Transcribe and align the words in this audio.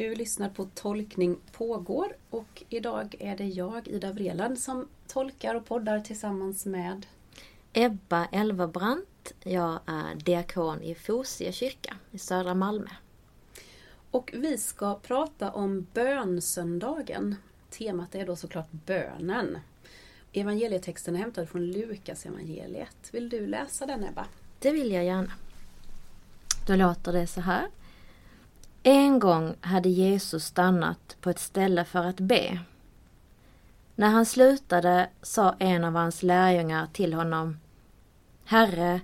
Du 0.00 0.14
lyssnar 0.14 0.48
på 0.48 0.64
Tolkning 0.74 1.36
pågår 1.52 2.16
och 2.30 2.62
idag 2.68 3.14
är 3.18 3.36
det 3.36 3.44
jag, 3.44 3.88
Ida 3.88 4.12
Vreland, 4.12 4.58
som 4.58 4.88
tolkar 5.06 5.54
och 5.54 5.66
poddar 5.66 6.00
tillsammans 6.00 6.66
med 6.66 7.06
Ebba 7.72 8.26
Elverbrandt. 8.26 9.32
Jag 9.42 9.78
är 9.86 10.14
diakon 10.14 10.82
i 10.82 10.94
Fosie 10.94 11.52
kyrka 11.52 11.96
i 12.10 12.18
södra 12.18 12.54
Malmö. 12.54 12.90
Och 14.10 14.30
vi 14.34 14.58
ska 14.58 14.94
prata 14.94 15.52
om 15.52 15.86
bönsöndagen. 15.94 17.36
Temat 17.70 18.14
är 18.14 18.26
då 18.26 18.36
såklart 18.36 18.70
bönen. 18.70 19.58
Evangelietexten 20.32 21.14
är 21.14 21.18
hämtad 21.18 21.48
från 21.48 21.66
Lukas 21.66 22.26
evangeliet. 22.26 23.08
Vill 23.12 23.28
du 23.28 23.46
läsa 23.46 23.86
den 23.86 24.04
Ebba? 24.04 24.26
Det 24.58 24.70
vill 24.70 24.92
jag 24.92 25.04
gärna. 25.04 25.32
Då 26.66 26.76
låter 26.76 27.12
det 27.12 27.26
så 27.26 27.40
här. 27.40 27.68
En 28.82 29.18
gång 29.18 29.54
hade 29.60 29.88
Jesus 29.88 30.44
stannat 30.44 31.16
på 31.20 31.30
ett 31.30 31.38
ställe 31.38 31.84
för 31.84 32.04
att 32.04 32.20
be. 32.20 32.60
När 33.94 34.08
han 34.08 34.26
slutade 34.26 35.08
sa 35.22 35.54
en 35.58 35.84
av 35.84 35.94
hans 35.94 36.22
lärjungar 36.22 36.86
till 36.92 37.14
honom 37.14 37.58
Herre, 38.44 39.00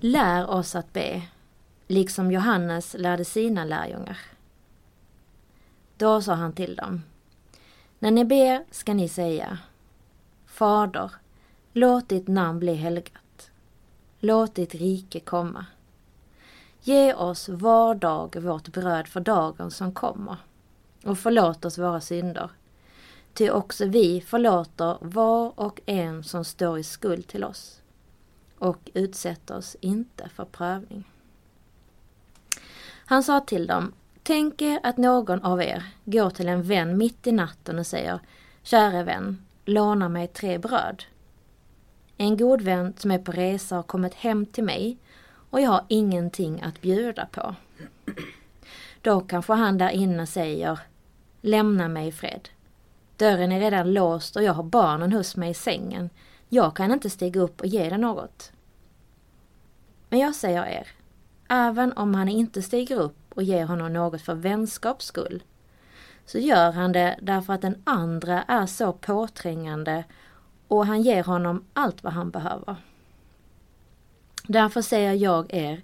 lär 0.00 0.50
oss 0.50 0.74
att 0.74 0.92
be, 0.92 1.22
liksom 1.86 2.32
Johannes 2.32 2.96
lärde 2.98 3.24
sina 3.24 3.64
lärjungar. 3.64 4.18
Då 5.96 6.22
sa 6.22 6.34
han 6.34 6.52
till 6.52 6.76
dem 6.76 7.02
När 7.98 8.10
ni 8.10 8.24
ber 8.24 8.64
ska 8.70 8.94
ni 8.94 9.08
säga 9.08 9.58
Fader, 10.46 11.10
låt 11.72 12.08
ditt 12.08 12.28
namn 12.28 12.58
bli 12.58 12.74
helgat. 12.74 13.50
Låt 14.20 14.54
ditt 14.54 14.74
rike 14.74 15.20
komma. 15.20 15.66
Ge 16.86 17.14
oss 17.14 17.48
var 17.48 17.94
dag 17.94 18.36
vårt 18.36 18.68
bröd 18.68 19.08
för 19.08 19.20
dagen 19.20 19.70
som 19.70 19.92
kommer 19.92 20.36
och 21.04 21.18
förlåt 21.18 21.64
oss 21.64 21.78
våra 21.78 22.00
synder. 22.00 22.50
Ty 23.34 23.50
också 23.50 23.86
vi 23.86 24.20
förlåter 24.20 24.96
var 25.00 25.60
och 25.60 25.80
en 25.86 26.24
som 26.24 26.44
står 26.44 26.78
i 26.78 26.82
skuld 26.82 27.26
till 27.26 27.44
oss 27.44 27.82
och 28.58 28.90
utsätt 28.94 29.50
oss 29.50 29.76
inte 29.80 30.28
för 30.28 30.44
prövning. 30.44 31.04
Han 33.06 33.22
sa 33.22 33.40
till 33.40 33.66
dem, 33.66 33.92
tänk 34.22 34.62
er 34.62 34.80
att 34.82 34.96
någon 34.96 35.42
av 35.42 35.62
er 35.62 35.84
går 36.04 36.30
till 36.30 36.48
en 36.48 36.62
vän 36.62 36.98
mitt 36.98 37.26
i 37.26 37.32
natten 37.32 37.78
och 37.78 37.86
säger, 37.86 38.20
käre 38.62 39.02
vän, 39.02 39.46
låna 39.64 40.08
mig 40.08 40.28
tre 40.28 40.58
bröd. 40.58 41.02
En 42.16 42.36
god 42.36 42.60
vän 42.60 42.94
som 42.96 43.10
är 43.10 43.18
på 43.18 43.32
resa 43.32 43.76
har 43.76 43.82
kommit 43.82 44.14
hem 44.14 44.46
till 44.46 44.64
mig 44.64 44.98
och 45.50 45.60
jag 45.60 45.70
har 45.70 45.84
ingenting 45.88 46.62
att 46.62 46.80
bjuda 46.80 47.26
på. 47.26 47.54
Då 49.02 49.20
kanske 49.20 49.52
han 49.52 49.78
där 49.78 49.90
inne 49.90 50.26
säger 50.26 50.80
Lämna 51.40 51.88
mig 51.88 52.08
i 52.08 52.12
fred. 52.12 52.48
Dörren 53.16 53.52
är 53.52 53.60
redan 53.60 53.92
låst 53.92 54.36
och 54.36 54.42
jag 54.42 54.52
har 54.52 54.62
barnen 54.62 55.12
hos 55.12 55.36
mig 55.36 55.50
i 55.50 55.54
sängen. 55.54 56.10
Jag 56.48 56.76
kan 56.76 56.92
inte 56.92 57.10
stiga 57.10 57.40
upp 57.40 57.60
och 57.60 57.66
ge 57.66 57.88
dig 57.88 57.98
något. 57.98 58.52
Men 60.08 60.18
jag 60.18 60.34
säger 60.34 60.66
er, 60.66 60.88
även 61.48 61.92
om 61.92 62.14
han 62.14 62.28
inte 62.28 62.62
stiger 62.62 62.96
upp 62.96 63.16
och 63.28 63.42
ger 63.42 63.66
honom 63.66 63.92
något 63.92 64.22
för 64.22 64.34
vänskaps 64.34 65.06
skull, 65.06 65.42
så 66.26 66.38
gör 66.38 66.72
han 66.72 66.92
det 66.92 67.18
därför 67.22 67.52
att 67.52 67.62
den 67.62 67.82
andra 67.84 68.42
är 68.42 68.66
så 68.66 68.92
påträngande 68.92 70.04
och 70.68 70.86
han 70.86 71.02
ger 71.02 71.24
honom 71.24 71.64
allt 71.72 72.02
vad 72.02 72.12
han 72.12 72.30
behöver. 72.30 72.76
Därför 74.46 74.82
säger 74.82 75.12
jag 75.12 75.54
er, 75.54 75.82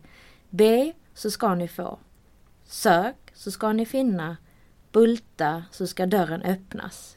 be 0.51 0.93
så 1.15 1.31
ska 1.31 1.55
ni 1.55 1.69
få. 1.69 1.99
Sök 2.65 3.17
så 3.35 3.51
ska 3.51 3.73
ni 3.73 3.87
finna. 3.87 4.37
Bulta 4.93 5.65
så 5.71 5.87
ska 5.87 6.07
dörren 6.07 6.43
öppnas. 6.43 7.17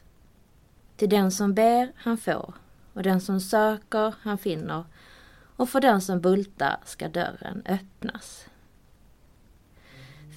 Till 0.96 1.08
den 1.08 1.30
som 1.30 1.54
ber 1.54 1.92
han 1.96 2.18
får 2.18 2.54
och 2.92 3.02
den 3.02 3.20
som 3.20 3.40
söker 3.40 4.14
han 4.20 4.38
finner 4.38 4.84
och 5.56 5.68
för 5.68 5.80
den 5.80 6.00
som 6.00 6.20
bultar 6.20 6.76
ska 6.84 7.08
dörren 7.08 7.62
öppnas. 7.66 8.46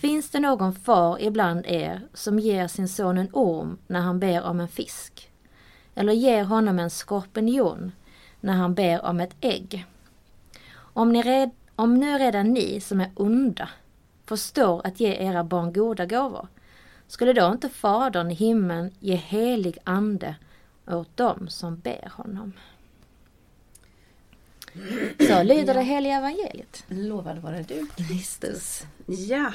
Finns 0.01 0.29
det 0.29 0.39
någon 0.39 0.73
far 0.75 1.21
ibland 1.21 1.65
er 1.65 2.01
som 2.13 2.39
ger 2.39 2.67
sin 2.67 2.87
son 2.87 3.17
en 3.17 3.29
orm 3.33 3.77
när 3.87 3.99
han 3.99 4.19
ber 4.19 4.43
om 4.43 4.59
en 4.59 4.67
fisk? 4.67 5.31
Eller 5.95 6.13
ger 6.13 6.43
honom 6.43 6.79
en 6.79 6.89
skorpion 6.89 7.91
när 8.39 8.53
han 8.53 8.75
ber 8.75 9.05
om 9.05 9.19
ett 9.19 9.35
ägg? 9.41 9.85
Om, 10.99 11.11
ni 11.11 11.21
red, 11.21 11.49
om 11.75 11.93
nu 11.93 12.17
redan 12.17 12.53
ni 12.53 12.79
som 12.79 13.01
är 13.01 13.11
onda 13.15 13.69
förstår 14.25 14.87
att 14.87 14.99
ge 14.99 15.13
era 15.13 15.43
barn 15.43 15.73
goda 15.73 16.05
gåvor, 16.05 16.47
skulle 17.07 17.33
då 17.33 17.51
inte 17.51 17.69
Fadern 17.69 18.31
i 18.31 18.33
himlen 18.33 18.91
ge 18.99 19.15
helig 19.15 19.77
ande 19.83 20.35
åt 20.87 21.17
dem 21.17 21.49
som 21.49 21.79
ber 21.79 22.11
honom? 22.15 22.53
Så 25.27 25.43
lyder 25.43 25.73
det 25.73 25.81
heliga 25.81 26.17
evangeliet. 26.17 26.83
Lovad 26.87 27.37
vare 27.37 27.65
du 27.67 27.87
Kristus. 27.95 28.83
Ja, 29.05 29.53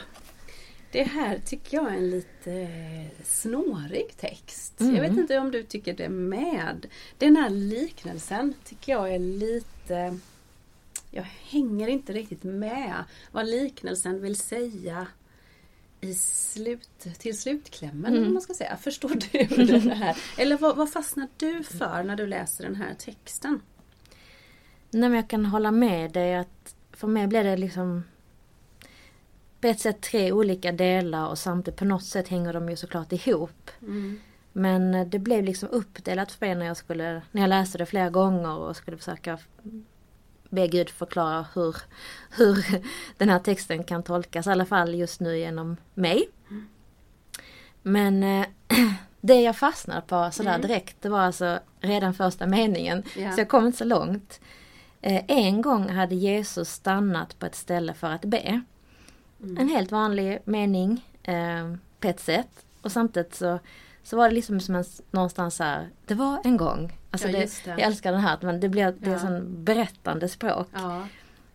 det 0.93 1.05
här 1.05 1.39
tycker 1.47 1.77
jag 1.77 1.93
är 1.93 1.97
en 1.97 2.11
lite 2.11 2.69
snårig 3.25 4.17
text. 4.17 4.81
Mm. 4.81 4.95
Jag 4.95 5.03
vet 5.03 5.19
inte 5.19 5.39
om 5.39 5.51
du 5.51 5.63
tycker 5.63 5.95
det 5.95 6.09
med. 6.09 6.87
Den 7.19 7.37
här 7.37 7.51
liknelsen 7.51 8.55
tycker 8.65 8.93
jag 8.93 9.15
är 9.15 9.19
lite 9.19 10.19
jag 11.15 11.27
hänger 11.51 11.89
inte 11.89 12.13
riktigt 12.13 12.43
med 12.45 13.05
vad 13.33 13.47
liknelsen 13.47 14.23
vill 14.23 14.37
säga 14.37 15.07
i 16.01 16.15
slut, 16.15 17.07
till 17.19 17.39
slutklämmen. 17.39 18.17
Mm. 18.17 18.33
Man 18.33 18.43
ska 18.43 18.55
säga. 18.55 18.77
Förstår 18.77 19.09
du 19.09 19.79
det 19.79 19.95
här? 19.95 20.17
Eller 20.39 20.57
vad, 20.57 20.77
vad 20.77 20.93
fastnar 20.93 21.29
du 21.37 21.63
för 21.63 22.03
när 22.03 22.17
du 22.17 22.27
läser 22.27 22.65
den 22.65 22.75
här 22.75 22.95
texten? 22.95 23.61
Nej, 24.91 25.09
men 25.09 25.15
jag 25.15 25.29
kan 25.29 25.47
hålla 25.47 25.71
med 25.71 26.13
dig 26.13 26.35
att 26.35 26.77
för 26.93 27.09
mig 27.09 27.27
blir 27.27 27.45
det 27.45 27.57
liksom 27.57 28.03
på 29.61 29.67
ett 29.67 29.81
sätt 29.81 30.01
tre 30.01 30.33
olika 30.33 30.73
delar 30.73 31.29
och 31.29 31.39
samtidigt 31.39 31.79
på 31.79 31.85
något 31.85 32.05
sätt 32.05 32.29
hänger 32.29 32.53
de 32.53 32.69
ju 32.69 32.77
såklart 32.77 33.13
ihop. 33.13 33.71
Mm. 33.83 34.21
Men 34.53 35.11
det 35.11 35.19
blev 35.19 35.45
liksom 35.45 35.69
uppdelat 35.69 36.33
för 36.33 36.47
mig 36.47 36.55
när 36.55 36.67
jag 36.67 36.77
skulle, 36.77 37.23
när 37.33 37.43
jag 37.43 37.49
läste 37.49 37.79
det 37.79 37.87
flera 37.87 38.11
gånger 38.11 38.59
och 38.59 38.77
skulle 38.77 38.97
försöka 38.97 39.39
be 40.55 40.67
Gud 40.67 40.91
förklara 40.91 41.47
hur, 41.55 41.77
hur 42.31 42.65
den 43.19 43.29
här 43.29 43.39
texten 43.39 43.85
kan 43.85 44.03
tolkas, 44.03 44.47
i 44.47 44.51
alla 44.51 44.67
fall 44.67 44.95
just 44.95 45.21
nu 45.21 45.39
genom 45.39 45.77
mig. 45.95 46.29
Men 47.83 48.23
eh, 48.23 48.47
det 49.21 49.41
jag 49.41 49.57
fastnade 49.57 50.01
på 50.01 50.31
sådär 50.33 50.55
Mm. 50.55 50.61
direkt, 50.69 50.97
det 51.03 51.09
var 51.09 51.21
alltså 51.21 51.59
redan 51.81 52.15
första 52.15 52.47
meningen. 52.47 53.03
Ja. 53.17 53.33
Så 53.33 53.41
jag 53.41 53.49
kom 53.49 53.67
inte 53.67 53.79
så 53.79 53.85
långt. 53.85 54.41
Eh, 55.01 55.23
en 55.29 55.63
gång 55.63 55.89
hade 55.89 56.15
Jesus 56.15 56.71
stannat 56.71 57.39
på 57.39 57.47
ett 57.47 57.55
ställe 57.55 57.95
för 57.95 58.11
att 58.11 58.25
be. 58.25 58.63
Mm. 59.43 59.59
En 59.59 59.69
helt 59.69 59.93
vanlig 59.93 60.39
mening 60.45 61.05
eh, 61.23 61.75
på 62.01 62.09
ett 62.09 62.21
sätt. 62.21 62.65
Och 62.83 62.93
samtidigt 62.93 63.35
så, 63.35 63.59
så 64.05 64.17
var 64.17 64.29
det 64.29 64.35
liksom 64.35 64.61
som 64.61 64.75
en, 64.75 64.85
någonstans 65.11 65.57
så 65.57 65.65
här, 65.65 65.89
det 66.07 66.15
var 66.15 66.41
en 66.45 66.57
gång. 66.57 66.99
Alltså 67.11 67.29
Ja, 67.29 67.39
det, 67.39 67.51
det. 67.65 67.71
Jag 67.71 67.81
älskar 67.81 68.13
den 68.13 68.21
här, 68.21 68.39
men 68.43 68.61
det 68.61 68.69
blir 68.69 68.95
det 68.99 69.07
är 69.11 69.13
Ja. 69.13 69.19
sån 69.19 69.65
berättande 69.65 70.29
språk. 70.29 70.69
Ja. 70.75 71.07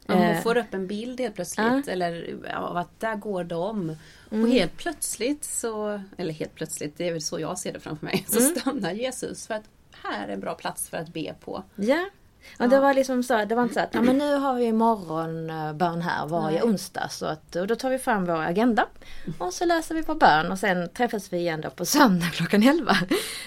Hon 0.07 0.17
Eh. 0.21 0.41
får 0.41 0.57
upp 0.57 0.73
en 0.73 0.87
bild 0.87 1.19
helt 1.19 1.35
plötsligt 1.35 1.87
eller 1.87 2.35
av 2.55 2.77
att 2.77 2.99
där 2.99 3.15
går 3.15 3.43
de. 3.43 3.95
Mm. 4.31 4.43
Och 4.43 4.49
helt 4.49 4.77
plötsligt 4.77 5.43
så, 5.43 6.01
eller 6.17 6.33
helt 6.33 6.55
plötsligt, 6.55 6.97
det 6.97 7.07
är 7.07 7.11
väl 7.11 7.21
så 7.21 7.39
jag 7.39 7.59
ser 7.59 7.73
det 7.73 7.79
framför 7.79 8.05
mig, 8.05 8.25
så 8.29 8.39
Mm. 8.39 8.55
stannar 8.55 8.91
Jesus 8.91 9.47
för 9.47 9.53
att 9.53 9.63
här 10.03 10.27
är 10.27 10.33
en 10.33 10.39
bra 10.39 10.53
plats 10.55 10.89
för 10.89 10.97
att 10.97 11.13
be 11.13 11.35
på. 11.39 11.63
Ja. 11.75 12.09
Ja. 12.57 12.67
det 12.67 12.79
var 12.79 12.93
liksom 12.93 13.23
så, 13.23 13.45
det 13.45 13.55
var 13.55 13.63
inte 13.63 13.73
så 13.73 13.79
att 13.79 13.93
ja, 13.93 14.01
men 14.01 14.17
nu 14.17 14.35
har 14.35 14.53
vi 14.55 14.71
morgonbön 14.71 16.01
här 16.01 16.27
varje 16.27 16.59
Nej. 16.59 16.69
onsdag 16.69 17.07
så 17.09 17.25
att 17.25 17.55
och 17.55 17.67
då 17.67 17.75
tar 17.75 17.89
vi 17.89 17.97
fram 17.99 18.25
vår 18.25 18.41
agenda 18.41 18.85
och 19.37 19.53
så 19.53 19.65
läser 19.65 19.95
vi 19.95 20.01
vår 20.01 20.15
bön 20.15 20.51
och 20.51 20.59
sen 20.59 20.89
träffas 20.89 21.33
vi 21.33 21.37
igen 21.37 21.61
då 21.61 21.69
på 21.69 21.85
söndag 21.85 22.25
klockan 22.33 22.63
11. 22.63 22.95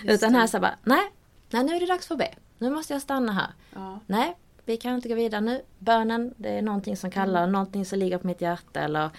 Utan 0.04 0.34
här 0.34 0.46
så 0.46 0.60
bara, 0.60 0.74
nej, 0.84 1.10
nej 1.50 1.64
nu 1.64 1.76
är 1.76 1.80
det 1.80 1.86
dags 1.86 2.06
för 2.06 2.14
att 2.14 2.18
be. 2.18 2.28
Nu 2.58 2.70
måste 2.70 2.92
jag 2.92 3.02
stanna 3.02 3.32
här. 3.32 3.48
Ja. 3.74 4.00
Nej, 4.06 4.36
vi 4.64 4.76
kan 4.76 4.94
inte 4.94 5.08
gå 5.08 5.14
vidare 5.14 5.40
nu. 5.40 5.62
Bönen, 5.78 6.34
det 6.36 6.48
är 6.58 6.62
någonting 6.62 6.96
som 6.96 7.10
kallar, 7.10 7.46
någonting 7.46 7.84
som 7.84 7.98
ligger 7.98 8.18
på 8.18 8.26
mitt 8.26 8.40
hjärta 8.40 8.80
eller 8.80 9.10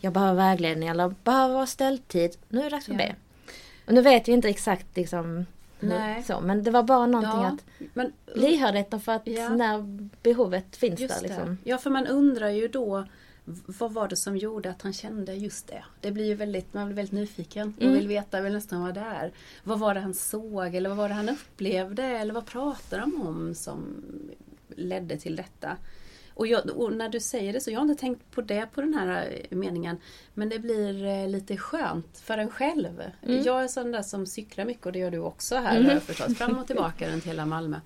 jag 0.00 0.12
behöver 0.12 0.34
vägledning 0.34 0.88
eller 0.88 1.14
behöver 1.24 1.54
vara 1.54 1.66
ställtid. 1.66 2.36
Nu 2.48 2.58
är 2.60 2.64
det 2.64 2.70
dags 2.70 2.86
för 2.86 2.94
att 2.94 3.00
Ja. 3.00 3.06
be. 3.06 3.14
Och 3.86 3.94
nu 3.94 4.00
vet 4.02 4.28
vi 4.28 4.32
inte 4.32 4.48
exakt 4.48 4.96
liksom 4.96 5.46
Nej. 5.88 6.22
så, 6.22 6.40
men 6.40 6.62
det 6.62 6.70
var 6.70 6.82
bara 6.82 7.06
någonting 7.06 7.42
Ja, 7.42 7.46
att 7.46 7.88
men 7.94 8.12
lyhördheten 8.34 9.00
för 9.00 9.12
att 9.12 9.22
Ja. 9.26 9.48
när 9.48 9.82
behovet 10.22 10.76
finns 10.76 11.00
just 11.00 11.14
där 11.14 11.22
liksom. 11.28 11.46
det. 11.48 11.70
Ja, 11.70 11.78
för 11.78 11.90
man 11.90 12.06
undrar 12.06 12.48
ju 12.48 12.68
då 12.68 13.04
vad 13.66 13.92
var 13.92 14.08
det 14.08 14.16
som 14.16 14.36
gjorde 14.36 14.70
att 14.70 14.82
han 14.82 14.92
kände 14.92 15.34
just 15.34 15.66
det? 15.68 15.84
Det 16.00 16.10
blir 16.10 16.24
ju 16.24 16.34
väldigt, 16.34 16.74
man 16.74 16.86
blir 16.86 16.96
väldigt 16.96 17.12
nyfiken 17.12 17.74
och 17.76 17.82
Mm. 17.82 17.94
vill 17.94 18.08
veta, 18.08 18.40
vill 18.40 18.52
nästan 18.52 18.80
vara 18.80 18.92
där. 18.92 19.32
Vad 19.64 19.78
var 19.78 19.94
det 19.94 20.00
han 20.00 20.14
såg 20.14 20.74
eller 20.74 20.88
vad 20.88 20.98
var 20.98 21.08
det 21.08 21.14
han 21.14 21.28
upplevde 21.28 22.02
eller 22.04 22.34
vad 22.34 22.46
pratar 22.46 22.98
de 23.00 23.22
om 23.26 23.54
som 23.54 24.02
ledde 24.76 25.16
till 25.16 25.36
detta? 25.36 25.76
Och, 26.40 26.46
jag, 26.46 26.70
och, 26.70 26.92
när 26.92 27.08
du 27.08 27.20
säger 27.20 27.52
det 27.52 27.60
så, 27.60 27.70
jag 27.70 27.78
har 27.78 27.86
inte 27.86 28.00
tänkt 28.00 28.30
på 28.30 28.42
det 28.42 28.66
på 28.74 28.80
den 28.80 28.94
här 28.94 29.38
eh, 29.50 29.56
meningen. 29.56 29.96
Men 30.34 30.48
det 30.48 30.58
blir 30.58 31.04
eh, 31.04 31.28
lite 31.28 31.56
skönt 31.56 32.18
för 32.18 32.38
en 32.38 32.50
själv. 32.50 33.02
Mm. 33.22 33.42
Jag 33.42 33.64
är 33.64 33.68
sån 33.68 33.92
där 33.92 34.02
som 34.02 34.26
cyklar 34.26 34.64
mycket 34.64 34.86
och 34.86 34.92
det 34.92 34.98
gör 34.98 35.10
du 35.10 35.18
också 35.18 35.56
här 35.56 35.80
mm. 35.80 36.00
förstås. 36.00 36.38
Fram 36.38 36.58
och 36.58 36.66
tillbaka 36.66 37.12
runt 37.12 37.24
hela 37.24 37.46
Malmö. 37.46 37.80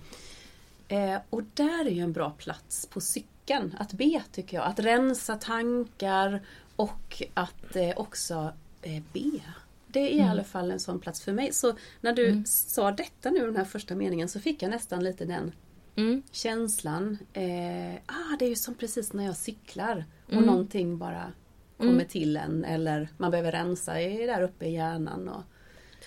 Eh, 0.88 1.16
och 1.30 1.42
där 1.54 1.86
är 1.86 1.90
ju 1.90 2.00
en 2.00 2.12
bra 2.12 2.30
plats 2.30 2.86
på 2.86 3.00
cykeln 3.00 3.76
att 3.78 3.92
be 3.92 4.22
tycker 4.32 4.56
jag. 4.56 4.66
Att 4.66 4.78
rensa 4.78 5.36
tankar 5.36 6.42
och 6.76 7.22
att 7.34 7.76
eh, 7.76 7.92
också 7.96 8.52
eh, 8.82 9.02
be. 9.12 9.40
Det 9.86 10.00
är 10.00 10.12
mm. 10.12 10.26
i 10.26 10.30
alla 10.30 10.44
fall 10.44 10.70
en 10.70 10.80
sån 10.80 11.00
plats 11.00 11.22
för 11.22 11.32
mig. 11.32 11.52
Så 11.52 11.74
när 12.00 12.12
du 12.12 12.26
mm. 12.26 12.44
sa 12.46 12.90
detta 12.90 13.30
nu, 13.30 13.40
den 13.40 13.56
här 13.56 13.64
första 13.64 13.94
meningen, 13.94 14.28
så 14.28 14.40
fick 14.40 14.62
jag 14.62 14.70
nästan 14.70 15.04
lite 15.04 15.24
den 15.24 15.52
mm. 15.96 16.22
känslan. 16.30 17.18
Eh, 17.32 17.94
ah, 18.06 18.36
det 18.38 18.44
är 18.44 18.48
ju 18.48 18.56
som 18.56 18.74
precis 18.74 19.12
när 19.12 19.24
jag 19.24 19.36
cyklar 19.36 20.04
och 20.26 20.32
mm. 20.32 20.44
någonting 20.44 20.98
bara 20.98 21.32
kommer 21.76 21.92
mm. 21.92 22.08
till 22.08 22.36
en 22.36 22.64
eller 22.64 23.08
man 23.16 23.30
behöver 23.30 23.52
rensa 23.52 24.00
i, 24.00 24.26
där 24.26 24.42
uppe 24.42 24.66
i 24.66 24.72
hjärnan. 24.72 25.28
Och, 25.28 25.42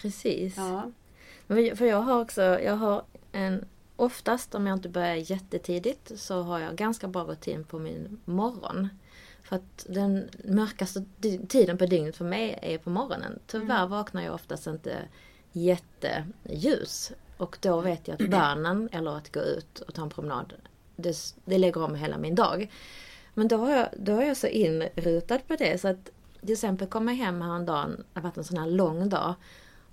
precis. 0.01 0.57
Ja. 0.57 0.91
För 1.47 1.85
jag 1.85 2.01
har 2.01 2.21
också, 2.21 2.41
jag 2.41 2.75
har 2.75 3.03
en 3.31 3.65
Oftast 3.99 4.55
om 4.55 4.67
jag 4.67 4.77
inte 4.77 4.89
börjar 4.89 5.15
jättetidigt 5.15 6.19
så 6.19 6.41
har 6.41 6.59
jag 6.59 6.75
ganska 6.75 7.07
bra 7.07 7.23
rutin 7.23 7.63
på 7.63 7.79
min 7.79 8.19
morgon. 8.25 8.87
För 9.43 9.55
att 9.55 9.85
den 9.89 10.29
mörkaste 10.43 11.05
tiden 11.47 11.77
på 11.77 11.85
dygnet 11.85 12.15
för 12.15 12.25
mig 12.25 12.59
är 12.61 12.77
på 12.77 12.89
morgonen. 12.89 13.39
Tyvärr 13.47 13.77
mm. 13.77 13.89
vaknar 13.89 14.21
jag 14.21 14.33
oftast 14.33 14.67
inte 14.67 14.97
jätteljus. 15.51 17.11
Och 17.37 17.57
då 17.61 17.81
vet 17.81 18.07
jag 18.07 18.21
att 18.21 18.29
bönen 18.29 18.89
eller 18.91 19.17
att 19.17 19.33
gå 19.33 19.39
ut 19.39 19.79
och 19.79 19.93
ta 19.93 20.01
en 20.01 20.09
promenad, 20.09 20.53
det, 20.95 21.15
det 21.45 21.57
lägger 21.57 21.83
om 21.83 21.95
hela 21.95 22.17
min 22.17 22.35
dag. 22.35 22.71
Men 23.33 23.47
då 23.47 23.57
har, 23.57 23.71
jag, 23.71 23.87
då 23.97 24.17
är 24.17 24.27
jag 24.27 24.37
så 24.37 24.47
inrutad 24.47 25.39
på 25.47 25.55
det 25.55 25.81
så 25.81 25.87
att 25.87 26.11
till 26.41 26.53
exempel 26.53 26.87
kom 26.87 27.07
jag 27.07 27.15
hem 27.15 27.41
häromdagen, 27.41 28.03
det 28.13 28.19
har 28.19 28.21
varit 28.21 28.37
en 28.37 28.43
sån 28.43 28.57
här 28.57 28.67
lång 28.67 29.09
dag. 29.09 29.33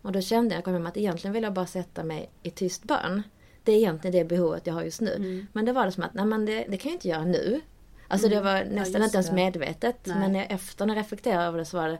Och 0.02 0.12
då 0.12 0.20
kände 0.20 0.54
jag, 0.54 0.64
kom 0.64 0.72
hem 0.72 0.86
att 0.86 0.96
egentligen 0.96 1.32
vill 1.32 1.42
jag 1.42 1.52
bara 1.52 1.66
sätta 1.66 2.04
mig 2.04 2.30
i 2.42 2.50
tyst 2.50 2.84
bön. 2.84 3.22
Det 3.64 3.72
är 3.72 3.76
egentligen 3.76 4.16
det 4.16 4.24
behovet 4.24 4.66
jag 4.66 4.74
har 4.74 4.82
just 4.82 5.00
nu. 5.00 5.14
Mm. 5.14 5.46
Men 5.52 5.64
det 5.64 5.72
var 5.72 5.86
det 5.86 5.92
som 5.92 6.02
att, 6.02 6.14
nej 6.14 6.24
men 6.24 6.46
det, 6.46 6.66
det 6.68 6.76
kan 6.76 6.90
jag 6.90 6.96
inte 6.96 7.08
göra 7.08 7.24
nu. 7.24 7.60
Alltså 8.08 8.26
mm. 8.26 8.38
det 8.38 8.44
var 8.44 8.64
nästan 8.64 9.00
ja, 9.00 9.04
inte 9.04 9.16
ens 9.16 9.32
medvetet. 9.32 9.96
Nej. 10.04 10.16
Men 10.18 10.36
efter 10.36 10.86
när 10.86 10.94
jag 10.94 11.00
reflekterade 11.00 11.44
över 11.44 11.58
det 11.58 11.64
så 11.64 11.76
var 11.76 11.88
det, 11.88 11.98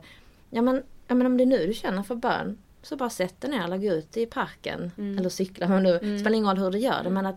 ja 0.49 0.61
men, 0.61 0.83
ja 1.07 1.15
men 1.15 1.27
om 1.27 1.37
det 1.37 1.43
är 1.43 1.45
nu 1.45 1.67
du 1.67 1.73
känner 1.73 2.03
för 2.03 2.15
bön, 2.15 2.57
så 2.85 2.95
bara 2.95 3.09
sätt 3.09 3.41
dig 3.41 3.51
ner 3.51 3.63
eller 3.63 3.77
gå 3.77 3.87
ut 3.87 4.17
i 4.17 4.25
parken. 4.25 4.91
Mm. 4.97 5.17
Eller 5.17 5.29
cykla, 5.29 5.67
men 5.67 5.83
nu 5.83 5.99
mm. 6.03 6.19
spelar 6.19 6.37
ingen 6.37 6.49
roll 6.49 6.57
hur 6.57 6.71
du 6.71 6.77
gör 6.77 7.03
det. 7.03 7.09
Men 7.09 7.25
att 7.25 7.35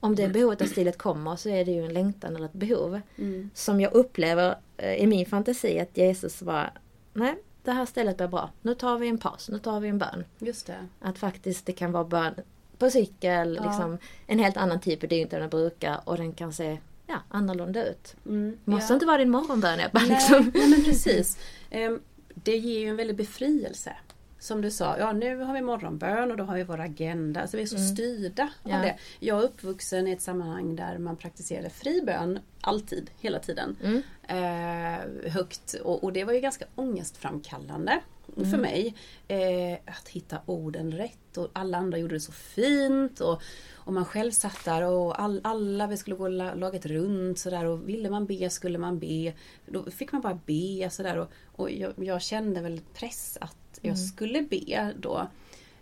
om 0.00 0.14
det 0.14 0.28
behovet 0.28 0.62
av 0.62 0.66
stillhet 0.66 0.98
kommer 0.98 1.36
så 1.36 1.48
är 1.48 1.64
det 1.64 1.70
ju 1.70 1.84
en 1.84 1.92
längtan 1.92 2.36
eller 2.36 2.46
ett 2.46 2.52
behov. 2.52 3.00
Mm. 3.16 3.50
Som 3.54 3.80
jag 3.80 3.92
upplever 3.92 4.56
eh, 4.76 4.94
i 4.94 5.06
min 5.06 5.26
fantasi 5.26 5.80
att 5.80 5.96
Jesus 5.96 6.42
var, 6.42 6.70
nej 7.12 7.34
det 7.64 7.72
här 7.72 7.86
stället 7.86 8.16
blir 8.16 8.28
bra. 8.28 8.50
Nu 8.62 8.74
tar 8.74 8.98
vi 8.98 9.08
en 9.08 9.18
paus, 9.18 9.48
nu 9.48 9.58
tar 9.58 9.80
vi 9.80 9.88
en 9.88 9.98
bön. 9.98 10.24
Just 10.38 10.66
det. 10.66 10.88
Att 11.00 11.18
faktiskt 11.18 11.66
det 11.66 11.72
kan 11.72 11.92
vara 11.92 12.04
bön 12.04 12.34
på 12.78 12.90
cykel, 12.90 13.58
ja. 13.62 13.68
liksom, 13.68 13.98
en 14.26 14.38
helt 14.38 14.56
annan 14.56 14.80
tid 14.80 15.00
på 15.00 15.06
dygnet 15.06 15.32
än 15.32 15.40
den 15.40 15.50
brukar 15.50 16.00
och 16.04 16.16
den 16.16 16.32
kan 16.32 16.52
se 16.52 16.78
ja, 17.06 17.16
annorlunda 17.28 17.86
ut. 17.86 18.16
Mm, 18.26 18.58
Måste 18.64 18.92
ja. 18.92 18.94
inte 18.94 19.06
vara 19.06 19.18
din 19.18 19.30
morgonbön 19.30 19.80
Ebba. 19.80 20.00
Nej, 20.00 20.08
liksom. 20.08 20.52
nej 20.54 20.68
men 20.68 20.84
precis. 20.84 21.38
Ehm, 21.70 22.00
det 22.34 22.56
ger 22.56 22.80
ju 22.80 22.88
en 22.88 22.96
väldig 22.96 23.16
befrielse. 23.16 23.96
Som 24.44 24.60
du 24.60 24.70
sa, 24.70 24.98
ja 24.98 25.12
nu 25.12 25.36
har 25.36 25.54
vi 25.54 25.62
morgonbön 25.62 26.30
och 26.30 26.36
då 26.36 26.44
har 26.44 26.56
vi 26.56 26.64
vår 26.64 26.80
agenda. 26.80 27.40
Alltså 27.40 27.56
vi 27.56 27.62
är 27.62 27.66
så 27.66 27.76
mm. 27.76 27.88
styrda 27.88 28.48
ja. 28.64 28.76
av 28.76 28.82
det. 28.82 28.96
Jag 29.20 29.38
är 29.38 29.42
uppvuxen 29.42 30.08
i 30.08 30.12
ett 30.12 30.22
sammanhang 30.22 30.76
där 30.76 30.98
man 30.98 31.16
praktiserade 31.16 31.70
fri 31.70 32.02
bön 32.06 32.38
alltid, 32.60 33.10
hela 33.20 33.38
tiden. 33.38 33.76
Mm. 33.82 34.02
Eh, 34.22 35.32
högt 35.32 35.74
och, 35.74 36.04
och, 36.04 36.12
det 36.12 36.24
var 36.24 36.32
ju 36.32 36.40
ganska 36.40 36.64
ångestframkallande 36.74 38.00
mm. 38.36 38.50
för 38.50 38.58
mig. 38.58 38.94
Eh, 39.28 39.78
att 39.84 40.08
hitta 40.08 40.38
orden 40.46 40.92
rätt 40.92 41.36
och 41.36 41.48
alla 41.52 41.78
andra 41.78 41.98
gjorde 41.98 42.14
det 42.14 42.20
så 42.20 42.32
fint. 42.32 43.20
Och, 43.20 43.42
och 43.74 43.92
man 43.92 44.04
själv 44.04 44.30
satt 44.30 44.64
där 44.64 44.82
och 44.82 45.20
all, 45.20 45.40
alla, 45.44 45.86
vi 45.86 45.96
skulle 45.96 46.16
gå 46.16 46.28
laget 46.28 46.86
runt 46.86 47.38
sådär 47.38 47.64
och 47.64 47.88
ville 47.88 48.10
man 48.10 48.26
be 48.26 48.50
skulle 48.50 48.78
man 48.78 48.98
be. 48.98 49.32
Då 49.66 49.90
fick 49.90 50.12
man 50.12 50.20
bara 50.20 50.38
be 50.46 50.90
sådär 50.90 51.18
och, 51.18 51.30
och 51.56 51.70
jag, 51.70 51.92
jag 51.96 52.22
kände 52.22 52.60
väl 52.60 52.80
press 52.94 53.38
att 53.40 53.78
jag 53.80 53.94
mm. 53.94 54.06
skulle 54.06 54.42
be 54.42 54.92
då. 55.00 55.28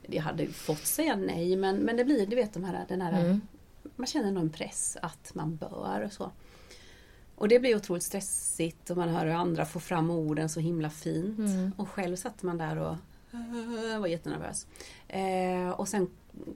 Jag 0.07 0.23
hade 0.23 0.47
fått 0.47 0.87
säga 0.87 1.17
nej 1.17 1.57
men, 1.57 1.77
men 1.77 1.97
det 1.97 2.05
blir, 2.05 2.27
du 2.27 2.37
vet 2.37 2.55
de 2.55 2.65
här, 2.65 2.85
den 2.89 3.01
här 3.01 3.25
mm. 3.25 3.41
man 3.97 4.07
känner 4.07 4.33
någon 4.33 4.51
press 4.51 4.97
att 5.03 5.35
man 5.35 5.57
bör 5.57 6.03
och 6.07 6.13
så. 6.13 6.31
Och 7.43 7.49
det 7.49 7.59
blir 7.59 7.77
otroligt 7.77 8.03
stressigt 8.03 8.91
och 8.91 8.97
man 8.97 9.09
hör 9.09 9.27
hur 9.27 9.33
andra 9.33 9.65
får 9.65 9.81
fram 9.81 10.11
orden 10.11 10.49
så 10.49 10.61
himla 10.61 10.91
fint. 10.91 11.39
Mm. 11.39 11.73
Och 11.77 11.89
själv 11.89 12.17
satt 12.17 12.43
man 12.43 12.59
där 12.59 12.77
och 12.77 12.97
var 14.01 14.07
jättenervös. 14.07 14.67
Eh, 15.09 15.71
och 15.71 15.89
sen 15.89 16.11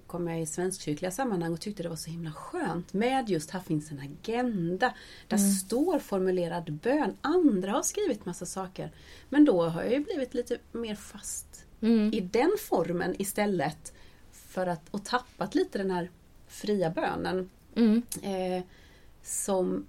kom 0.06 0.28
jag 0.28 0.40
i 0.40 0.46
svenskkyrkliga 0.46 1.10
sammanhang 1.10 1.52
och 1.52 1.60
tyckte 1.60 1.82
det 1.82 1.88
var 1.88 1.96
så 1.96 2.10
himla 2.10 2.32
skönt 2.32 2.92
med 2.92 3.28
just 3.28 3.50
här 3.50 3.60
finns 3.60 3.90
en 3.90 3.98
agenda. 3.98 4.94
Där 5.28 5.36
mm. 5.36 5.50
står 5.50 5.98
formulerad 5.98 6.72
bön. 6.72 7.16
Andra 7.20 7.72
har 7.72 7.82
skrivit 7.82 8.26
massa 8.26 8.46
saker. 8.46 8.90
Men 9.28 9.44
då 9.44 9.68
har 9.68 9.82
jag 9.82 9.92
ju 9.92 10.00
blivit 10.00 10.34
lite 10.34 10.58
mer 10.72 10.94
fast 10.94 11.66
mm. 11.80 12.14
i 12.14 12.20
den 12.20 12.56
formen 12.68 13.14
istället. 13.18 13.92
För 14.32 14.66
att, 14.66 14.82
och 14.90 15.04
tappat 15.04 15.54
lite 15.54 15.78
den 15.78 15.90
här 15.90 16.10
fria 16.48 16.90
bönen. 16.90 17.50
Mm. 17.74 18.02
Eh, 18.22 18.64
som 19.22 19.86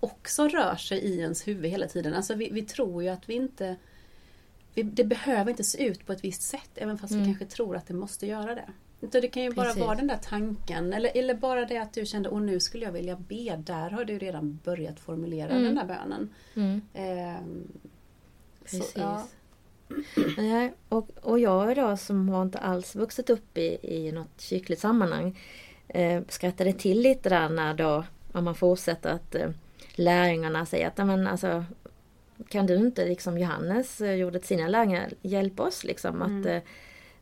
också 0.00 0.48
rör 0.48 0.76
sig 0.76 0.98
i 0.98 1.20
ens 1.20 1.48
huvud 1.48 1.70
hela 1.70 1.86
tiden. 1.86 2.14
Alltså 2.14 2.34
vi, 2.34 2.50
vi 2.50 2.62
tror 2.62 3.02
ju 3.02 3.08
att 3.08 3.28
vi 3.28 3.34
inte 3.34 3.76
vi, 4.74 4.82
Det 4.82 5.04
behöver 5.04 5.50
inte 5.50 5.64
se 5.64 5.86
ut 5.86 6.06
på 6.06 6.12
ett 6.12 6.24
visst 6.24 6.42
sätt 6.42 6.70
även 6.74 6.98
fast 6.98 7.12
mm. 7.12 7.24
vi 7.24 7.30
kanske 7.30 7.56
tror 7.56 7.76
att 7.76 7.86
det 7.86 7.94
måste 7.94 8.26
göra 8.26 8.54
det. 8.54 8.68
Utan 9.00 9.20
det 9.20 9.28
kan 9.28 9.42
ju 9.42 9.54
Precis. 9.54 9.76
bara 9.76 9.86
vara 9.86 9.96
den 9.96 10.06
där 10.06 10.20
tanken 10.22 10.92
eller, 10.92 11.10
eller 11.14 11.34
bara 11.34 11.64
det 11.64 11.78
att 11.78 11.92
du 11.92 12.06
kände 12.06 12.28
och 12.28 12.42
nu 12.42 12.60
skulle 12.60 12.84
jag 12.84 12.92
vilja 12.92 13.16
be. 13.16 13.56
Där 13.56 13.90
har 13.90 14.04
du 14.04 14.18
redan 14.18 14.58
börjat 14.64 15.00
formulera 15.00 15.50
mm. 15.50 15.64
den 15.64 15.74
där 15.74 15.84
bönen. 15.84 16.34
Mm. 16.54 16.80
Ehm, 16.94 17.68
Precis. 18.62 18.92
Så, 18.92 19.00
ja. 19.00 19.26
Nej, 20.36 20.74
och, 20.88 21.10
och 21.22 21.38
jag 21.38 21.76
då 21.76 21.96
som 21.96 22.28
har 22.28 22.42
inte 22.42 22.58
alls 22.58 22.96
vuxit 22.96 23.30
upp 23.30 23.58
i, 23.58 23.78
i 23.82 24.12
något 24.12 24.40
kyrkligt 24.40 24.80
sammanhang 24.80 25.38
eh, 25.88 26.22
skrattade 26.28 26.72
till 26.72 27.00
lite 27.00 27.28
där 27.28 27.48
när 27.48 27.74
då, 27.74 28.04
om 28.32 28.44
man 28.44 28.54
fortsätter 28.54 29.10
att 29.10 29.34
eh, 29.34 29.50
lärjungarna 29.94 30.66
säger 30.66 30.86
att 30.86 30.96
men 30.96 31.26
alltså 31.26 31.64
kan 32.48 32.66
du 32.66 32.74
inte, 32.74 33.04
liksom 33.04 33.38
Johannes 33.38 34.00
eh, 34.00 34.14
gjorde 34.14 34.38
till 34.38 34.48
sina 34.48 34.68
lärjungar, 34.68 35.12
hjälpa 35.22 35.62
oss 35.62 35.84
liksom 35.84 36.22
att 36.22 36.46
mm. 36.46 36.62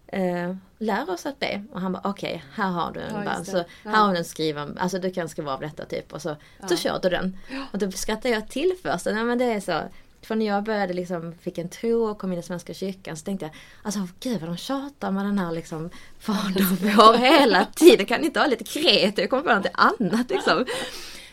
eh, 0.06 0.56
lära 0.78 1.12
oss 1.12 1.26
att 1.26 1.38
be. 1.38 1.64
Och 1.72 1.80
han 1.80 1.92
bara 1.92 2.02
okej, 2.04 2.34
okay, 2.34 2.64
här 2.64 2.70
har 2.70 2.92
du 2.92 3.00
en 3.00 3.14
ja, 3.14 3.24
bön. 3.24 3.44
Så 3.44 3.56
ja. 3.56 3.90
här 3.90 4.04
har 4.04 4.12
du 4.12 4.18
en 4.18 4.24
skriven, 4.24 4.78
alltså 4.78 4.98
du 4.98 5.10
kan 5.10 5.28
skriva 5.28 5.52
av 5.52 5.60
detta 5.60 5.84
typ. 5.84 6.12
Och 6.12 6.22
så, 6.22 6.36
ja. 6.60 6.68
så 6.68 6.76
kör 6.76 6.98
du 7.02 7.08
den. 7.08 7.38
Och 7.72 7.78
då 7.78 7.90
skrattar 7.90 8.30
jag 8.30 8.48
till 8.48 8.72
först. 8.82 9.06
Nej 9.06 9.24
men 9.24 9.38
det 9.38 9.44
är 9.44 9.60
så. 9.60 9.82
För 10.22 10.34
när 10.34 10.46
jag 10.46 10.64
började 10.64 10.92
liksom, 10.92 11.34
fick 11.40 11.58
en 11.58 11.68
tro 11.68 12.04
och 12.04 12.18
kom 12.18 12.32
in 12.32 12.38
i 12.38 12.42
Svenska 12.42 12.74
kyrkan 12.74 13.16
så 13.16 13.24
tänkte 13.24 13.46
jag 13.46 13.54
Alltså 13.82 14.08
gud 14.20 14.40
vad 14.40 14.50
de 14.50 14.56
tjatar 14.56 15.10
med 15.10 15.24
den 15.24 15.38
här 15.38 15.52
liksom 15.52 15.90
Fader 16.18 16.96
vår 16.96 17.18
hela 17.18 17.64
tiden. 17.64 18.06
Kan 18.06 18.20
ni 18.20 18.26
inte 18.26 18.40
ha 18.40 18.46
lite 18.46 18.64
kreativt? 18.64 19.30
Kom 19.30 19.42
på 19.42 19.54
något 19.54 19.66
annat 19.72 20.30
liksom. 20.30 20.66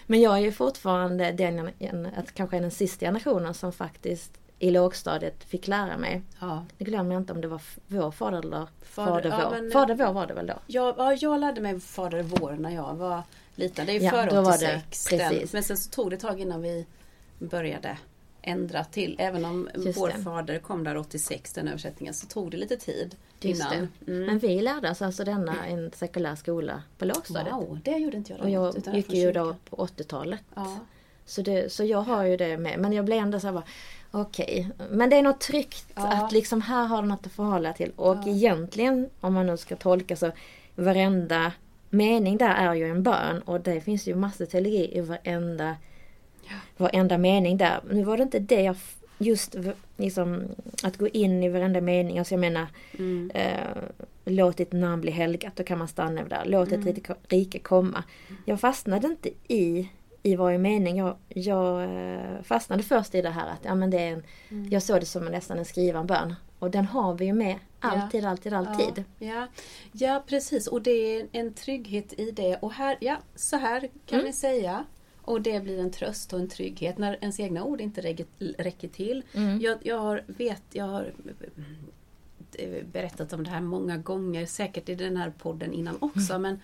Men 0.08 0.22
jag 0.22 0.34
är 0.34 0.42
ju 0.42 0.52
fortfarande 0.52 1.32
den, 1.32 1.70
att 2.16 2.34
kanske 2.34 2.60
den 2.60 2.72
sista 2.72 3.06
generationen 3.06 3.54
som 3.54 3.72
faktiskt 3.72 4.32
i 4.60 4.72
lågstadiet 4.72 5.44
fick 5.44 5.68
lära 5.68 5.98
mig. 5.98 6.22
Ja. 6.40 6.66
Nu 6.78 6.86
glömmer 6.86 7.14
jag 7.14 7.22
inte 7.22 7.34
om 7.34 7.42
det 7.42 7.48
var 7.48 7.62
vår 7.88 8.12
fader 8.12 8.38
eller 8.38 8.68
fader, 8.82 9.12
fader 9.12 9.30
vår. 9.30 9.40
Ja, 9.40 9.62
men, 9.62 9.72
fader 9.72 9.96
vår 9.96 10.14
var 10.14 10.28
det 10.28 10.34
väl 10.34 10.48
då? 10.48 10.54
Jag, 10.68 10.96
ja, 10.98 11.14
jag 11.14 11.40
lärde 11.40 11.62
mig 11.62 11.80
fader 11.80 12.24
vår 12.24 12.52
när 12.52 12.70
jag 12.70 12.96
var 12.96 13.24
liten. 13.56 13.86
Det 13.86 13.92
är 13.92 14.00
ju 14.00 14.06
ja, 14.06 14.12
före 14.12 14.40
86. 14.40 15.06
Den, 15.10 15.48
men 15.52 15.64
sen 15.64 15.78
så 15.78 15.90
tog 15.90 16.10
det 16.10 16.16
ett 16.16 16.22
tag 16.22 16.40
innan 16.42 16.62
vi 16.62 16.86
började 17.40 17.98
ändra 18.44 18.84
till. 18.84 19.16
Även 19.20 19.46
om 19.46 19.70
Just 19.76 20.00
vår 20.00 20.08
det. 20.08 20.24
fader 20.24 20.60
kom 20.60 20.84
där 20.84 20.98
86, 20.98 21.54
den 21.54 21.68
översättningen, 21.68 22.14
så 22.14 22.28
tog 22.28 22.52
det 22.52 22.58
lite 22.58 22.78
tid 22.78 23.16
innan. 23.42 23.74
Mm. 24.08 24.26
Men 24.26 24.40
vi 24.40 24.62
lärde 24.62 24.90
oss 24.92 25.02
alltså 25.02 25.24
denna 25.24 25.66
en 25.66 25.92
sekulär 25.92 26.36
skola 26.36 26.84
på 26.98 27.06
lågstadiet. 27.06 27.54
Wow, 27.54 27.80
det 27.84 27.98
gjorde 27.98 28.18
inte 28.18 28.34
jag 28.34 28.42
Och 28.42 28.50
jag 28.50 28.78
utan 28.78 28.96
gick 28.96 29.14
ju 29.14 29.32
då 29.32 29.56
på 29.70 29.76
80-talet. 29.76 30.42
Ja. 30.56 30.80
Så, 31.26 31.42
det, 31.42 31.72
så 31.72 31.84
jag 31.84 32.02
har 32.02 32.24
ju 32.24 32.38
det 32.38 32.58
med. 32.58 32.80
Men 32.80 32.94
jag 32.94 33.06
blev 33.06 33.18
ändå 33.18 33.40
så 33.40 33.48
här 33.48 33.62
okej. 34.12 34.72
Okay. 34.76 34.88
Men 34.90 35.10
det 35.10 35.16
är 35.16 35.22
något 35.22 35.42
tryggt 35.42 35.86
ja. 35.96 36.08
att 36.08 36.32
liksom 36.32 36.62
här 36.62 36.86
har 36.86 37.02
du 37.02 37.08
något 37.08 37.26
att 37.26 37.34
förhålla 37.34 37.74
till. 37.74 37.92
Och 37.96 38.18
ja. 38.18 38.28
egentligen, 38.28 39.10
om 39.20 39.34
man 39.34 39.46
nu 39.46 39.58
ska 39.58 39.76
tolka 39.76 40.16
så, 40.16 40.32
varenda 40.76 41.52
mening 41.90 42.38
där 42.38 42.56
är 42.56 42.74
ju 42.74 42.90
en 42.90 43.04
bön. 43.04 43.42
Och 43.42 43.62
det 43.62 43.82
finns 43.82 44.08
ju 44.08 44.16
massor 44.16 44.46
teologi 44.46 44.98
i 44.98 45.02
varenda 45.02 45.76
varenda 46.78 47.18
mening 47.18 47.58
där. 47.58 47.80
Nu 47.90 48.04
var 48.04 48.18
det 48.18 48.24
inte 48.24 48.40
det 48.40 48.62
jag 48.62 48.76
just 49.18 49.56
liksom 49.98 50.44
att 50.84 50.98
gå 50.98 51.08
in 51.08 51.44
i 51.44 51.50
varenda 51.50 51.82
mening. 51.82 52.20
Alltså 52.20 52.34
jag 52.34 52.40
menar 52.40 52.68
mm. 53.00 53.32
eh, 53.34 53.84
låt 54.26 54.58
ditt 54.58 54.72
namn 54.72 55.02
bli 55.02 55.12
helgat. 55.12 55.56
Då 55.56 55.64
kan 55.64 55.78
man 55.78 55.88
stanna 55.88 56.24
där. 56.24 56.44
Låt 56.46 56.72
mm. 56.72 56.88
ett 56.88 57.10
rike 57.28 57.60
komma. 57.60 58.04
Jag 58.46 58.60
fastnade 58.60 59.08
inte 59.08 59.30
i 59.48 59.90
i 60.24 60.36
varje 60.36 60.58
mening. 60.58 60.98
Jag, 60.98 61.16
jag 61.30 61.84
eh, 61.84 62.42
fastnade 62.44 62.84
först 62.84 63.16
i 63.16 63.22
det 63.22 63.30
här 63.30 63.48
att 63.48 63.60
ja, 63.62 63.76
men 63.76 63.90
det 63.90 63.98
är 64.00 64.12
en, 64.12 64.24
Mm. 64.50 64.70
jag 64.70 64.84
såg 64.84 65.00
det 65.00 65.06
som 65.06 65.26
nästan 65.26 65.58
en 65.58 65.66
skriven 65.66 66.08
bön. 66.08 66.36
Och 66.60 66.72
den 66.72 66.86
har 66.86 67.14
vi 67.14 67.26
ju 67.26 67.34
med 67.34 67.56
alltid, 67.80 68.26
alltid, 68.26 68.54
alltid. 68.54 69.04
Ja, 69.20 69.28
ja. 69.28 69.48
ja, 69.92 70.24
precis. 70.28 70.68
Och 70.68 70.82
det 70.82 70.92
är 70.92 71.28
en 71.32 71.54
trygghet 71.54 72.14
i 72.20 72.32
det. 72.32 72.58
Och 72.62 72.74
här, 72.74 72.98
ja, 73.00 73.18
så 73.36 73.58
här 73.58 73.80
kan 73.80 74.20
Mm. 74.20 74.26
vi 74.26 74.34
säga. 74.34 74.86
Och 75.24 75.42
det 75.42 75.64
blir 75.64 75.80
en 75.80 75.92
tröst 75.92 76.34
och 76.34 76.40
en 76.40 76.50
trygghet 76.50 76.98
när 76.98 77.18
ens 77.22 77.40
egna 77.40 77.64
ord 77.64 77.82
inte 77.82 78.02
räcker, 78.02 78.88
till. 78.88 79.24
Mm. 79.34 79.62
Jag, 79.62 79.78
jag 79.82 80.00
har, 80.00 80.24
vet, 80.28 80.64
jag 80.72 80.86
har 80.86 81.14
eh, 82.54 82.86
berättat 82.92 83.34
om 83.34 83.44
det 83.44 83.50
här 83.50 83.62
många 83.62 83.98
gånger, 83.98 84.46
säkert 84.46 84.90
i 84.90 84.96
den 84.96 85.18
här 85.18 85.34
podden 85.38 85.74
innan 85.74 85.98
också. 86.00 86.40
Men 86.40 86.60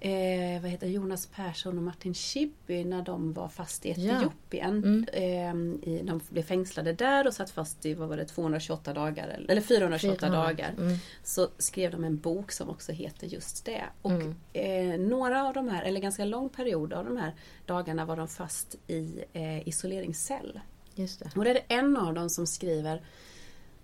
eh, 0.00 0.62
vad 0.62 0.70
heter 0.70 0.86
Jonas 0.86 1.26
Persson 1.26 1.76
och 1.78 1.84
Martin 1.84 2.14
Schibbye 2.14 2.84
när 2.84 3.02
de 3.02 3.32
var 3.32 3.48
fast 3.48 3.86
i 3.86 3.92
Ja. 3.96 4.16
Etiopien. 4.16 5.04
Mm. 5.12 5.78
Eh, 5.82 6.04
de 6.04 6.20
blev 6.28 6.42
fängslade 6.42 6.92
där 6.92 7.26
och 7.26 7.34
satt 7.34 7.50
fast 7.50 7.86
i 7.86 7.94
vad 7.94 8.08
var 8.08 8.16
det, 8.16 8.24
228 8.24 8.92
dagar 8.92 9.28
eller- 9.28 9.50
eller 9.50 9.60
428 9.60 10.28
dagar 10.30 10.74
Mm. 10.78 10.96
så 11.24 11.48
skrev 11.58 11.90
de 11.90 12.04
en 12.04 12.16
bok 12.18 12.52
som 12.52 12.68
också 12.70 12.92
heter 12.92 13.26
just 13.26 13.64
det. 13.64 13.82
Och 14.02 14.10
Mm. 14.10 14.34
eh, 14.52 15.00
några 15.00 15.44
av 15.48 15.54
de 15.54 15.68
här, 15.68 15.82
eller 15.82 16.00
ganska 16.00 16.24
lång 16.24 16.48
period 16.48 16.92
av 16.92 17.04
de 17.04 17.16
här 17.16 17.34
dagarna 17.66 18.04
var 18.04 18.16
de 18.16 18.28
fast 18.28 18.76
i 18.86 19.24
eh, 19.32 19.68
isoleringscell. 19.68 20.60
Just 20.94 21.20
det. 21.20 21.30
Och 21.36 21.44
det 21.44 21.50
är 21.50 21.54
det 21.54 21.74
en 21.74 21.96
av 21.96 22.14
dem 22.14 22.30
som 22.30 22.46
skriver 22.46 23.02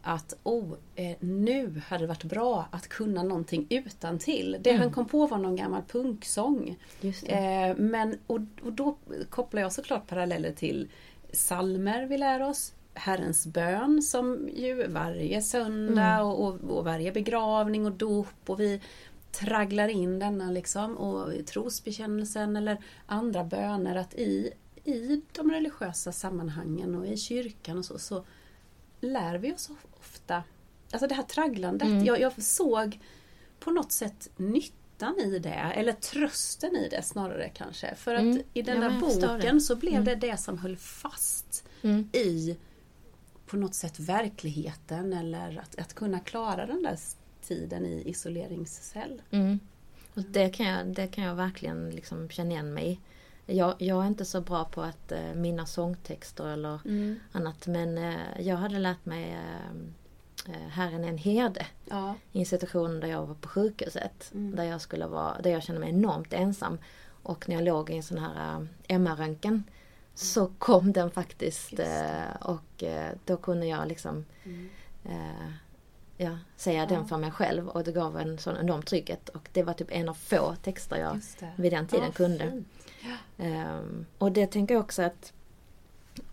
att 0.09 0.37
oh, 0.43 0.75
eh, 0.95 1.17
nu 1.21 1.83
hade 1.87 2.03
det 2.05 2.09
varit 2.09 2.25
bra 2.25 2.69
att 2.71 2.89
kunna 2.89 3.23
någonting 3.23 3.67
utan 3.71 4.19
till. 4.19 4.57
Det 4.61 4.71
Mm. 4.71 4.83
han 4.83 4.93
kom 4.93 5.07
på 5.09 5.27
var 5.27 5.39
någon 5.39 5.57
gammal 5.57 5.83
punksång. 5.83 6.79
Eh, 7.27 7.77
men, 7.77 8.19
och, 8.27 8.41
och 8.63 8.73
då 8.73 8.97
kopplar 9.31 9.63
jag 9.63 9.73
såklart 9.73 10.07
paralleller 10.07 10.53
till 10.53 10.89
salmer 11.33 12.07
vi 12.07 12.19
lär 12.19 12.43
oss. 12.43 12.73
Herrens 12.95 13.47
bön 13.47 14.03
som 14.03 14.49
ju 14.55 14.87
varje 14.89 15.43
söndag 15.43 16.15
Mm. 16.15 16.27
och, 16.27 16.47
och, 16.47 16.55
och 16.79 16.85
varje 16.85 17.13
begravning 17.13 17.87
och 17.87 17.93
dop 17.93 18.35
och 18.47 18.61
vi 18.61 18.81
tragglar 19.33 19.89
in 19.89 20.19
denna 20.19 20.51
liksom 20.51 20.97
och 20.97 21.47
trosbekännelsen 21.47 22.57
eller 22.57 22.79
andra 23.07 23.45
böner 23.45 23.97
att 23.97 24.15
i, 24.15 24.51
i 24.85 25.23
de 25.33 25.51
religiösa 25.51 26.13
sammanhangen 26.13 26.95
och 26.95 27.07
i 27.07 27.17
kyrkan 27.17 27.79
och 27.79 27.85
så, 27.85 27.99
så 27.99 28.25
lär 29.01 29.39
vi 29.39 29.53
oss 29.53 29.71
ofta, 30.26 30.42
alltså 30.92 31.06
det 31.09 31.14
här 31.14 31.23
tragglandet, 31.23 31.88
Mm. 31.88 32.04
jag, 32.04 32.21
jag 32.21 32.42
såg 32.42 33.00
på 33.61 33.71
något 33.71 33.92
sätt 33.92 34.28
nyttan 34.37 35.18
i 35.21 35.38
det, 35.38 35.73
eller 35.75 35.92
trösten 35.92 36.76
i 36.76 36.88
det 36.88 37.02
snarare 37.02 37.49
kanske. 37.54 37.95
För 37.95 38.14
att 38.14 38.21
Mm. 38.21 38.42
i 38.54 38.62
den 38.62 38.83
Ja, 38.83 38.88
där 38.88 39.00
boken 39.00 39.61
så 39.61 39.76
blev 39.76 39.92
Mm. 39.95 40.04
det 40.04 40.14
det 40.14 40.37
som 40.37 40.59
höll 40.59 40.76
fast 40.76 41.64
Mm. 41.83 42.09
i 42.12 42.56
på 43.47 43.56
något 43.56 43.75
sätt 43.75 43.99
verkligheten 44.00 45.12
eller 45.12 45.59
att, 45.62 45.78
att 45.78 45.95
kunna 45.95 46.21
klara 46.21 46.66
den 46.66 46.83
där 46.83 46.99
tiden 47.42 47.87
i 47.87 48.02
isoleringscell. 48.09 49.23
Mm. 49.30 49.61
Och 50.14 50.23
det, 50.23 50.49
kan 50.49 50.66
jag, 50.66 50.87
det 50.87 51.06
kan 51.06 51.25
jag 51.25 51.35
verkligen 51.35 51.90
liksom 51.90 52.28
känna 52.30 52.50
igen 52.50 52.75
mig 52.75 53.00
i. 53.47 53.56
jag, 53.56 53.75
jag 53.78 54.02
är 54.04 54.06
inte 54.09 54.25
så 54.25 54.40
bra 54.40 54.64
på 54.64 54.83
att 54.83 55.12
eh, 55.12 55.35
minna 55.35 55.66
sångtexter 55.66 56.47
eller 56.49 56.80
Mm. 56.85 57.21
annat 57.33 57.66
men 57.66 57.99
eh, 57.99 58.40
jag 58.40 58.56
hade 58.56 58.78
lärt 58.78 59.04
mig 59.06 59.33
eh, 59.33 59.73
Herren 60.55 61.05
är 61.05 61.09
en 61.09 61.19
herde 61.19 61.67
Ja. 61.85 62.15
i 62.33 62.38
en 62.41 62.47
situation 62.47 63.00
där 63.00 63.09
jag 63.09 63.26
var 63.26 63.35
på 63.35 63.49
sjukhuset. 63.49 64.31
Mm. 64.35 64.57
Där 64.57 64.65
jag 64.65 64.81
skulle 64.81 65.07
vara, 65.07 65.41
där 65.41 65.50
jag 65.50 65.62
kände 65.62 65.81
mig 65.81 65.91
enormt 65.91 66.33
ensam. 66.33 66.79
Och 67.23 67.49
när 67.49 67.57
jag 67.57 67.65
låg 67.65 67.91
i 67.91 67.97
en 67.97 68.03
sån 68.03 68.19
här 68.19 68.61
eh, 68.61 68.67
MR-röntgen 68.97 69.65
så 70.15 70.50
kom 70.59 70.93
den 70.93 71.11
faktiskt 71.11 71.79
eh, 71.79 72.37
och 72.41 72.83
eh, 72.83 73.12
då 73.25 73.37
kunde 73.37 73.67
jag 73.67 73.88
liksom 73.88 74.25
Mm. 74.45 74.69
eh, 75.05 75.50
ja, 76.17 76.38
säga 76.57 76.81
Ja. 76.81 76.87
den 76.87 77.09
för 77.09 77.17
mig 77.17 77.31
själv 77.31 77.69
och 77.69 77.85
det 77.85 77.93
gav 77.93 78.19
en 78.19 78.38
sån 78.38 78.57
enorm 78.57 78.83
trygghet. 78.83 79.29
Och 79.29 79.49
det 79.53 79.62
var 79.62 79.73
typ 79.75 79.88
en 79.91 80.09
av 80.09 80.15
få 80.15 80.55
texter 80.62 80.97
jag 80.97 81.21
vid 81.57 81.73
den 81.73 81.87
tiden 81.87 82.05
Ja, 82.07 82.12
kunde. 82.12 82.62
Ehm, 83.38 84.07
och 84.19 84.33
det 84.33 84.47
tänker 84.47 84.75
jag 84.75 84.83
också 84.85 85.03
att 85.03 85.33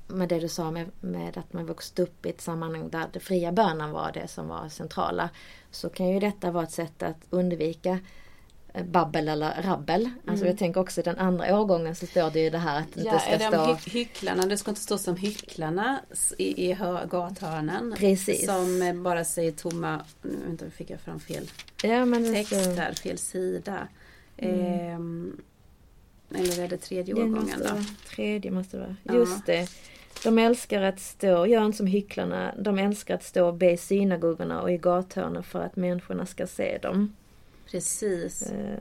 med 0.07 0.29
det 0.29 0.39
du 0.39 0.47
sa 0.49 0.71
med, 0.71 0.91
med 1.01 1.37
att 1.37 1.53
man 1.53 1.65
vuxit 1.65 1.99
upp 1.99 2.25
i 2.25 2.29
ett 2.29 2.41
sammanhang 2.41 2.89
där 2.89 3.05
det 3.13 3.19
fria 3.19 3.51
bönen 3.51 3.91
var 3.91 4.11
det 4.13 4.27
som 4.27 4.47
var 4.47 4.69
centrala. 4.69 5.29
Så 5.71 5.89
kan 5.89 6.09
ju 6.09 6.19
detta 6.19 6.51
vara 6.51 6.63
ett 6.63 6.71
sätt 6.71 7.03
att 7.03 7.17
undvika 7.29 7.99
eh, 8.73 8.85
babbel 8.85 9.27
eller 9.27 9.61
rabbel. 9.61 10.09
Alltså 10.27 10.43
Mm. 10.43 10.47
jag 10.47 10.57
tänker 10.57 10.81
också 10.81 11.01
i 11.01 11.03
den 11.03 11.17
andra 11.17 11.59
årgången 11.59 11.95
så 11.95 12.07
står 12.07 12.31
det 12.31 12.39
ju 12.39 12.49
det 12.49 12.57
här 12.57 12.79
att 12.79 12.93
det 12.93 13.01
Ja, 13.01 13.13
inte 13.13 13.25
är 13.25 13.39
ska 13.39 13.49
stå... 13.51 13.73
hy- 13.89 13.89
hycklarna, 13.93 14.45
det 14.45 14.57
ska 14.57 14.71
inte 14.71 14.81
stå 14.81 14.97
som 14.97 15.15
hycklarna 15.15 15.99
i, 16.37 16.69
i 16.69 16.73
hö- 16.73 17.05
gathörnen. 17.09 17.93
Precis. 17.97 18.45
Som 18.45 18.81
eh, 18.81 18.93
bara 18.95 19.23
säger 19.25 19.51
tomma, 19.51 20.01
nu 20.21 20.37
vänta, 20.47 20.69
fick 20.69 20.89
jag 20.89 20.99
fram 20.99 21.19
fel 21.19 21.49
Ja 21.83 22.05
det 22.05 22.33
text 22.33 22.61
står- 22.61 22.75
där, 22.75 22.93
fel 22.93 23.17
sida. 23.17 23.87
Mm. 24.37 24.59
Ehm, 24.95 25.41
eller 26.35 26.59
är 26.63 26.67
det 26.67 26.77
tredje 26.77 27.13
Det 27.13 27.21
årgången 27.21 27.41
måste 27.41 27.67
då? 27.67 27.73
vara 27.73 27.85
tredje 28.09 28.51
måste 28.51 28.77
det 28.77 28.83
vara. 28.83 28.95
Ja. 29.03 29.13
Just 29.13 29.45
det. 29.45 29.67
De 30.23 30.37
älskar 30.39 30.81
att 30.81 30.99
stå, 30.99 31.45
gör 31.45 31.65
inte 31.65 31.77
som 31.77 31.87
hycklarna, 31.87 32.53
de 32.59 32.79
älskar 32.79 33.15
att 33.15 33.23
stå 33.23 33.47
och 33.47 33.53
be 33.53 33.71
i 33.71 33.77
synagogorna 33.77 34.61
och 34.61 34.71
i 34.71 34.77
gathörnen 34.77 35.43
för 35.43 35.59
att 35.61 35.75
människorna 35.75 36.25
ska 36.25 36.47
se 36.47 36.77
dem. 36.77 37.15
Precis. 37.71 38.41
Eh, 38.51 38.77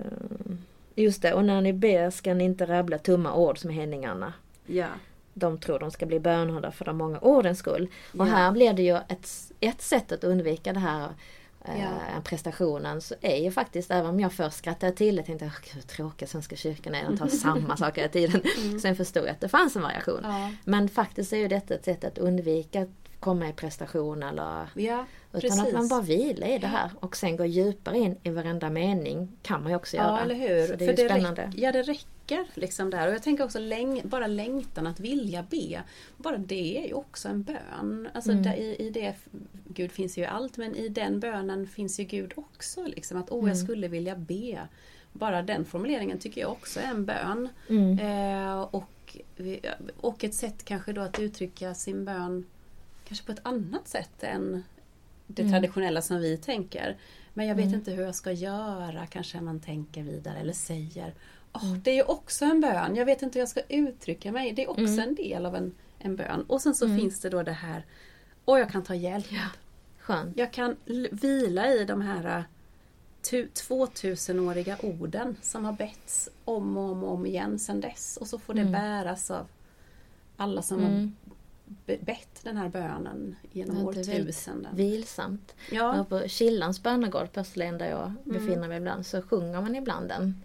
Just 0.94 1.22
det, 1.22 1.32
och 1.34 1.44
när 1.44 1.60
ni 1.60 1.72
ber 1.72 2.10
ska 2.10 2.34
ni 2.34 2.44
inte 2.44 2.66
rabbla 2.66 2.98
tomma 2.98 3.34
ord 3.34 3.58
som 3.58 3.70
hedningarna. 3.70 4.32
Ja. 4.66 4.86
De 5.34 5.58
tror 5.58 5.78
de 5.78 5.90
ska 5.90 6.06
bli 6.06 6.20
bönhörda 6.20 6.70
för 6.70 6.84
de 6.84 6.96
många 6.96 7.18
ordens 7.18 7.58
skull. 7.58 7.88
Och 8.18 8.26
Ja. 8.26 8.30
här 8.30 8.52
blir 8.52 8.72
det 8.72 8.82
ju 8.82 8.96
ett, 8.96 9.28
ett 9.60 9.82
sätt 9.82 10.12
att 10.12 10.24
undvika 10.24 10.72
det 10.72 10.80
här 10.80 11.08
Ja. 11.66 12.20
prestationen 12.24 13.00
så 13.00 13.14
är 13.20 13.36
ju 13.44 13.50
faktiskt, 13.50 13.90
även 13.90 14.06
om 14.10 14.20
jag 14.20 14.32
först 14.32 14.56
skrattade 14.56 14.92
till 14.92 15.16
det, 15.16 15.22
tänkte 15.22 15.44
jag 15.44 15.52
"Åh, 15.64 15.74
hur 15.74 15.82
tråkigt 15.82 16.28
Svenska 16.30 16.56
kyrkan 16.56 16.94
är, 16.94 17.04
de 17.04 17.18
tar 17.18 17.26
samma 17.44 17.76
saker 17.76 18.00
hela 18.00 18.12
tiden. 18.12 18.80
Sen 18.80 18.96
förstod 18.96 19.22
jag 19.22 19.30
att 19.30 19.40
det 19.40 19.48
fanns 19.48 19.76
en 19.76 19.82
variation. 19.82 20.24
Mm. 20.24 20.40
Ja, 20.42 20.50
Men 20.64 20.88
faktiskt 20.88 21.32
är 21.32 21.36
ju 21.36 21.48
detta 21.48 21.74
ett 21.74 21.84
sätt 21.84 22.04
att 22.04 22.18
undvika 22.18 22.86
komma 23.22 23.48
i 23.48 23.52
prestation 23.52 24.22
eller 24.22 24.66
ja 24.74 25.06
utan 25.32 25.40
precis. 25.40 25.60
att 25.60 25.72
man 25.72 25.88
bara 25.88 26.00
vilar 26.00 26.46
i 26.46 26.58
det 26.58 26.66
här 26.66 26.90
och 27.00 27.16
sen 27.16 27.36
går 27.36 27.46
djupare 27.46 27.98
in 27.98 28.16
i 28.22 28.30
varenda 28.30 28.70
mening 28.70 29.28
kan 29.42 29.62
man 29.62 29.70
ju 29.72 29.76
också 29.76 29.96
göra. 29.96 30.06
Ja, 30.06 30.20
eller 30.20 30.34
hur. 30.34 30.66
Så 30.66 30.74
det 30.76 30.84
är 30.84 30.88
För 30.88 30.96
det 31.02 31.08
spännande. 31.08 31.42
räck- 31.42 31.54
ja, 31.56 31.72
det 31.72 31.82
räcker 31.82 32.46
liksom 32.54 32.90
där. 32.90 33.08
Och 33.08 33.14
jag 33.14 33.22
tänker 33.22 33.44
också 33.44 33.58
läng- 33.58 34.00
bara 34.08 34.26
längtan 34.26 34.86
att 34.86 35.00
vilja 35.00 35.46
be. 35.50 35.82
Bara 36.16 36.36
det 36.36 36.78
är 36.84 36.86
ju 36.86 36.94
också 36.94 37.28
en 37.28 37.42
bön. 37.42 38.08
Alltså 38.14 38.30
Mm. 38.30 38.42
där, 38.42 38.54
i, 38.54 38.76
i 38.78 38.90
det, 38.90 39.14
Gud 39.68 39.92
finns 39.92 40.18
ju 40.18 40.22
i 40.22 40.26
allt, 40.26 40.56
men 40.56 40.74
i 40.76 40.88
den 40.88 41.20
bönen 41.20 41.66
finns 41.66 42.00
ju 42.00 42.04
Gud 42.04 42.32
också. 42.36 42.82
Liksom, 42.86 43.18
att 43.20 43.30
åh, 43.30 43.38
jag 43.38 43.56
Mm. 43.56 43.66
skulle 43.66 43.88
vilja 43.88 44.16
be. 44.16 44.58
Bara 45.12 45.42
den 45.42 45.64
formuleringen 45.64 46.18
tycker 46.18 46.40
jag 46.40 46.50
också 46.50 46.80
är 46.80 46.84
en 46.90 47.04
bön. 47.04 47.48
Mm. 47.68 47.98
Eh, 47.98 48.60
och, 48.62 49.16
och 50.00 50.24
ett 50.24 50.34
sätt 50.34 50.64
kanske 50.64 50.92
då 50.92 51.00
att 51.00 51.18
uttrycka 51.18 51.74
sin 51.74 52.04
bön 52.04 52.44
kanske 53.12 53.26
på 53.26 53.32
ett 53.32 53.46
annat 53.46 53.88
sätt 53.88 54.22
än 54.22 54.64
det 55.26 55.42
Mm. 55.42 55.52
traditionella 55.52 56.02
som 56.02 56.18
vi 56.20 56.36
tänker. 56.36 56.96
Men 57.34 57.46
jag 57.46 57.54
vet 57.54 57.64
Mm. 57.66 57.78
inte 57.78 57.90
hur 57.90 58.02
jag 58.04 58.14
ska 58.14 58.32
göra, 58.32 59.06
kanske 59.06 59.40
man 59.40 59.60
tänker 59.60 60.02
vidare 60.02 60.38
eller 60.38 60.52
säger. 60.52 61.14
Mm. 61.62 61.82
Det 61.82 61.90
är 61.90 61.94
ju 61.94 62.02
också 62.02 62.44
en 62.44 62.60
bön, 62.60 62.96
jag 62.96 63.06
vet 63.06 63.22
inte 63.22 63.38
hur 63.38 63.40
jag 63.42 63.48
ska 63.48 63.60
uttrycka 63.68 64.32
mig. 64.32 64.52
Det 64.52 64.64
är 64.64 64.70
också 64.70 64.82
Mm. 64.82 65.08
en 65.08 65.14
del 65.14 65.46
av 65.46 65.56
en, 65.56 65.74
en 65.98 66.16
bön. 66.16 66.44
Och 66.48 66.62
sen 66.62 66.74
så 66.74 66.84
Mm. 66.84 66.98
finns 66.98 67.20
det 67.20 67.28
då 67.30 67.42
det 67.42 67.52
här, 67.52 67.84
och 68.44 68.58
jag 68.58 68.70
kan 68.70 68.82
ta 68.84 68.94
hjälp. 68.94 69.26
Skönt. 69.98 70.36
Jag 70.38 70.52
kan 70.52 70.76
vila 71.10 71.68
i 71.74 71.84
de 71.84 72.00
här 72.00 72.38
äh, 72.38 72.44
tu- 73.22 73.48
2000-åriga 73.54 74.76
orden 74.82 75.36
som 75.42 75.64
har 75.64 75.72
betts 75.72 76.28
om 76.44 76.76
och 76.76 76.90
om, 76.90 77.04
och 77.04 77.12
om 77.12 77.26
igen 77.26 77.58
sedan 77.58 77.80
dess. 77.80 78.16
Och 78.20 78.26
så 78.26 78.38
får 78.38 78.54
det 78.54 78.60
Mm. 78.60 78.72
bäras 78.72 79.30
av 79.30 79.46
alla 80.36 80.62
som 80.62 80.78
Mm. 80.78 81.16
Be- 81.86 81.98
bett 82.00 82.40
den 82.42 82.56
här 82.56 82.68
bönen 82.68 83.36
genom 83.52 83.76
Ja, 83.76 83.82
är 83.82 83.86
årtusenden. 83.86 84.76
Vilsamt. 84.76 85.54
Ja, 85.70 86.00
Och 86.00 86.08
på 86.08 86.22
Killans 86.28 86.82
bönegård 86.82 87.32
på 87.32 87.40
Österlen 87.40 87.78
där 87.78 87.90
jag 87.90 88.02
Mm. 88.04 88.16
befinner 88.24 88.68
mig 88.68 88.76
ibland 88.76 89.06
så 89.06 89.22
sjunger 89.22 89.60
man 89.60 89.76
ibland 89.76 90.08
den. 90.08 90.42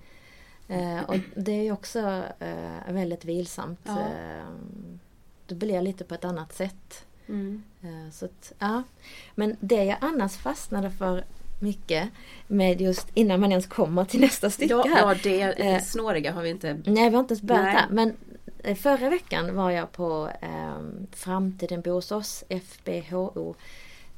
Eh, 0.67 1.03
och 1.03 1.15
det 1.35 1.51
är 1.67 1.71
också 1.71 2.23
eh, 2.39 2.93
väldigt 2.93 3.25
vilsamt. 3.25 3.79
Ja. 3.83 3.99
Eh, 3.99 4.45
det 5.47 5.55
blir 5.55 5.81
lite 5.81 6.03
på 6.03 6.13
ett 6.15 6.25
annat 6.25 6.53
sätt. 6.53 7.05
mm. 7.27 7.63
Eh, 7.81 8.11
Så 8.11 8.25
att, 8.25 8.53
ja. 8.59 8.83
Men 9.35 9.55
det 9.59 9.83
jag 9.83 9.97
annars 10.01 10.37
fastnade 10.37 10.91
för 10.91 11.23
mycket 11.59 12.09
med 12.47 12.81
just 12.81 13.07
innan 13.13 13.39
man 13.39 13.51
ens 13.51 13.67
kommer 13.67 14.05
till 14.05 14.19
nästa 14.21 14.49
stycke 14.49 14.73
ja, 14.73 14.85
här. 14.87 14.99
ja 15.07 15.15
det 15.23 15.41
Eh, 15.41 15.81
snåriga 15.81 16.31
har 16.31 16.41
vi 16.41 16.49
inte... 16.49 16.73
Nej, 16.85 17.09
vi 17.09 17.15
har 17.15 17.19
inte 17.19 17.33
ens 17.33 17.41
börjat 17.41 17.65
där. 17.73 17.85
Men 17.89 18.13
Eh, 18.63 18.75
förra 18.75 19.09
veckan 19.09 19.55
var 19.55 19.71
jag 19.71 19.91
på 19.91 20.29
eh, 20.41 20.79
Framtiden 21.11 21.81
bor 21.81 21.93
hos 21.93 22.11
oss, 22.11 22.43
FBHO. 22.49 23.55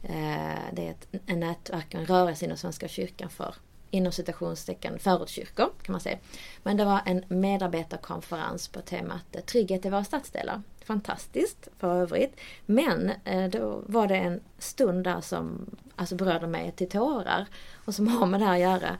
Eh, 0.03 0.73
det 0.73 0.87
är 0.87 0.91
ett, 0.91 1.07
en 1.25 1.39
nätverk 1.39 1.87
och 1.93 1.99
en 1.99 2.05
rörelse 2.05 2.45
inom 2.45 2.57
Svenska 2.57 2.87
kyrkan 2.87 3.29
för 3.29 3.55
inom 3.91 4.11
citationstecken 4.11 4.99
förortskyrkor 4.99 5.69
kan 5.81 5.93
man 5.93 6.01
säga. 6.01 6.17
Men 6.63 6.77
det 6.77 6.85
var 6.85 7.01
en 7.05 7.23
medarbetarkonferens 7.27 8.67
på 8.67 8.81
temat 8.81 9.35
eh, 9.35 9.41
Trygghet 9.41 9.85
i 9.85 9.89
våra 9.89 10.03
stadsdelar. 10.03 10.61
Fantastiskt 10.85 11.67
för 11.77 12.01
övrigt. 12.01 12.39
Men 12.65 13.11
eh, 13.23 13.49
då 13.49 13.83
var 13.85 14.07
det 14.07 14.17
en 14.17 14.39
stund 14.57 15.03
där 15.03 15.21
som 15.21 15.65
alltså 15.95 16.15
berörde 16.15 16.47
mig 16.47 16.71
till 16.71 16.89
tårar 16.89 17.45
och 17.73 17.95
som 17.95 18.07
har 18.07 18.25
med 18.25 18.39
det 18.39 18.45
här 18.45 18.53
att 18.53 18.59
göra. 18.59 18.97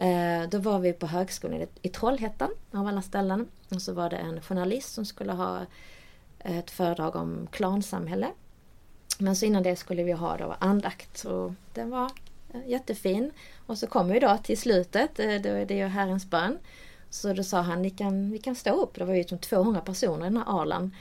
Eh, 0.00 0.48
då 0.48 0.58
var 0.58 0.78
vi 0.78 0.92
på 0.92 1.06
högskolan 1.06 1.66
i 1.82 1.88
Trollhättan 1.88 2.50
av 2.72 2.86
alla 2.86 3.02
ställen. 3.02 3.48
Och 3.68 3.82
så 3.82 3.92
var 3.92 4.10
det 4.10 4.16
en 4.16 4.40
journalist 4.40 4.94
som 4.94 5.04
skulle 5.04 5.32
ha 5.32 5.60
eh, 6.38 6.58
ett 6.58 6.70
föredrag 6.70 7.16
om 7.16 7.48
klansamhälle. 7.50 8.26
Men 9.18 9.36
så 9.36 9.46
innan 9.46 9.62
det 9.62 9.76
skulle 9.76 10.02
vi 10.02 10.12
ha 10.12 10.36
då 10.36 10.56
andakt 10.58 11.24
och 11.24 11.52
den 11.74 11.90
var 11.90 12.10
eh, 12.54 12.68
jättefin. 12.68 13.30
Och 13.66 13.78
så 13.78 13.86
kom 13.86 14.08
vi 14.08 14.20
då 14.20 14.38
till 14.44 14.58
slutet, 14.58 15.16
då 15.16 15.48
är 15.48 15.66
det 15.66 15.74
ju 15.74 15.86
Herrens 15.86 16.26
bön. 16.26 16.58
Så 17.10 17.32
då 17.32 17.42
sa 17.42 17.60
han, 17.60 17.82
ni 17.82 17.90
kan, 17.90 18.30
vi 18.30 18.38
kan 18.38 18.54
stå 18.54 18.70
upp. 18.70 18.94
Det 18.94 19.04
var 19.04 19.14
ju 19.14 19.24
som 19.24 19.38
200 19.38 19.80
personer 19.80 20.26
i 20.26 20.28
den 20.28 20.36
här 20.36 20.60
alan. 20.60 20.94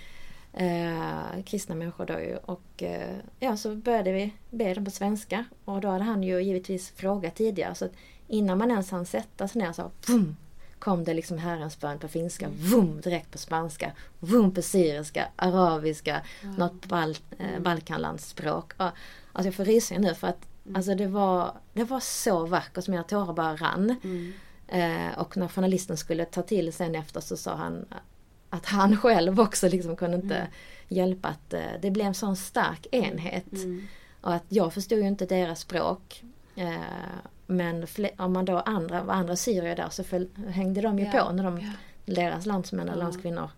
Eh, 0.54 1.44
kristna 1.46 1.76
människor 1.76 2.06
då 2.06 2.20
ju. 2.20 2.38
Och 2.38 2.84
eh, 2.84 3.18
ja, 3.40 3.58
så 3.58 3.76
började 3.76 4.12
vi 4.12 4.34
be 4.50 4.74
dem 4.74 4.86
på 4.86 4.92
svenska. 4.92 5.46
Och 5.66 5.82
då 5.82 5.88
hade 5.88 6.04
han 6.04 6.24
ju 6.24 6.42
givetvis 6.42 6.92
frågat 6.92 7.36
tidigare. 7.36 7.76
Så 7.76 7.86
att 7.86 7.94
innan 8.30 8.58
man 8.58 8.72
ens 8.72 8.92
hann 8.92 9.06
sätta 9.06 9.48
sig 9.48 9.62
ner 9.62 9.74
så 9.74 9.92
boom, 10.08 10.36
kom 10.80 11.04
det 11.04 11.14
liksom 11.14 11.38
Herrens 11.38 11.80
bön 11.80 12.00
på 12.00 12.08
finska, 12.08 12.46
mm. 12.46 12.58
vum, 12.58 13.02
direkt 13.02 13.32
på 13.32 13.38
spanska, 13.38 13.92
vum 14.20 14.54
på 14.54 14.62
syriska, 14.62 15.28
arabiska, 15.36 16.22
mm. 16.44 16.56
något 16.56 16.86
bal, 16.86 17.18
eh, 17.38 17.60
balkanlandsspråk. 17.60 18.74
Alltså 18.78 19.48
jag 19.48 19.56
får 19.56 19.66
rysningar 19.66 20.02
nu 20.02 20.16
för 20.16 20.28
att 20.28 20.48
mm. 20.66 20.76
alltså 20.76 20.96
det, 20.96 21.08
var, 21.08 21.54
det 21.74 21.84
var 21.84 22.00
så 22.00 22.46
vackert 22.46 22.84
som 22.84 22.92
mina 22.92 23.04
tårar 23.04 23.34
bara 23.34 23.56
rann. 23.56 23.96
Mm. 24.04 24.34
Eh, 24.68 25.20
och 25.20 25.38
när 25.38 25.48
journalisten 25.48 25.98
skulle 25.98 26.26
ta 26.26 26.42
till 26.42 26.74
sen 26.74 26.96
efter 26.96 27.22
så 27.22 27.38
sa 27.38 27.56
han 27.56 27.86
att 28.50 28.66
han 28.66 28.98
själv 28.98 29.40
också 29.40 29.70
liksom 29.70 29.96
kunde 29.96 30.18
inte 30.18 30.36
mm. 30.36 30.52
hjälpa 30.88 31.28
att 31.28 31.54
eh, 31.54 31.62
det 31.82 31.92
blev 31.92 32.08
en 32.08 32.14
sån 32.14 32.36
stark 32.36 32.88
enhet. 32.92 33.54
Mm. 33.54 33.88
Och 34.22 34.34
att 34.34 34.46
jag 34.50 34.74
förstod 34.74 35.00
ju 35.00 35.08
inte 35.08 35.26
deras 35.26 35.60
språk. 35.60 36.24
Eh, 36.56 36.74
men 37.50 37.88
om 38.18 38.34
man 38.34 38.46
då 38.46 38.60
andra, 38.60 39.04
var 39.04 39.14
andra 39.14 39.36
syrier 39.36 39.76
där 39.76 39.90
så 39.90 40.04
föll, 40.04 40.28
hängde 40.48 40.82
de 40.82 41.00
ju 41.00 41.06
ja. 41.06 41.12
på 41.12 41.32
när 41.32 41.44
de, 41.44 41.60
ja. 41.60 41.72
deras 42.06 42.46
landsmän 42.46 42.90
eller 42.90 42.98
ja. 42.98 43.04
landskvinnor 43.04 43.50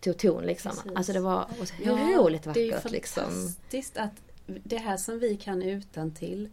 tog 0.00 0.18
ton 0.18 0.42
liksom. 0.42 0.72
Precis. 0.72 0.92
Alltså 0.94 1.12
det 1.12 1.20
var 1.20 1.46
otroligt 1.60 2.46
vackert. 2.46 2.54
Det 2.54 2.70
är 2.70 2.82
ju 2.84 2.90
liksom. 2.90 3.24
fantastiskt 3.24 3.96
att 3.96 4.12
det 4.46 4.78
här 4.78 4.96
som 4.96 5.18
vi 5.18 5.36
kan 5.36 5.62
utan 5.62 6.10
till 6.10 6.48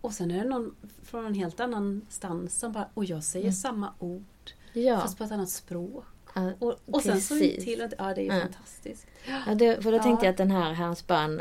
och 0.00 0.12
sen 0.12 0.30
är 0.30 0.42
det 0.42 0.48
någon 0.48 0.74
från 1.04 1.26
en 1.26 1.34
helt 1.34 1.60
annan 1.60 2.06
stans 2.08 2.58
som 2.58 2.72
bara, 2.72 2.88
och 2.94 3.04
jag 3.04 3.24
säger 3.24 3.44
mm. 3.44 3.52
samma 3.52 3.94
ord. 3.98 4.24
Ja. 4.72 5.00
Fast 5.00 5.18
på 5.18 5.24
ett 5.24 5.32
annat 5.32 5.50
språk. 5.50 6.04
Ja, 6.34 6.52
och, 6.58 6.76
och 6.86 7.02
sen 7.02 7.20
så 7.20 7.38
till 7.38 7.82
att, 7.82 7.92
ja 7.98 8.14
det 8.14 8.20
är 8.20 8.24
ju 8.24 8.32
ja. 8.32 8.40
fantastiskt. 8.40 9.06
Ja, 9.46 9.54
det, 9.54 9.82
för 9.82 9.92
då 9.92 9.98
tänkte 9.98 10.26
jag 10.26 10.30
att 10.30 10.38
den 10.38 10.50
här 10.50 10.72
Hans 10.72 11.06
bön, 11.06 11.40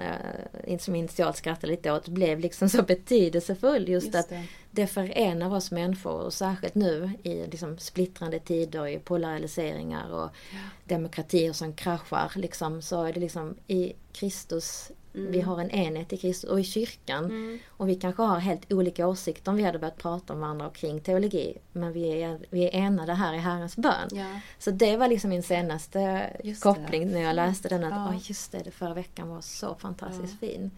äh, 0.64 0.78
som 0.78 0.96
initialt 0.96 1.38
skrattade 1.38 1.72
lite 1.72 1.92
åt, 1.92 2.08
blev 2.08 2.40
liksom 2.40 2.70
så 2.70 2.84
betydelsefull. 2.84 3.90
Just, 3.90 4.06
just 4.06 4.16
att 4.16 4.30
det. 4.30 4.44
Det 4.72 4.88
förenar 4.88 5.56
oss 5.56 5.72
människor 5.72 6.22
och 6.22 6.34
särskilt 6.34 6.76
nu 6.76 7.12
i 7.24 7.48
liksom 7.48 7.78
splittrande 7.78 8.40
tider, 8.40 8.88
i 8.88 9.00
polariseringar 9.00 10.12
och 10.12 10.30
ja. 10.52 10.60
demokratier 10.84 11.54
som 11.54 11.74
kraschar. 11.74 12.32
Liksom, 12.36 12.82
så 12.82 13.04
är 13.04 13.14
det 13.14 13.20
liksom 13.20 13.56
i 13.68 13.94
Kristus 14.12 14.92
Mm. 15.14 15.32
Vi 15.32 15.42
har 15.42 15.62
en 15.62 15.72
enhet 15.72 16.14
i 16.14 16.18
Kristus 16.18 16.50
och 16.50 16.60
i 16.60 16.64
kyrkan. 16.64 17.26
Mm. 17.26 17.60
Och 17.70 17.90
vi 17.90 17.96
kanske 17.96 18.24
har 18.24 18.40
helt 18.40 18.72
olika 18.74 19.08
åsikter 19.08 19.52
om 19.52 19.58
vi 19.58 19.64
hade 19.64 19.80
börjat 19.80 19.98
prata 19.98 20.34
med 20.34 20.42
varandra 20.42 20.70
kring 20.70 21.02
teologi. 21.02 21.58
Men 21.72 21.94
vi 21.94 22.22
är, 22.22 22.40
vi 22.50 22.66
är 22.66 22.76
enade 22.76 23.14
här 23.14 23.34
i 23.34 23.38
Herrens 23.38 23.78
bön. 23.78 24.10
Ja. 24.12 24.40
Så 24.60 24.72
det 24.72 24.98
var 24.98 25.08
liksom 25.08 25.30
min 25.30 25.44
senaste 25.44 26.30
just 26.44 26.64
koppling 26.64 27.08
det. 27.08 27.14
när 27.14 27.22
jag 27.22 27.36
läste 27.36 27.70
den. 27.70 27.84
Att 27.84 27.92
ja. 27.92 28.10
oh, 28.10 28.30
just 28.30 28.52
det, 28.52 28.60
det 28.60 28.72
förra 28.72 28.94
veckan 28.94 29.30
var 29.30 29.42
så 29.42 29.76
fantastiskt 29.76 30.38
ja. 30.42 30.48
fin. 30.48 30.72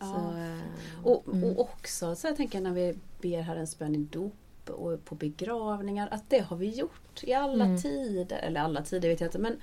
Så, 0.00 0.04
ja. 0.06 0.56
och, 1.02 1.28
mm. 1.28 1.44
och 1.44 1.60
också 1.60 2.14
så 2.16 2.26
jag 2.26 2.36
tänker 2.36 2.60
när 2.60 2.72
vi 2.72 2.98
ber 3.20 3.40
Herrens 3.40 3.78
bön 3.78 3.94
i 3.94 3.98
dop 3.98 4.70
och 4.70 5.04
på 5.04 5.14
begravningar 5.14 6.08
att 6.10 6.30
det 6.30 6.38
har 6.38 6.56
vi 6.56 6.70
gjort 6.70 7.24
i 7.24 7.32
alla 7.32 7.64
mm. 7.64 7.78
tider. 7.78 8.38
Eller 8.38 8.60
alla 8.60 8.82
tider 8.82 9.08
vet 9.08 9.20
jag 9.20 9.28
inte 9.28 9.38
men 9.38 9.60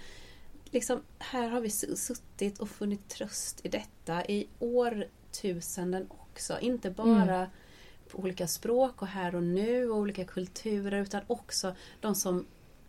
liksom, 0.66 1.02
här 1.20 1.50
har 1.50 1.62
vi 1.62 1.70
suttit 1.70 2.60
och 2.60 2.70
funnit 2.70 3.10
tröst 3.10 3.60
i 3.64 3.70
detta 3.70 4.26
i 4.26 4.48
årtusenden 4.60 6.08
också. 6.10 6.60
Inte 6.60 6.90
bara 6.90 7.36
mm. 7.36 7.50
på 8.10 8.20
olika 8.20 8.48
språk 8.48 9.02
och 9.02 9.08
här 9.08 9.36
och 9.36 9.44
nu 9.44 9.90
och 9.90 9.98
olika 9.98 10.26
kulturer 10.26 11.02
utan 11.02 11.22
också 11.28 11.76
de 12.02 12.16
som 12.16 12.46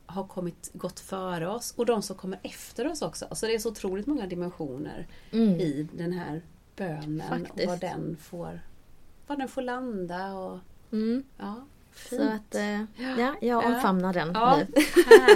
har 0.06 0.24
kommit, 0.26 0.70
gått 0.72 1.00
före 1.00 1.48
oss 1.48 1.74
och 1.76 1.86
de 1.86 2.02
som 2.02 2.16
kommer 2.16 2.38
efter 2.42 2.90
oss 2.90 3.02
också. 3.02 3.26
Så 3.34 3.46
det 3.46 3.54
är 3.54 3.58
så 3.58 3.70
otroligt 3.70 4.06
många 4.06 4.26
dimensioner 4.26 5.06
mm. 5.32 5.60
i 5.60 5.88
den 5.92 6.12
här 6.12 6.42
bönen 6.76 7.28
Faktiskt. 7.28 7.58
och 7.58 7.66
vad 7.66 7.80
den 7.80 8.16
får, 8.16 8.60
vad 9.26 9.38
den 9.38 9.48
får 9.48 9.62
landa. 9.62 10.34
Och, 10.34 10.58
mm. 10.92 11.24
ja, 11.38 11.64
fint. 11.92 12.22
Så 12.22 12.28
att, 12.28 12.54
eh, 12.54 12.82
ja, 13.18 13.34
jag 13.40 13.64
omfamnar 13.64 14.12
den 14.12 14.30
ja, 14.34 14.60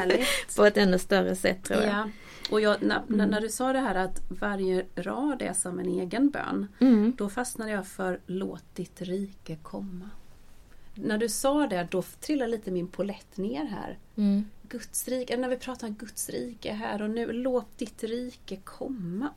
nu. 0.07 0.25
På 0.57 0.65
ett 0.65 0.77
ännu 0.77 0.99
större 0.99 1.37
sätt 1.37 1.65
tror 1.65 1.83
jag. 1.83 1.93
Ja. 1.93 2.09
Och 2.51 2.61
jag, 2.61 2.83
när, 2.83 3.03
mm. 3.09 3.31
när, 3.31 3.41
du 3.41 3.49
sa 3.49 3.73
det 3.73 3.81
här 3.81 3.95
att 3.95 4.23
varje 4.29 4.87
rad 4.95 5.43
är 5.43 5.53
som 5.53 5.79
en 5.79 5.87
egen 5.87 6.31
bön. 6.31 6.67
Mm. 6.81 7.15
Då 7.19 7.29
fastnade 7.29 7.71
jag 7.71 7.87
för 7.87 8.21
Låt 8.27 8.75
ditt 8.75 9.03
rike 9.03 9.57
komma. 9.63 10.11
När 10.95 11.19
du 11.19 11.29
sa 11.29 11.67
det 11.67 11.89
då 11.91 12.03
trillade 12.03 12.51
lite 12.51 12.71
min 12.71 12.89
polett 12.89 13.37
ner 13.37 13.65
här. 13.65 13.99
Mm. 14.17 14.45
Guds 14.63 15.09
rike, 15.09 15.37
när 15.37 15.49
vi 15.49 15.57
pratar 15.57 15.89
om 15.89 15.95
Guds 15.95 16.29
rike 16.29 16.73
här 16.73 17.03
och 17.03 17.11
nu. 17.11 17.33
Låt 17.33 17.79
ditt 17.79 18.03
rike 18.03 18.57
komma. 18.57 19.29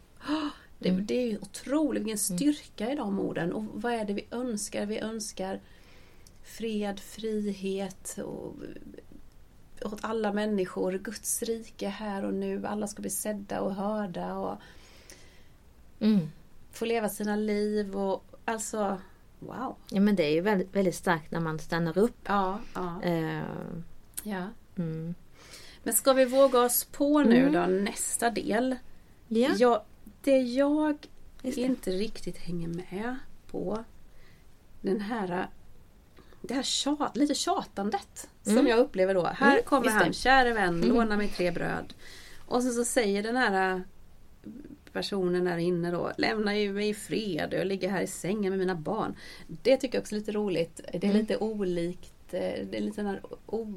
Det, 0.81 0.89
mm. 0.89 1.05
det 1.05 1.13
är 1.13 1.27
ju 1.27 1.37
otroligt, 1.37 2.03
vilken 2.03 2.35
mm. 2.35 2.39
styrka 2.39 2.91
i 2.91 2.95
de 2.95 3.19
orden. 3.19 3.53
Och 3.53 3.63
vad 3.73 3.93
är 3.93 4.05
det 4.05 4.13
vi 4.13 4.25
önskar? 4.31 4.85
Vi 4.85 4.99
önskar 4.99 5.59
fred, 6.43 6.99
frihet 6.99 8.17
och 8.25 8.55
åt 9.85 9.99
alla 10.01 10.33
människor, 10.33 10.91
Guds 10.91 11.43
rike 11.43 11.87
här 11.87 12.25
och 12.25 12.33
nu, 12.33 12.65
alla 12.65 12.87
ska 12.87 13.01
bli 13.01 13.09
sedda 13.09 13.61
och 13.61 13.75
hörda 13.75 14.33
och 14.33 14.57
mm. 15.99 16.31
få 16.71 16.85
leva 16.85 17.09
sina 17.09 17.35
liv 17.35 17.95
och 17.95 18.23
alltså 18.45 18.97
wow. 19.39 19.75
Ja 19.89 20.01
men 20.01 20.15
det 20.15 20.23
är 20.23 20.33
ju 20.33 20.41
väldigt, 20.41 20.75
väldigt 20.75 20.95
starkt 20.95 21.31
när 21.31 21.39
man 21.39 21.59
stannar 21.59 21.97
upp. 21.97 22.17
Ja. 22.23 22.59
ja. 22.73 23.01
Uh, 23.05 23.43
ja. 24.23 24.47
Mm. 24.77 25.15
Men 25.83 25.93
ska 25.93 26.13
vi 26.13 26.25
våga 26.25 26.59
oss 26.59 26.83
på 26.83 27.23
nu 27.23 27.47
mm. 27.47 27.53
då 27.53 27.83
nästa 27.83 28.29
del? 28.29 28.75
Ja. 29.27 29.49
Jag, 29.57 29.81
det 30.21 30.37
jag 30.37 31.07
det. 31.41 31.57
inte 31.57 31.91
riktigt 31.91 32.37
hänger 32.37 32.67
med 32.67 33.15
på 33.47 33.83
den 34.81 35.01
här 35.01 35.47
det 36.41 36.53
här 36.53 36.63
tjat, 36.63 37.17
lite 37.17 37.35
tjatandet 37.35 38.29
mm. 38.45 38.57
som 38.57 38.67
jag 38.67 38.79
upplever 38.79 39.13
då. 39.13 39.25
Här 39.25 39.51
mm, 39.51 39.63
kommer 39.63 39.89
han, 39.89 40.13
käre 40.13 40.53
vän, 40.53 40.75
mm. 40.75 40.89
låna 40.89 41.17
mig 41.17 41.27
tre 41.27 41.51
bröd. 41.51 41.93
Och 42.47 42.63
så, 42.63 42.71
så 42.71 42.85
säger 42.85 43.23
den 43.23 43.35
här 43.35 43.83
personen 44.93 45.45
där 45.45 45.57
inne 45.57 45.91
då, 45.91 46.11
lämna 46.17 46.57
ju 46.57 46.73
mig 46.73 46.89
i 46.89 46.93
fred, 46.93 47.53
jag 47.53 47.67
ligger 47.67 47.89
här 47.89 48.01
i 48.01 48.07
sängen 48.07 48.49
med 48.49 48.59
mina 48.59 48.75
barn. 48.75 49.15
Det 49.47 49.77
tycker 49.77 49.97
jag 49.97 50.01
också 50.01 50.15
är 50.15 50.19
lite 50.19 50.31
roligt. 50.31 50.81
Det 50.91 50.97
är 50.97 51.03
mm. 51.03 51.17
lite 51.17 51.37
olikt, 51.37 52.33
äh, 52.33 52.39
det 52.39 52.77
är 52.77 52.81
lite 52.81 53.01
där, 53.01 53.21
o, 53.45 53.73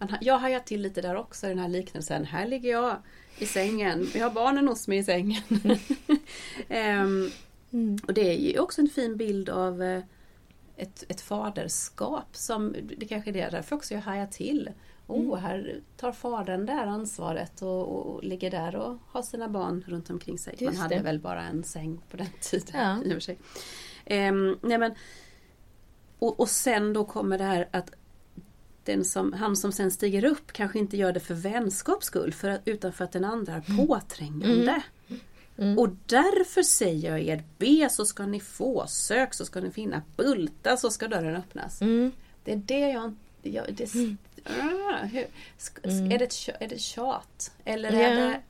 man, 0.00 0.18
jag 0.20 0.38
hajar 0.38 0.60
till 0.60 0.82
lite 0.82 1.00
där 1.00 1.14
också 1.14 1.46
den 1.46 1.58
här 1.58 1.68
liknelsen. 1.68 2.24
Här 2.24 2.46
ligger 2.46 2.70
jag 2.70 2.96
i 3.38 3.46
sängen, 3.46 4.08
vi 4.14 4.20
har 4.20 4.30
barnen 4.30 4.68
hos 4.68 4.88
mig 4.88 4.98
i 4.98 5.04
sängen. 5.04 5.42
um, 6.68 7.30
och 8.06 8.14
det 8.14 8.20
är 8.20 8.38
ju 8.38 8.58
också 8.58 8.80
en 8.80 8.88
fin 8.88 9.16
bild 9.16 9.48
av 9.48 9.82
äh, 9.82 10.02
ett, 10.76 11.04
ett 11.08 11.20
faderskap 11.20 12.36
som, 12.36 12.76
det 12.96 13.06
kanske 13.06 13.30
är 13.30 13.34
det 13.34 13.50
därför 13.50 13.76
också 13.76 13.94
jag 13.94 14.00
hajar 14.00 14.26
till. 14.26 14.70
Oh, 15.06 15.24
mm. 15.24 15.40
här 15.40 15.80
tar 15.96 16.12
fadern 16.12 16.66
det 16.66 16.72
här 16.72 16.86
ansvaret 16.86 17.62
och, 17.62 17.88
och, 17.88 18.14
och, 18.14 18.24
ligger 18.24 18.50
där 18.50 18.76
och 18.76 18.98
har 19.06 19.22
sina 19.22 19.48
barn 19.48 19.84
runt 19.86 20.10
omkring 20.10 20.38
sig. 20.38 20.54
Just 20.58 20.72
Man 20.72 20.82
hade 20.82 20.94
det. 20.94 21.02
väl 21.02 21.18
bara 21.18 21.42
en 21.42 21.64
säng 21.64 22.00
på 22.10 22.16
den 22.16 22.26
tiden. 22.40 22.80
Ja. 22.80 23.02
I 23.04 23.08
och 23.08 23.12
för 23.12 23.20
sig. 23.20 23.38
Um, 24.28 24.58
nej 24.62 24.78
men, 24.78 24.94
och, 26.18 26.40
och 26.40 26.48
sen 26.48 26.92
då 26.92 27.04
kommer 27.04 27.38
det 27.38 27.44
här 27.44 27.68
att 27.70 27.90
den 28.84 29.04
som, 29.04 29.32
han 29.32 29.56
som 29.56 29.72
sen 29.72 29.90
stiger 29.90 30.24
upp 30.24 30.52
kanske 30.52 30.78
inte 30.78 30.96
gör 30.96 31.12
det 31.12 31.20
för 31.20 31.34
vänskaps 31.34 32.06
skull 32.06 32.32
för 32.32 32.48
att, 32.48 32.60
utan 32.64 32.92
för 32.92 33.04
att 33.04 33.12
den 33.12 33.24
andra 33.24 33.52
är 33.54 33.70
mm. 33.70 33.86
påträngande. 33.86 34.82
Mm. 35.08 35.20
Mm. 35.58 35.78
Och 35.78 35.88
därför 36.06 36.62
säger 36.62 37.10
jag 37.10 37.20
er, 37.20 37.42
be 37.58 37.88
så 37.90 38.04
ska 38.04 38.26
ni 38.26 38.40
få, 38.40 38.86
sök 38.88 39.34
så 39.34 39.44
ska 39.44 39.60
ni 39.60 39.70
finna, 39.70 40.02
bulta 40.16 40.76
så 40.76 40.90
ska 40.90 41.08
dörren 41.08 41.36
öppnas. 41.36 41.80
Mm. 41.80 42.12
Det 42.44 42.52
är 42.52 42.56
det 42.56 42.88
jag... 42.88 43.14
jag 43.42 43.74
det, 43.74 44.16
ah, 44.44 45.04
hur, 45.04 45.26
mm. 45.82 46.12
är, 46.12 46.18
det 46.18 46.24
ett, 46.24 46.48
är 46.60 46.68
det 46.68 46.80
tjat? 46.80 47.52
Eller 47.64 47.92
är 47.92 48.16
det... 48.16 48.40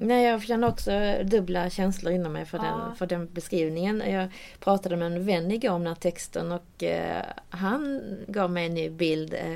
Nej, 0.00 0.24
jag 0.24 0.42
känner 0.42 0.68
också 0.68 0.90
dubbla 1.24 1.70
känslor 1.70 2.12
inom 2.12 2.32
mig 2.32 2.44
för, 2.44 2.58
Ja. 2.58 2.64
den, 2.64 2.96
för 2.96 3.06
den 3.06 3.28
beskrivningen. 3.32 4.02
Jag 4.06 4.28
pratade 4.60 4.96
med 4.96 5.06
en 5.12 5.26
vän 5.26 5.50
igår 5.50 5.70
om 5.70 5.80
den 5.84 5.88
här 5.92 6.00
texten 6.00 6.52
och 6.52 6.82
eh, 6.82 7.24
han 7.50 8.02
gav 8.28 8.50
mig 8.50 8.66
en 8.66 8.74
ny 8.74 8.90
bild. 8.90 9.34
Eh, 9.34 9.54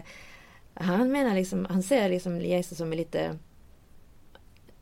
han 0.74 1.12
menar 1.12 1.34
liksom, 1.34 1.66
han 1.70 1.82
ser 1.82 2.08
liksom 2.08 2.40
Jesus 2.40 2.78
som 2.78 2.92
är 2.92 2.96
lite 2.96 3.38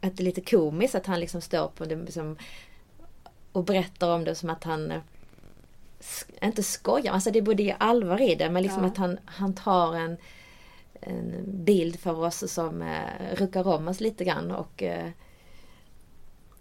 att 0.01 0.17
det 0.17 0.23
är 0.23 0.25
lite 0.25 0.41
komiskt 0.41 0.95
att 0.95 1.07
han 1.07 1.21
liksom 1.21 1.41
står 1.41 1.69
på 1.69 1.85
det 1.85 1.97
liksom, 1.97 2.37
och 3.53 3.65
berättar 3.65 4.09
om 4.15 4.25
det 4.25 4.35
som 4.35 4.51
att 4.51 4.65
han 4.65 4.93
inte 6.43 6.63
skojar, 6.63 7.13
alltså 7.13 7.31
det 7.31 7.39
är 7.39 7.43
både 7.43 7.75
allvar 7.79 8.23
i 8.31 8.35
det 8.35 8.51
men 8.51 8.63
liksom 8.63 8.83
Ja. 8.83 8.89
att 8.89 8.97
han, 8.97 9.19
han 9.25 9.55
tar 9.55 9.95
en, 9.97 10.17
en 11.01 11.45
bild 11.47 12.01
för 12.01 12.19
oss 12.19 12.53
som 12.53 12.83
eh, 12.83 13.35
ruckar 13.37 13.69
om 13.69 13.89
oss 13.89 14.01
lite 14.01 14.25
grann 14.25 14.51
och 14.51 14.83
eh, 14.83 15.11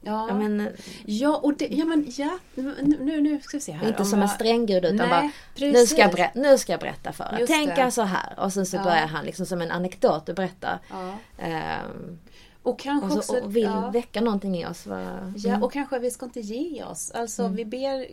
Ja, 0.02 0.28
ja, 0.28 0.34
men, 0.36 0.68
ja, 1.06 1.36
och 1.44 1.54
det, 1.58 1.68
ja 1.68 1.86
men 1.86 2.06
ja, 2.18 2.40
nu, 2.56 2.76
nu, 3.00 3.22
nu 3.22 3.40
ska 3.42 3.58
vi 3.58 3.62
se 3.62 3.72
här. 3.72 3.88
inte 3.88 4.00
om 4.02 4.06
som 4.10 4.22
en 4.22 4.30
stränggud 4.30 4.86
utan 4.86 4.96
Nej, 4.98 5.10
bara 5.10 5.32
nu 5.72 5.86
ska, 5.86 5.98
jag 6.02 6.12
ber- 6.12 6.32
nu 6.36 6.58
ska 6.58 6.72
jag 6.74 6.80
berätta 6.82 7.12
för. 7.14 7.36
Just 7.40 7.54
Tänka 7.54 7.86
det. 7.86 7.92
så 7.92 8.02
här 8.02 8.34
och 8.40 8.54
sen 8.54 8.66
så 8.66 8.76
Ja. 8.78 8.84
börjar 8.84 9.08
han 9.08 9.26
liksom 9.26 9.46
som 9.46 9.62
en 9.62 9.72
anekdot 9.72 10.30
att 10.30 10.36
berätta. 10.36 10.80
Ja. 10.90 11.14
Ehm, 11.38 12.20
Och 12.64 12.80
kanske 12.80 13.18
och, 13.18 13.24
så, 13.24 13.34
också... 13.34 13.46
och 13.46 13.56
vill 13.56 13.64
ja. 13.64 13.90
väcka 13.90 14.22
någonting 14.22 14.58
i 14.58 14.66
oss. 14.66 14.86
Va? 14.86 15.02
Ja, 15.38 15.50
Mm. 15.50 15.64
och 15.64 15.72
kanske 15.74 16.00
vi 16.00 16.12
ska 16.12 16.26
inte 16.26 16.40
ge 16.40 16.84
oss. 16.84 17.12
Alltså 17.12 17.44
Mm. 17.44 17.56
vi 17.56 17.66
ber 17.66 18.08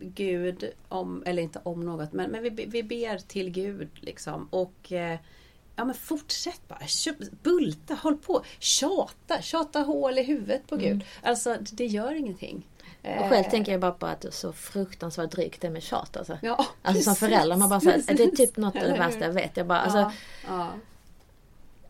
Gud 0.00 0.64
om, 0.88 1.22
eller 1.26 1.42
inte 1.42 1.60
om 1.62 1.80
något, 1.84 2.12
men, 2.12 2.30
men 2.30 2.42
vi, 2.42 2.50
vi 2.68 2.82
ber 2.82 3.18
till 3.18 3.50
Gud 3.50 3.88
liksom. 4.00 4.48
Och 4.50 4.92
eh, 4.92 5.18
ja 5.80 5.84
men 5.84 5.94
fortsätt 5.94 6.68
bara. 6.68 6.78
Bulta, 7.42 7.94
håll 7.94 8.16
på. 8.16 8.44
Tjata, 8.58 9.42
tjata 9.42 9.80
hål 9.80 10.18
i 10.18 10.22
huvudet 10.22 10.66
på 10.66 10.76
Gud. 10.76 11.04
Alltså 11.22 11.56
det, 11.72 11.86
gör 11.86 12.14
ingenting. 12.14 12.66
Mm. 13.02 13.18
Och 13.18 13.28
själv 13.28 13.44
tänker 13.44 13.72
jag 13.72 13.80
bara 13.80 13.92
på 13.92 14.06
att 14.06 14.20
det 14.20 14.28
är 14.28 14.32
så 14.32 14.52
fruktansvärt 14.52 15.30
drygt 15.30 15.60
det 15.60 15.70
med 15.70 15.82
tjat 15.82 16.16
alltså. 16.16 16.38
Ja, 16.42 16.66
Alltså 16.82 17.02
som 17.02 17.16
förälder, 17.16 17.56
man 17.56 17.68
bara 17.68 17.80
säger, 17.80 18.16
det 18.16 18.22
är 18.22 18.36
typ 18.36 18.56
något 18.56 18.76
av 18.76 18.82
det 18.82 18.98
värsta 18.98 19.24
jag 19.24 19.32
vet. 19.32 19.56
Jag, 19.56 19.66
bara, 19.66 19.78
Ja, 19.78 19.84
alltså, 19.84 20.12
ja. 20.48 20.68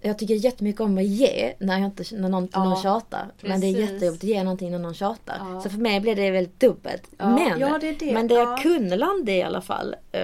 Jag 0.01 0.19
tycker 0.19 0.35
jättemycket 0.35 0.81
om 0.81 0.99
att 0.99 1.05
ge 1.05 1.55
när, 1.59 1.79
jag 1.79 1.87
inte, 1.87 2.05
när 2.17 2.29
någon, 2.29 2.49
Ja, 2.53 2.65
någon 2.65 2.77
tjatar. 2.83 3.27
Men 3.41 3.61
det 3.61 3.67
är 3.67 3.73
precis. 3.75 3.91
jättejobbigt 3.91 4.25
att 4.25 4.29
ge 4.29 4.43
någonting 4.45 4.71
när 4.71 4.79
någon 4.79 4.95
tjatar. 4.95 5.37
Ja. 5.55 5.61
Så 5.61 5.71
för 5.71 5.79
mig 5.79 6.01
blev 6.01 6.17
det 6.17 6.31
väldigt 6.31 6.61
dubbelt. 6.61 7.03
Ja, 7.19 7.29
Men, 7.31 7.61
ja, 7.61 7.79
det 7.81 7.89
är 7.89 7.97
det. 7.99 8.13
men 8.13 8.29
det 8.29 8.35
Ja. 8.35 8.41
jag 8.41 8.59
kunde 8.63 8.97
landa 8.97 9.33
i 9.33 9.43
alla 9.43 9.61
fall, 9.61 9.97
eh, 10.13 10.21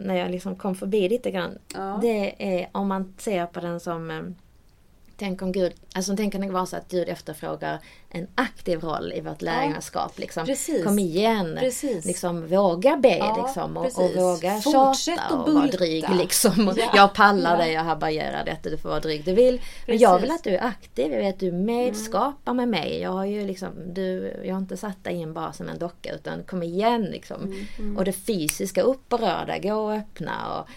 när 0.00 0.14
jag 0.14 0.30
liksom 0.30 0.56
kom 0.56 0.74
förbi 0.74 1.08
lite 1.08 1.30
grann. 1.30 1.58
Det 2.00 2.34
är 2.38 2.68
om 2.72 2.88
man 2.88 3.14
ser 3.18 3.46
på 3.46 3.60
den 3.60 3.80
som 3.80 4.10
eh, 4.10 4.20
Tänk 5.16 5.42
om 5.42 5.52
Gud, 5.52 5.72
alltså 5.94 6.16
tänk 6.16 6.34
om 6.34 6.40
det 6.40 6.50
var 6.50 6.66
så 6.66 6.76
att 6.76 6.88
Gud 6.88 7.08
efterfrågar 7.08 7.78
en 8.08 8.26
aktiv 8.34 8.80
roll 8.80 9.12
i 9.12 9.20
vårt 9.20 9.42
lärjungaskap. 9.42 10.18
Liksom. 10.18 10.46
Precis. 10.46 10.84
Kom 10.84 10.98
igen, 10.98 11.56
Precis. 11.60 12.04
liksom, 12.04 12.46
våga 12.46 12.96
be 12.96 13.16
Ja, 13.16 13.42
liksom, 13.44 13.76
och, 13.76 13.86
och 13.86 13.92
precis. 13.94 14.16
våga 14.16 14.60
Fortsätt 14.60 15.18
tjata 15.20 15.34
och 15.34 15.52
vara 15.54 15.66
dryg. 15.66 16.04
Liksom. 16.18 16.74
Ja. 16.76 16.90
Jag 16.94 17.14
pallar 17.14 17.56
dig, 17.58 17.72
jag 17.72 17.84
härbärgerar 17.84 18.44
detta, 18.44 18.70
du 18.70 18.78
får 18.78 18.88
vara 18.88 19.00
dryg 19.00 19.24
du 19.24 19.34
vill. 19.34 19.60
Men 19.86 19.98
jag 19.98 20.18
vill 20.18 20.30
Precis. 20.30 20.38
att 20.40 20.44
du 20.44 20.56
är 20.56 20.64
aktiv, 20.66 21.12
jag 21.12 21.18
vet 21.18 21.34
att 21.34 21.40
du 21.40 21.48
är 21.48 21.52
medskapar 21.52 22.54
med 22.54 22.68
mig. 22.68 23.00
Jag 23.00 23.10
har 23.10 23.24
ju 23.24 23.46
liksom, 23.46 23.68
du, 23.94 24.36
jag 24.44 24.54
har 24.54 24.60
inte 24.60 24.76
satt 24.76 25.04
dig 25.04 25.14
in 25.14 25.32
bara 25.34 25.52
som 25.52 25.68
en 25.68 25.78
docka 25.78 26.14
utan 26.14 26.42
kom 26.44 26.62
igen 26.62 27.02
liksom. 27.02 27.66
Mm, 27.78 27.96
Och 27.96 28.04
det 28.04 28.12
fysiska, 28.12 28.82
upp 28.82 29.12
och 29.12 29.20
rör 29.20 29.46
dig, 29.46 29.60
gå 29.60 29.74
och 29.74 29.92
öppna 29.92 30.58
och 30.60 30.68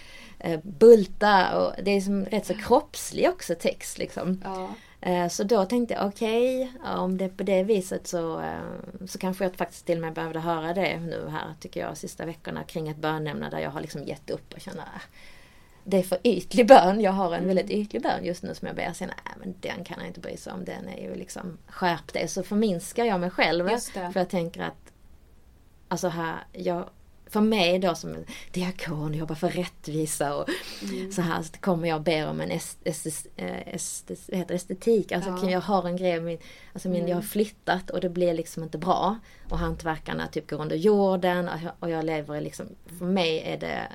bulta. 0.64 1.60
Och 1.60 1.84
det 1.84 1.92
är 1.92 2.02
som 2.02 2.26
rätt 2.26 2.46
så 2.46 2.54
kroppslig 2.54 3.30
också 3.30 3.56
text 3.56 3.98
liksom. 3.98 4.42
Ja. 4.44 4.70
Eh, 5.02 5.28
Så 5.28 5.44
då 5.44 5.66
tänkte 5.66 5.94
jag 5.94 6.08
okej, 6.08 6.74
om 6.86 7.18
det 7.18 7.26
är 7.26 7.30
på 7.30 7.44
det 7.44 7.64
viset 7.64 8.08
så, 8.08 8.40
eh, 8.40 9.06
så 9.08 9.18
kanske 9.20 9.44
jag 9.44 9.56
faktiskt 9.56 9.86
till 9.86 9.98
och 9.98 10.02
med 10.02 10.14
behövde 10.14 10.40
höra 10.40 10.74
det 10.74 11.00
nu 11.00 11.30
här 11.30 11.54
tycker 11.60 11.80
jag 11.80 11.98
sista 11.98 12.26
veckorna 12.26 12.64
kring 12.64 12.88
ett 12.90 12.98
bönämne 12.98 13.50
där 13.50 13.60
jag 13.60 13.72
har 13.72 13.82
liksom 13.82 14.04
gett 14.04 14.30
upp 14.30 14.54
och 14.54 14.62
känner 14.62 14.82
ah, 14.82 15.02
det 15.84 15.98
är 15.98 16.04
för 16.04 16.18
ytlig 16.24 16.68
bön. 16.68 17.02
Jag 17.02 17.12
har 17.12 17.34
en 17.34 17.48
väldigt 17.48 17.70
ytlig 17.70 18.02
bön 18.02 18.26
just 18.26 18.44
nu 18.44 18.56
som 18.56 18.68
jag 18.68 18.76
ber. 18.76 18.94
Sen, 18.94 19.08
nej, 19.08 19.34
men 19.40 19.56
den 19.60 19.84
kan 19.84 19.98
jag 20.00 20.08
inte 20.08 20.20
bry 20.20 20.38
sig 20.38 20.54
om. 20.54 20.66
Den 20.66 20.88
är 20.88 21.02
ju 21.02 21.16
liksom 21.16 21.58
skärp 21.68 22.14
det. 22.14 22.28
Så 22.28 22.44
förminskar 22.44 23.06
jag 23.06 23.20
mig 23.20 23.30
själv. 23.30 23.70
För 24.14 24.20
jag 24.20 24.30
tänker 24.30 24.62
att 24.62 24.94
alltså 25.88 26.08
här, 26.08 26.36
jag, 26.54 26.90
för 27.30 27.42
mig 27.42 27.80
då 27.80 27.96
som 27.96 28.16
diakon, 28.52 29.14
jobbar 29.14 29.36
för 29.36 29.50
rättvisa 29.50 30.36
och 30.36 30.50
Mm. 30.84 31.12
så 31.12 31.22
här 31.22 31.42
så 31.44 31.54
kommer 31.60 31.88
jag 31.88 31.96
och 31.96 32.02
ber 32.04 32.28
om 32.30 32.42
en 32.42 32.52
est, 32.52 32.78
est, 32.84 33.28
eh, 33.36 33.76
est, 33.76 34.12
estetik. 34.52 35.12
Alltså 35.12 35.30
Ja. 35.44 35.50
jag 35.50 35.62
har 35.62 35.88
en 35.88 35.96
grej, 35.98 36.22
min, 36.22 36.38
alltså 36.74 36.90
min, 36.90 36.98
Mm. 37.00 37.10
jag 37.10 37.18
har 37.18 37.22
flyttat 37.22 37.90
och 37.90 38.00
det 38.02 38.10
blir 38.10 38.34
liksom 38.34 38.64
inte 38.64 38.78
bra. 38.78 39.18
Och 39.50 39.58
hantverkarna 39.60 40.28
typ 40.28 40.50
går 40.50 40.62
under 40.62 40.76
jorden 40.76 41.50
och 41.50 41.60
jag, 41.64 41.72
och 41.80 41.90
jag 41.90 42.06
lever 42.06 42.42
liksom, 42.42 42.66
för 43.00 43.06
mig 43.06 43.40
är 43.46 43.58
det 43.58 43.88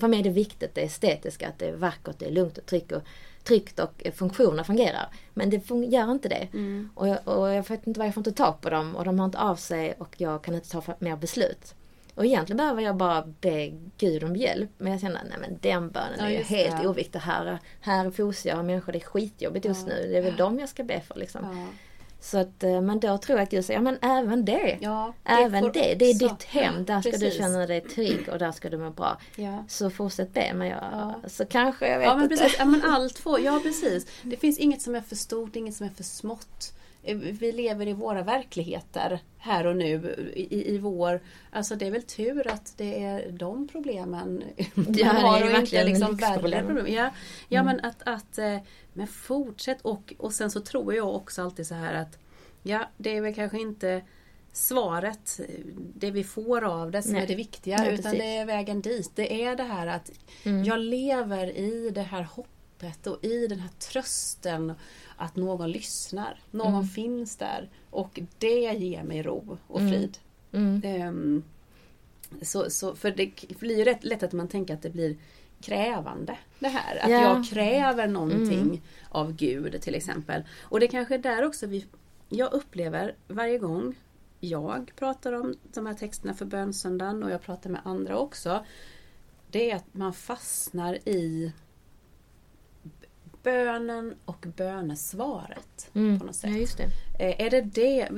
för 0.00 0.08
mig 0.08 0.18
är 0.20 0.24
det 0.24 0.30
viktigt 0.30 0.74
det 0.74 0.80
estetiska, 0.82 1.48
att 1.48 1.58
det 1.58 1.66
är 1.68 1.72
vackert, 1.76 2.18
det 2.18 2.26
är 2.26 2.30
lugnt 2.30 2.58
och 2.58 2.66
tryggt 2.66 2.92
och, 2.92 3.02
tryggt 3.44 3.78
och 3.80 4.02
funktioner 4.14 4.64
fungerar. 4.64 5.06
Men 5.34 5.50
det 5.50 5.58
fun- 5.58 5.90
gör 5.90 6.10
inte 6.12 6.28
det. 6.28 6.48
Mm. 6.52 6.90
Och, 6.94 7.08
jag, 7.08 7.28
och 7.28 7.50
jag 7.52 7.68
vet 7.68 7.86
inte 7.86 7.98
vad 8.00 8.06
jag 8.06 8.14
får 8.14 8.20
inte 8.20 8.32
tag 8.32 8.60
på 8.60 8.70
dem 8.70 8.96
och 8.96 9.04
de 9.04 9.18
har 9.18 9.26
inte 9.26 9.38
av 9.38 9.56
sig 9.56 9.94
och 9.98 10.14
jag 10.16 10.44
kan 10.44 10.54
inte 10.54 10.70
ta 10.70 10.82
mer 10.98 11.16
beslut. 11.16 11.74
Och 12.14 12.24
egentligen 12.26 12.56
behöver 12.56 12.82
jag 12.82 12.96
bara 12.96 13.24
be 13.40 13.72
Gud 13.98 14.24
om 14.24 14.36
hjälp. 14.36 14.70
Men 14.78 14.92
jag 14.92 15.00
känner, 15.00 15.20
nej 15.24 15.38
men 15.40 15.58
den 15.62 15.90
bönen 15.90 16.12
Ja, 16.18 16.24
är 16.24 16.30
ju 16.30 16.36
just 16.38 16.50
helt 16.50 16.82
det. 16.82 16.88
oviktig. 16.88 17.18
Här, 17.18 17.58
här 17.80 18.10
fosar 18.10 18.50
jag 18.50 18.64
människor, 18.64 18.92
det 18.92 18.98
är 18.98 19.00
skitjobbigt 19.06 19.64
just 19.64 19.86
Ja. 19.88 19.94
nu. 19.94 20.08
Det 20.12 20.18
är 20.18 20.22
väl 20.22 20.36
dem 20.36 20.58
jag 20.58 20.68
ska 20.68 20.84
be 20.84 21.00
för 21.00 21.14
liksom. 21.14 21.40
Ja. 21.60 21.66
Så 22.20 22.38
att, 22.38 22.62
eh, 22.64 22.80
men 22.80 23.00
då 23.00 23.18
tror 23.18 23.38
jag 23.38 23.44
att 23.44 23.50
Gud 23.50 23.64
säger, 23.64 23.78
ja 23.80 23.82
men 23.82 23.98
även 24.02 24.44
det. 24.44 24.78
Ja, 24.80 25.14
det 25.22 25.30
även 25.32 25.64
det, 25.64 25.94
det 25.94 26.04
är 26.04 26.14
också- 26.14 26.28
ditt 26.28 26.42
hem. 26.44 26.84
Där 26.84 27.00
ska 27.00 27.10
du 27.10 27.18
Precis. 27.18 27.36
känna 27.38 27.66
dig 27.66 27.80
trygg 27.80 28.28
och 28.28 28.38
där 28.38 28.52
ska 28.52 28.70
du 28.70 28.78
må 28.78 28.90
bra. 28.90 29.18
Ja. 29.36 29.64
Så 29.68 29.90
fortsätt 29.90 30.34
be. 30.34 30.52
Men 30.54 30.68
jag, 30.68 30.78
Ja. 30.92 31.14
så 31.28 31.44
kanske, 31.44 31.88
jag 31.88 31.98
vet 31.98 32.06
Ja 32.08 32.14
men 32.14 32.22
inte. 32.24 32.36
precis, 32.36 32.56
ja, 32.58 32.64
men 32.64 32.82
allt 32.90 33.18
får, 33.18 33.40
ja 33.40 33.60
precis. 33.62 34.06
Det 34.22 34.36
finns 34.36 34.58
inget 34.58 34.82
som 34.82 34.94
är 34.94 35.00
för 35.00 35.16
stort, 35.16 35.56
inget 35.56 35.74
som 35.76 35.86
är 35.86 35.90
för 35.90 36.04
smått. 36.04 36.72
Eh, 37.02 37.16
Vi 37.16 37.52
lever 37.52 37.88
i 37.88 37.92
våra 37.92 38.22
verkligheter 38.22 39.20
här 39.38 39.66
och 39.66 39.76
nu 39.76 40.14
i, 40.34 40.74
i 40.74 40.78
vår... 40.78 41.20
Alltså 41.50 41.76
det 41.76 41.86
är 41.86 41.90
väl 41.90 42.02
tur 42.02 42.46
att 42.48 42.74
det 42.76 43.02
är 43.04 43.30
de 43.30 43.68
problemen 43.68 44.42
man 44.74 44.98
är 44.98 45.04
har 45.04 45.42
och 45.42 45.58
inte 45.60 45.84
liksom 45.84 46.16
värre 46.16 46.62
problem. 46.62 46.86
Ja, 46.94 47.10
ja 47.48 47.62
men 47.62 47.80
att, 47.80 48.02
att 48.06 48.38
eh, 48.38 48.58
men 48.92 49.06
fortsätt 49.06 49.80
och, 49.82 50.14
och 50.18 50.32
sen 50.32 50.50
så 50.50 50.60
tror 50.60 50.94
jag 50.94 51.14
också 51.14 51.42
alltid 51.42 51.66
så 51.66 51.74
här 51.74 51.94
att 51.94 52.18
Ja, 52.62 52.88
det 52.96 53.16
är 53.16 53.20
väl 53.20 53.34
kanske 53.34 53.58
inte 53.60 54.02
svaret, 54.52 55.40
det 55.94 56.10
vi 56.10 56.24
får 56.24 56.64
av 56.64 56.90
det 56.90 57.02
som 57.02 57.12
Nej. 57.12 57.22
är 57.22 57.26
det 57.26 57.34
viktiga 57.34 57.76
Nej, 57.76 57.86
utan 57.94 58.02
precis. 58.02 58.18
det 58.18 58.36
är 58.36 58.44
vägen 58.46 58.80
dit. 58.80 59.10
Det 59.14 59.44
är 59.44 59.56
det 59.56 59.62
här 59.62 59.86
att 59.86 60.10
Mm. 60.44 60.64
jag 60.64 60.78
lever 60.80 61.56
i 61.58 61.90
det 61.94 62.02
här 62.02 62.22
hoppet 62.22 62.52
och 63.06 63.24
i 63.24 63.46
den 63.46 63.60
här 63.60 63.68
trösten 63.78 64.72
att 65.16 65.36
någon 65.36 65.70
lyssnar. 65.70 66.40
Någon 66.50 66.74
Mm. 66.74 66.88
finns 66.88 67.36
där 67.36 67.68
och 67.90 68.20
det 68.38 68.72
ger 68.72 69.02
mig 69.02 69.22
ro 69.22 69.58
och 69.66 69.80
Mm. 69.80 69.92
frid. 69.92 70.18
Mm. 70.52 70.82
Ehm, 70.84 71.42
så, 72.42 72.70
så, 72.70 72.94
för 72.94 73.10
det 73.10 73.30
blir 73.58 73.78
ju 73.78 73.84
rätt 73.84 74.04
lätt 74.04 74.22
att 74.22 74.32
man 74.32 74.48
tänker 74.48 74.74
att 74.74 74.82
det 74.82 74.90
blir 74.90 75.16
krävande 75.60 76.38
det 76.58 76.68
här. 76.68 76.96
Att 77.04 77.10
Ja. 77.10 77.20
jag 77.22 77.44
kräver 77.48 78.06
någonting 78.06 78.60
Mm. 78.60 78.80
av 79.08 79.32
Gud 79.32 79.82
till 79.82 79.94
exempel. 79.94 80.42
Och 80.62 80.80
det 80.80 80.88
kanske 80.88 81.14
är 81.14 81.18
där 81.18 81.44
också 81.44 81.66
vi, 81.66 81.86
jag 82.28 82.52
upplever 82.52 83.14
varje 83.28 83.58
gång 83.58 83.94
jag 84.40 84.92
pratar 84.96 85.32
om 85.32 85.54
de 85.74 85.86
här 85.86 85.94
texterna 85.94 86.34
för 86.34 86.44
bönsöndagen 86.44 87.22
och 87.22 87.30
jag 87.30 87.42
pratar 87.42 87.70
med 87.70 87.80
andra 87.84 88.18
också. 88.18 88.64
Det 89.50 89.70
är 89.70 89.76
att 89.76 89.94
man 89.94 90.12
fastnar 90.12 91.08
i 91.08 91.52
bönen 93.42 94.14
och 94.24 94.46
bönesvaret. 94.56 95.90
Mm. 95.94 96.18
på 96.18 96.24
något 96.26 96.34
sätt. 96.36 96.50
Ja, 96.50 96.66
det. 97.18 97.24
Eh, 97.24 97.46
Är 97.46 97.50
det 97.50 97.60
det? 97.60 98.08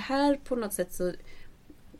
Här 0.00 0.36
på 0.44 0.56
något 0.56 0.72
sätt 0.72 0.92
så 0.92 1.12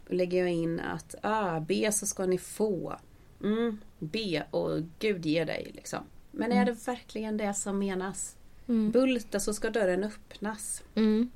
lägger 0.09 0.39
jag 0.39 0.51
in 0.51 0.81
att 0.81 1.15
ah, 1.23 1.61
be 1.61 1.93
så 1.93 2.07
ska 2.07 2.27
ni 2.27 2.39
få. 2.39 2.97
Mm, 3.43 3.79
be 3.99 4.47
och 4.51 4.81
Gud 4.99 5.27
ger 5.27 5.47
dig. 5.47 5.71
Liksom. 5.75 5.99
Men 6.31 6.53
är 6.53 6.57
Mm. 6.63 6.67
det 6.67 6.87
verkligen 6.87 7.37
det 7.37 7.55
som 7.55 7.79
menas? 7.79 8.37
Mm. 8.69 8.91
Bulta 8.91 9.41
så 9.41 9.55
ska 9.55 9.71
dörren 9.71 10.05
öppnas. 10.05 10.83
Mm. 10.95 11.31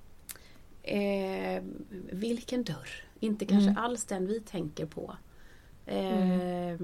Eh, 0.83 1.63
vilken 2.13 2.65
dörr? 2.65 2.89
Inte 3.21 3.47
kanske 3.47 3.71
Mm. 3.71 3.83
alls 3.85 4.05
den 4.05 4.27
vi 4.27 4.41
tänker 4.41 4.87
på. 4.87 5.17
Eh, 5.87 6.77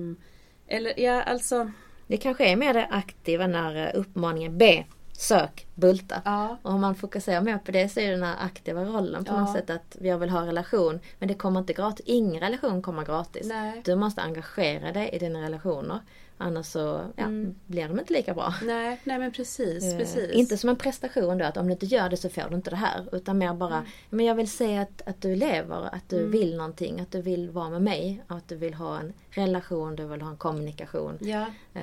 Eller 0.66 1.01
ja, 1.01 1.23
alltså. 1.23 1.70
Det 2.11 2.16
kanske 2.16 2.44
är 2.53 2.57
mer 2.57 2.75
det 2.75 2.87
aktiva 2.90 3.46
när 3.46 3.87
eh, 3.87 4.01
uppmaningen 4.01 4.59
be, 4.59 4.85
sök, 5.12 5.66
bulta. 5.75 6.23
Ja, 6.25 6.57
Och 6.62 6.70
om 6.73 6.81
man 6.81 6.94
fokuserar 6.94 7.40
mer 7.40 7.59
på 7.59 7.73
det 7.73 7.88
så 7.88 8.01
är 8.01 8.11
den 8.11 8.23
här 8.23 8.37
aktiva 8.44 8.85
rollen 8.85 9.25
på 9.25 9.33
Ja. 9.35 9.40
något 9.40 9.53
sätt 9.53 9.70
att 9.70 9.96
jag 10.01 10.18
vill 10.18 10.31
ha 10.31 10.46
relation. 10.46 11.01
Men 11.18 11.29
det 11.29 11.35
kommer 11.35 11.61
inte 11.61 11.73
gratis. 11.73 12.07
Ingen 12.07 12.40
relation 12.40 12.83
kommer 12.83 13.05
gratis. 13.05 13.46
nej. 13.49 13.83
Du 13.85 13.94
måste 13.96 14.23
engagera 14.23 14.92
dig 14.92 15.11
i 15.12 15.18
dina 15.18 15.42
relationer. 15.42 15.99
Annars 16.42 16.66
så 16.66 16.79
ja, 17.16 17.24
Mm. 17.24 17.55
blir 17.66 17.88
de 17.88 17.98
inte 17.98 18.12
lika 18.12 18.35
bra. 18.35 18.55
Nej, 18.62 19.00
nej 19.05 19.18
men 19.18 19.33
precis, 19.33 19.85
Eh, 19.85 19.98
precis. 19.98 20.31
Inte 20.33 20.57
som 20.57 20.70
en 20.70 20.76
prestation 20.76 21.38
då 21.38 21.44
att 21.44 21.57
om 21.57 21.66
du 21.66 21.72
inte 21.72 21.87
gör 21.87 22.09
det 22.09 22.16
så 22.16 22.29
får 22.29 22.50
du 22.50 22.57
inte 22.57 22.70
det 22.70 22.76
här. 22.76 23.09
Utan 23.12 23.38
mer 23.38 23.55
bara, 23.55 23.74
Mm. 23.76 23.87
men 24.11 24.26
jag 24.26 24.35
vill 24.35 24.50
se 24.50 24.79
att, 24.79 25.03
att 25.09 25.22
du 25.22 25.37
lever, 25.37 25.94
att 25.94 26.09
du 26.09 26.18
Mm. 26.18 26.31
vill 26.31 26.57
någonting, 26.57 27.00
att 27.00 27.11
du 27.12 27.22
vill 27.22 27.50
vara 27.50 27.70
med 27.70 27.83
mig. 27.83 28.22
Att 28.26 28.48
du 28.48 28.57
vill 28.57 28.74
ha 28.74 28.98
en 29.00 29.12
relation, 29.31 29.96
du 29.96 30.07
vill 30.07 30.20
ha 30.22 30.31
en 30.31 30.37
kommunikation. 30.37 31.18
Ja, 31.20 31.46
Eh, 31.74 31.83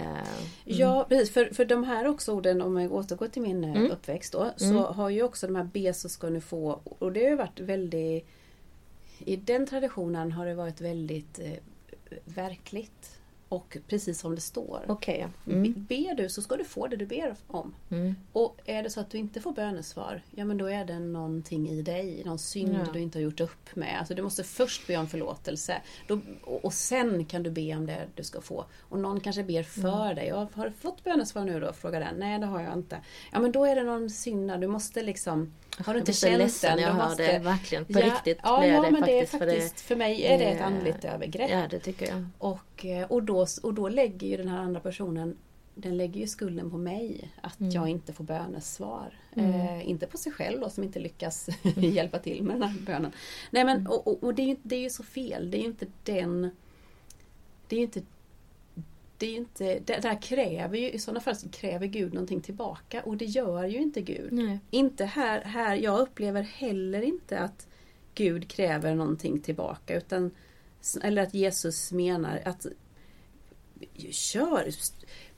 ja 0.66 1.06
precis. 1.10 1.34
För, 1.34 1.46
för 1.46 1.66
de 1.66 1.84
här 1.84 2.08
också 2.08 2.32
orden, 2.34 2.62
om 2.62 2.78
jag 2.82 2.94
återgår 2.94 3.28
till 3.28 3.42
min 3.42 3.64
eh, 3.64 3.70
Mm. 3.76 3.92
uppväxt 3.92 4.34
då, 4.34 4.52
så 4.58 4.66
Mm. 4.66 4.84
har 4.84 5.10
ju 5.10 5.24
också 5.24 5.48
de 5.48 5.56
här 5.56 5.70
B 5.74 5.94
så 5.94 6.10
ska 6.10 6.30
ni 6.30 6.42
få, 6.42 6.80
och 7.00 7.12
det 7.12 7.24
har 7.24 7.30
ju 7.30 7.36
varit 7.36 7.60
väldigt 7.60 8.28
I 9.20 9.36
den 9.36 9.68
traditionen 9.68 10.32
har 10.32 10.46
det 10.46 10.54
varit 10.56 10.82
väldigt 10.82 11.40
eh, 11.40 11.52
verkligt. 12.26 13.17
Och 13.50 13.78
precis 13.88 14.20
som 14.20 14.36
det 14.36 14.42
står. 14.42 14.86
Ja. 14.88 14.98
Be- 15.46 15.54
Mm. 15.54 15.74
Ber 15.90 16.16
du 16.16 16.30
så 16.30 16.42
ska 16.42 16.56
du 16.56 16.64
få 16.66 16.88
det 16.88 16.96
du 16.96 17.06
ber 17.06 17.36
om. 17.48 17.76
Mm. 17.92 18.16
Och 18.34 18.58
är 18.66 18.84
det 18.84 18.90
så 18.90 19.00
att 19.00 19.10
du 19.10 19.18
inte 19.18 19.42
får 19.42 19.52
bönesvar, 19.52 20.22
ja 20.36 20.46
men 20.46 20.58
då 20.58 20.66
är 20.66 20.86
det 20.86 21.00
någonting 21.00 21.70
i 21.70 21.82
dig, 21.82 22.22
någon 22.26 22.40
synd 22.40 22.78
Ja. 22.88 22.92
du 22.94 23.00
inte 23.00 23.18
har 23.20 23.24
gjort 23.24 23.40
upp 23.40 23.76
med. 23.76 24.00
Alltså 24.00 24.14
du 24.16 24.22
måste 24.22 24.44
först 24.44 24.88
be 24.88 24.98
om 24.98 25.08
förlåtelse. 25.08 25.82
Då, 26.08 26.20
och, 26.44 26.66
och 26.66 26.74
sen 26.74 27.26
kan 27.26 27.44
du 27.44 27.52
be 27.52 27.76
om 27.76 27.86
det 27.86 28.08
du 28.16 28.24
ska 28.24 28.42
få. 28.42 28.66
Och 28.80 29.00
någon 29.00 29.20
kanske 29.20 29.44
ber 29.44 29.64
för 29.64 30.02
Mm. 30.04 30.16
dig. 30.16 30.28
Ja, 30.28 30.48
har 30.54 30.66
du 30.66 30.72
fått 30.72 31.04
bönesvar 31.04 31.46
nu 31.46 31.60
då? 31.60 31.74
Frågar 31.74 32.00
den. 32.00 32.16
Nej 32.16 32.40
det 32.40 32.46
har 32.46 32.62
jag 32.62 32.74
inte. 32.74 32.98
Ja 33.32 33.40
men 33.40 33.52
då 33.52 33.66
är 33.66 33.76
det 33.76 33.84
någon 33.84 34.10
synd. 34.10 34.60
Du 34.62 34.68
måste 34.68 35.04
liksom 35.04 35.54
Har 35.78 35.94
du 35.94 36.00
inte 36.00 36.14
känt 36.14 36.38
ledsen 36.38 36.76
den? 36.76 36.86
jag 36.86 36.94
hör 36.94 37.10
måste- 37.10 37.32
det. 37.32 37.40
Verkligen, 37.40 37.86
på 37.86 38.00
ja, 38.00 38.06
riktigt 38.06 38.38
ja, 38.44 38.66
ja, 38.66 38.82
det 38.82 38.92
men 38.92 39.02
det 39.02 39.20
är 39.20 39.26
faktiskt. 39.26 39.32
för 39.40 39.46
det- 39.46 39.52
faktiskt, 39.62 39.82
för 39.82 39.96
mig 39.96 40.26
är 40.26 40.38
det 40.38 40.46
ett 40.46 40.62
andligt 40.62 41.06
övergrepp. 41.06 41.52
Ja, 41.52 41.64
det 41.70 41.80
tycker 41.80 42.08
jag. 42.08 42.26
Och, 42.38 42.60
eh, 42.86 43.12
och, 43.12 43.24
då, 43.24 43.46
och 43.64 43.74
då 43.74 43.90
lägger 43.90 44.28
ju 44.28 44.38
den 44.38 44.48
här 44.48 44.58
andra 44.60 44.80
personen 44.80 45.38
den 45.80 45.98
lägger 45.98 46.22
ju 46.22 46.28
skulden 46.28 46.72
på 46.72 46.78
mig 46.78 47.32
att 47.42 47.60
Mm. 47.60 47.72
jag 47.72 47.90
inte 47.90 48.14
får 48.14 48.24
bönesvar. 48.24 49.14
Mm. 49.36 49.52
Eh, 49.52 49.90
inte 49.90 50.08
på 50.08 50.18
sig 50.18 50.32
själv 50.32 50.60
då 50.60 50.70
som 50.70 50.84
inte 50.84 51.00
lyckas 51.00 51.50
hjälpa 51.76 52.20
till 52.20 52.44
med 52.44 52.56
den 52.56 52.64
här 52.64 52.80
bönen. 52.86 53.12
Nej 53.52 53.66
men 53.66 53.78
Mm. 53.78 53.92
och, 53.92 54.08
och, 54.08 54.24
och 54.24 54.36
det, 54.36 54.42
är 54.42 54.48
ju, 54.48 54.56
det 54.64 54.76
är 54.76 54.80
ju 54.80 54.90
så 54.90 55.04
fel. 55.04 55.52
Det 55.52 55.58
är 55.58 55.60
ju 55.60 55.66
inte 55.68 55.86
den... 56.04 56.50
Det 57.68 57.76
är 57.76 57.78
ju 57.78 57.86
inte... 57.86 58.02
Det 59.18 59.26
är 59.26 59.30
ju 59.32 59.38
inte, 59.38 59.80
det 59.80 60.00
där 60.02 60.22
kräver 60.22 60.78
ju, 60.78 60.92
i 60.92 61.00
sådana 61.00 61.20
fall 61.20 61.36
så 61.36 61.50
kräver 61.50 61.88
Gud 61.88 62.14
någonting 62.14 62.42
tillbaka 62.42 63.02
och 63.04 63.18
det 63.18 63.26
gör 63.26 63.66
ju 63.66 63.78
inte 63.78 64.02
Gud. 64.02 64.32
Nej. 64.32 64.60
Inte 64.70 65.06
här, 65.06 65.42
här, 65.42 65.76
jag 65.76 66.00
upplever 66.00 66.42
heller 66.42 67.02
inte 67.02 67.40
att 67.40 67.68
Gud 68.16 68.48
kräver 68.48 68.96
någonting 68.96 69.40
tillbaka 69.42 69.98
utan 69.98 70.32
eller 71.04 71.24
att 71.24 71.34
Jesus 71.34 71.92
menar 71.92 72.42
att 72.46 72.66
kör, 74.12 74.68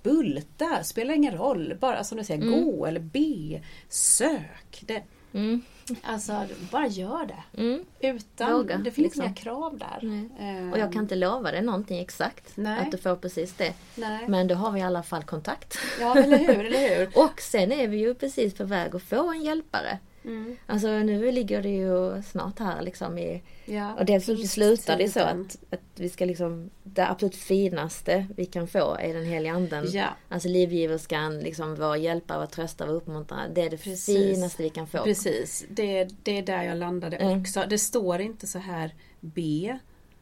bulta, 0.04 0.84
spelar 0.84 1.14
ingen 1.14 1.38
roll, 1.38 1.78
bara 1.82 2.04
som 2.04 2.18
du 2.18 2.24
säger, 2.24 2.42
Mm. 2.44 2.66
gå 2.66 2.86
eller 2.86 3.00
be, 3.00 3.62
sök. 3.90 4.82
Det, 4.82 5.04
Mm. 5.34 5.62
alltså, 6.04 6.46
bara 6.72 6.88
gör 6.88 7.26
det. 7.26 7.62
Mm. 7.62 7.86
Utan, 8.00 8.54
Våga, 8.54 8.78
det 8.78 8.92
finns 8.92 9.06
liksom. 9.06 9.24
inga 9.24 9.34
krav 9.34 9.78
där. 9.78 10.26
Ehm, 10.40 10.74
Och 10.74 10.80
jag 10.80 10.94
kan 10.94 11.02
inte 11.02 11.16
lova 11.16 11.52
dig 11.52 11.62
någonting 11.62 12.00
exakt. 12.00 12.52
Nej. 12.58 12.80
Att 12.80 12.92
du 12.92 12.98
får 12.98 13.16
precis 13.16 13.54
det. 13.54 13.74
Nej. 13.96 14.28
Men 14.28 14.48
då 14.48 14.56
har 14.56 14.72
vi 14.72 14.80
i 14.80 14.84
alla 14.84 15.04
fall 15.04 15.24
kontakt. 15.24 15.78
Ja, 16.00 16.18
eller 16.18 16.38
hur, 16.38 16.66
eller 16.66 16.98
hur? 16.98 17.08
Och 17.26 17.42
sen 17.42 17.72
är 17.72 17.88
vi 17.88 17.98
ju 17.98 18.14
precis 18.16 18.54
på 18.54 18.64
väg 18.64 18.96
att 18.96 19.04
få 19.04 19.32
en 19.32 19.42
hjälpare. 19.44 20.00
Mm. 20.26 20.58
Alltså 20.66 20.88
nu 20.88 21.32
ligger 21.32 21.62
det 21.64 21.70
ju 21.70 22.22
snart 22.22 22.60
här 22.60 22.82
liksom 22.82 23.18
i... 23.18 23.42
Ja, 23.66 23.94
Och 23.94 24.06
det 24.06 24.22
slutar 24.50 24.98
det 24.98 25.10
så 25.10 25.20
att, 25.20 25.58
att 25.70 25.80
vi 25.96 26.10
ska 26.10 26.26
liksom... 26.26 26.70
Det 26.84 27.08
absolut 27.08 27.36
finaste 27.36 28.28
vi 28.36 28.46
kan 28.46 28.68
få 28.68 28.96
är 29.00 29.14
den 29.14 29.26
heliga 29.26 29.54
anden. 29.54 29.86
Ja, 29.92 30.08
Alltså 30.30 30.48
livgiverskan, 30.50 31.40
liksom 31.40 31.76
vår 31.76 31.98
hjälpare, 31.98 32.40
vår 32.40 32.46
tröstare, 32.46 32.88
vår 32.90 32.96
uppmuntrare. 32.96 33.52
Det 33.54 33.62
är 33.62 33.70
det 33.70 33.78
Precis. 33.78 34.18
finaste 34.36 34.64
vi 34.64 34.70
kan 34.70 34.88
få. 34.88 35.04
Precis, 35.04 35.66
det, 35.70 36.10
det 36.24 36.38
är 36.38 36.42
där 36.44 36.64
jag 36.64 36.78
landade 36.78 37.18
Mm. 37.18 37.42
också. 37.42 37.64
Det 37.70 37.78
står 37.80 38.22
inte 38.22 38.48
så 38.48 38.60
här 38.60 38.94
be 39.20 39.80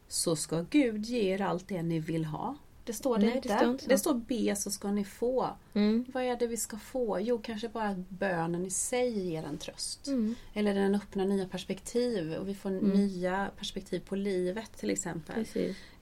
så 0.08 0.36
ska 0.36 0.64
Gud 0.70 1.06
ge 1.06 1.20
er 1.34 1.40
allt 1.42 1.68
det 1.68 1.82
ni 1.82 1.98
vill 1.98 2.24
ha. 2.24 2.56
Det 2.88 2.94
står 2.94 3.18
det 3.18 3.26
Nej, 3.26 3.30
det 3.30 3.36
inte. 3.36 3.56
står 3.58 3.70
inte 3.70 3.86
det 3.88 3.98
står 3.98 4.14
be 4.14 4.56
så 4.56 4.70
ska 4.70 4.90
ni 4.90 5.04
få. 5.04 5.48
Mm. 5.74 6.04
Vad 6.14 6.22
är 6.22 6.36
det 6.36 6.46
vi 6.46 6.56
ska 6.56 6.76
få? 6.76 7.20
Jo, 7.20 7.40
kanske 7.42 7.68
bara 7.68 7.88
att 7.88 8.08
bönen 8.08 8.66
i 8.66 8.70
sig 8.70 9.18
ger 9.30 9.42
en 9.44 9.58
tröst. 9.58 10.06
Mm. 10.06 10.34
Eller 10.54 10.74
den 10.74 10.94
öppnar 10.94 11.24
nya 11.24 11.48
perspektiv 11.48 12.32
och 12.34 12.48
vi 12.48 12.54
får 12.54 12.68
Mm. 12.70 12.90
nya 12.90 13.50
perspektiv 13.58 14.00
på 14.00 14.16
livet 14.16 14.70
till 14.76 14.90
exempel. 14.90 15.44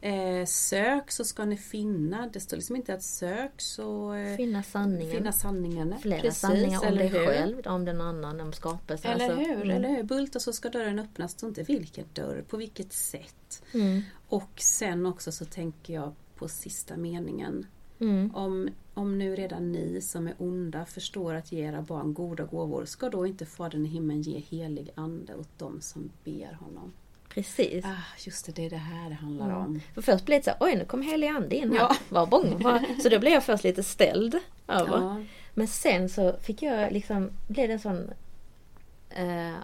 Eh, 0.01 0.45
sök 0.47 1.11
så 1.11 1.25
ska 1.25 1.45
ni 1.45 1.57
finna. 1.57 2.29
Det 2.33 2.41
står 2.41 2.57
liksom 2.57 2.77
inte 2.77 2.95
att 2.95 3.03
sök 3.03 3.61
så 3.61 4.15
eh, 4.15 4.37
Finna 4.37 4.63
sanningen. 4.63 5.17
finna 5.17 5.33
sanningen. 5.33 5.95
Flera 6.03 6.21
Precis, 6.21 6.41
sanningar 6.41 6.89
om 6.89 6.95
dig 6.99 7.07
hur? 7.09 7.27
själv, 7.27 7.61
om 7.67 7.85
den 7.85 8.01
annan, 8.01 8.41
om 8.41 8.53
skapelsen. 8.53 9.11
Eller 9.11 9.25
Alltså, 9.31 9.39
hur, 9.51 9.55
mm. 9.63 9.71
eller 9.77 9.89
hur. 9.89 10.03
Bulta 10.03 10.41
så 10.41 10.53
ska 10.53 10.69
dörren 10.69 10.99
öppnas. 10.99 11.33
Det 11.35 11.39
står 11.39 11.49
inte 11.49 11.63
vilken 11.63 12.05
dörr, 12.13 12.45
på 12.49 12.57
vilket 12.57 12.93
sätt. 12.93 13.63
Mm. 13.75 14.03
Och 14.29 14.51
sen 14.61 15.07
också 15.07 15.33
så 15.33 15.45
tänker 15.45 15.95
jag 15.95 16.13
på 16.37 16.49
sista 16.49 16.97
meningen. 16.97 17.67
Mm. 18.01 18.35
Om, 18.35 18.69
om 18.95 19.19
nu 19.19 19.37
redan 19.37 19.73
ni 19.73 20.01
som 20.01 20.27
är 20.27 20.35
onda 20.39 20.85
förstår 20.85 21.35
att 21.35 21.53
ge 21.53 21.61
era 21.65 21.83
barn 21.83 22.15
goda 22.15 22.45
gåvor, 22.45 22.85
ska 22.85 23.09
då 23.11 23.27
inte 23.27 23.47
Fadern 23.47 23.87
i 23.87 23.89
himlen 23.89 24.23
ge 24.23 24.39
helig 24.39 24.91
ande 24.95 25.35
åt 25.35 25.59
dem 25.59 25.81
som 25.81 26.11
ber 26.25 26.53
honom? 26.61 26.93
Precis. 27.29 27.85
Ah, 27.85 28.03
just 28.27 28.47
det, 28.47 28.53
det 28.53 28.67
är 28.67 28.71
det 28.71 28.77
här 28.77 29.09
det 29.09 29.15
handlar 29.15 29.47
Mm. 29.47 29.59
om. 29.59 29.81
För 29.95 30.03
först 30.03 30.25
blev 30.27 30.39
det 30.41 30.45
så 30.45 30.51
här, 30.51 30.59
oj 30.61 30.77
nu 30.77 30.85
kom 30.85 31.03
helig 31.03 31.29
ande 31.29 31.57
in 31.57 31.71
här. 31.73 31.79
Ja. 31.79 31.97
Var 32.09 32.27
bång, 32.27 32.63
var. 32.63 33.01
Så 33.03 33.09
då 33.09 33.19
blev 33.19 33.33
jag 33.33 33.45
först 33.45 33.65
lite 33.65 33.83
ställd 33.83 34.39
över. 34.69 34.99
Ja, 35.01 35.23
Men 35.55 35.69
sen 35.69 36.09
så 36.09 36.33
fick 36.43 36.63
jag 36.63 36.93
liksom, 36.93 37.31
blev 37.49 37.69
det 37.69 37.73
en 37.75 37.81
sån 37.81 38.11
eh, 39.11 39.55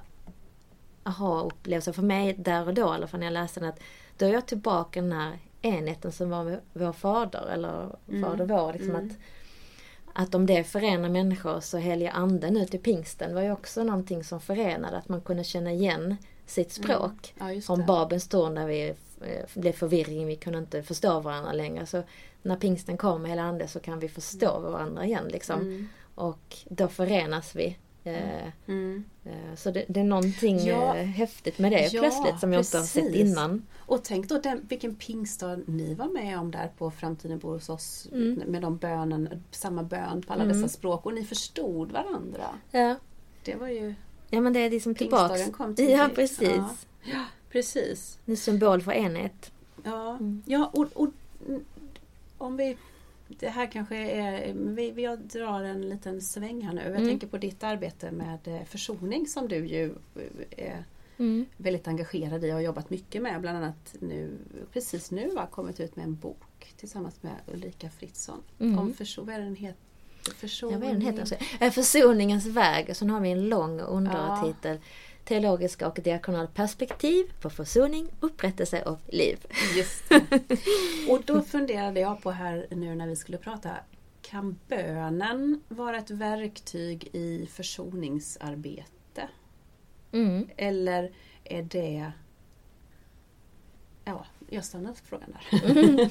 aha-upplevelse 1.03 1.93
för 1.93 2.03
mig 2.03 2.35
där 2.39 2.67
och 2.69 2.75
då 2.75 2.81
i 2.83 2.85
alla 2.85 3.07
fall 3.07 3.21
när 3.21 3.27
jag 3.27 3.33
läste 3.33 3.61
den 3.61 3.69
att 3.69 3.81
då 4.19 4.27
är 4.27 4.33
jag 4.33 4.47
tillbaka 4.47 5.01
den 5.01 5.13
här 5.13 5.39
enheten 5.63 6.13
som 6.13 6.31
var 6.31 6.45
med 6.45 6.61
vår 6.73 6.93
fader 6.93 7.47
eller 7.53 7.97
Mm. 8.09 8.23
fader 8.31 8.45
vår. 8.45 8.73
Liksom 8.73 8.91
Mm. 8.91 9.07
att, 9.07 9.17
att 10.23 10.35
om 10.35 10.47
det 10.47 10.65
förenar 10.65 11.09
människor 11.09 11.61
så 11.61 11.79
heliga 11.79 12.11
anden 12.11 12.55
nu 12.55 12.67
till 12.67 12.81
pingsten 12.81 13.35
var 13.35 13.43
ju 13.43 13.53
också 13.53 13.85
någonting 13.85 14.25
som 14.25 14.41
förenade. 14.41 14.97
Att 14.97 15.09
man 15.09 15.21
kunde 15.21 15.45
känna 15.45 15.73
igen 15.73 16.17
sitt 16.47 16.73
språk. 16.73 17.35
ja 17.39 17.53
just 17.53 17.67
Från. 17.67 17.87
Babens 17.87 18.29
torn 18.29 18.55
där 18.55 18.67
vi 18.67 18.89
eh, 19.21 19.61
blev 19.61 19.73
förvirring, 19.73 20.27
vi 20.27 20.37
kunde 20.37 20.59
inte 20.59 20.83
förstå 20.83 21.21
varandra 21.21 21.53
längre. 21.53 21.87
Så 21.87 22.03
när 22.43 22.57
pingsten 22.57 22.97
kom 22.97 23.23
med 23.23 23.31
hela 23.31 23.43
ande 23.43 23.69
så 23.69 23.81
kan 23.81 23.99
vi 23.99 24.09
förstå 24.09 24.59
varandra 24.61 25.05
igen 25.07 25.29
liksom. 25.29 25.61
Mm. 25.61 25.89
Och 26.15 26.57
då 26.65 26.89
förenas 26.89 27.55
vi. 27.57 27.79
Eh, 28.05 28.49
Mm. 28.67 29.05
eh, 29.25 29.55
så 29.57 29.71
det, 29.71 29.85
det 29.89 30.01
är 30.01 30.05
någonting 30.05 30.59
Ja. 30.67 30.97
eh, 30.97 31.05
häftigt 31.05 31.59
med 31.59 31.73
det 31.73 31.89
Ja, 31.93 32.01
plötsligt 32.01 32.41
som 32.41 32.53
jag 32.53 32.61
inte 32.61 32.79
har 32.79 32.85
sett 32.85 33.05
precis. 33.05 33.21
innan. 33.31 33.67
Och 33.79 34.05
tänk 34.05 34.29
då 34.29 34.39
den, 34.39 34.67
vilken 34.69 34.95
pingstdag 34.95 35.59
ni 35.67 35.95
var 35.95 36.07
med 36.09 36.39
om 36.39 36.51
där 36.51 36.71
på 36.79 36.91
Framtiden 36.91 37.39
bor 37.39 37.53
hos 37.53 37.69
oss. 37.69 38.09
Mm. 38.13 38.35
Med 38.47 38.63
de 38.63 38.77
bönen, 38.77 39.43
samma 39.51 39.83
bön 39.83 40.23
på 40.23 40.33
alla 40.33 40.45
Mm. 40.45 40.57
dessa 40.57 40.69
språk. 40.69 41.07
Och 41.07 41.15
ni 41.15 41.25
förstod 41.25 41.93
varandra. 41.93 42.45
Ja. 42.71 42.97
Det 43.45 43.55
var 43.55 43.69
ju 43.69 43.95
ja, 44.31 44.41
men 44.41 44.53
det 44.53 44.61
är 44.61 44.71
liksom 44.71 44.95
tillbaks. 44.95 45.29
pingstdagen 45.33 45.53
kom 45.53 45.75
till. 45.75 45.91
Ja, 45.91 46.09
precis. 46.15 46.43
Ja, 46.57 46.69
ja 47.03 47.25
precis. 47.51 48.19
En 48.27 48.37
symbol 48.37 48.83
för 48.83 48.93
enhet. 48.93 49.51
Ja, 49.85 50.11
Mm. 50.11 50.43
ja 50.47 50.71
och, 50.75 50.87
och 50.95 51.09
om 52.39 52.57
vi 52.57 52.77
det 53.41 53.49
här 53.49 53.67
kanske 53.67 53.97
är, 53.97 54.53
vi, 54.55 54.91
vi 54.91 55.17
drar 55.17 55.63
en 55.63 55.89
liten 55.89 56.21
sväng 56.21 56.63
här 56.63 56.73
nu. 56.73 56.81
Jag 56.83 56.91
Mm. 56.91 57.09
tänker 57.09 57.27
på 57.27 57.39
ditt 57.39 57.63
arbete 57.65 58.11
med 58.11 58.39
eh, 58.49 58.65
försoning 58.65 59.27
som 59.27 59.49
du 59.49 59.67
ju 59.67 59.95
eh, 60.17 60.65
är 60.67 60.85
Mm. 61.19 61.47
väldigt 61.57 61.89
engagerad 61.89 62.45
i 62.45 62.49
och 62.51 62.55
har 62.55 62.61
jobbat 62.61 62.91
mycket 62.91 63.23
med. 63.23 63.41
Bland 63.41 63.59
annat 63.59 63.95
nu, 64.01 64.31
precis 64.73 65.11
nu 65.11 65.31
har 65.37 65.47
kommit 65.47 65.81
ut 65.81 65.97
med 65.97 66.05
en 66.05 66.15
bok 66.17 66.73
tillsammans 66.77 67.23
med 67.23 67.33
Ulrika 67.55 67.91
Fritzson. 67.91 68.43
Mm. 68.61 68.79
Om 68.79 68.93
förso, 68.95 69.23
vad 69.25 69.35
är 69.35 69.39
den 69.41 69.57
heter? 69.57 69.79
Försoning. 70.37 70.73
Ja, 70.75 70.79
vad 70.81 70.89
är 70.89 70.93
den 70.93 71.03
heter? 71.03 71.39
Eh, 71.61 71.71
Försoningens 71.73 72.47
väg. 72.47 72.87
Och 72.91 72.97
sen 72.97 73.11
har 73.11 73.21
vi 73.21 73.31
en 73.31 73.49
lång 73.49 73.81
undertitel. 73.81 74.79
Teologiska 75.25 75.89
och 75.89 76.01
diakonala 76.03 76.47
perspektiv 76.47 77.33
på 77.41 77.51
försoning, 77.51 78.09
upprättelse 78.21 78.83
och 78.83 78.99
liv. 79.07 79.47
Just 79.77 80.09
det. 80.09 80.23
Och 81.11 81.23
då 81.25 81.43
funderade 81.43 82.01
jag 82.01 82.23
på 82.23 82.31
här 82.31 82.67
nu 82.71 82.95
när 82.95 83.07
vi 83.07 83.17
skulle 83.17 83.39
prata. 83.39 83.71
Kan 84.23 84.59
bönen 84.69 85.61
vara 85.69 85.99
ett 85.99 86.11
verktyg 86.11 87.09
i 87.13 87.49
försoningsarbete? 87.53 89.29
Mm. 90.13 90.49
Eller 90.57 91.13
är 91.45 91.63
det... 91.63 92.13
Ja, 94.05 94.27
jag 94.51 94.65
stannar 94.65 94.93
för 94.93 95.05
frågan 95.05 95.37
där. 95.51 96.09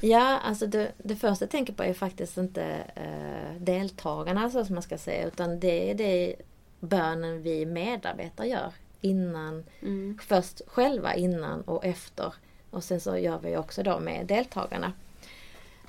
Ja, 0.08 0.38
alltså 0.38 0.66
det, 0.66 0.92
det 0.98 1.16
första 1.16 1.44
jag 1.44 1.50
tänker 1.50 1.72
på 1.72 1.82
är 1.82 1.94
faktiskt 1.94 2.36
inte 2.36 2.64
eh, 2.96 3.62
deltagarna 3.62 4.50
så 4.50 4.64
som 4.64 4.74
man 4.74 4.82
ska 4.82 4.98
säga 4.98 5.26
utan 5.26 5.60
det 5.60 5.90
är 5.90 5.94
det 5.94 6.36
bönen 6.82 7.42
vi 7.42 7.66
medarbetare 7.66 8.48
gör 8.48 8.72
innan, 9.00 9.64
Mm. 9.82 10.18
först 10.22 10.62
själva 10.66 11.14
innan 11.14 11.60
och 11.62 11.84
efter. 11.84 12.34
Och 12.70 12.84
sen 12.84 13.00
så 13.00 13.16
gör 13.16 13.38
vi 13.38 13.56
också 13.56 13.82
då 13.82 14.00
med 14.00 14.26
deltagarna. 14.26 14.92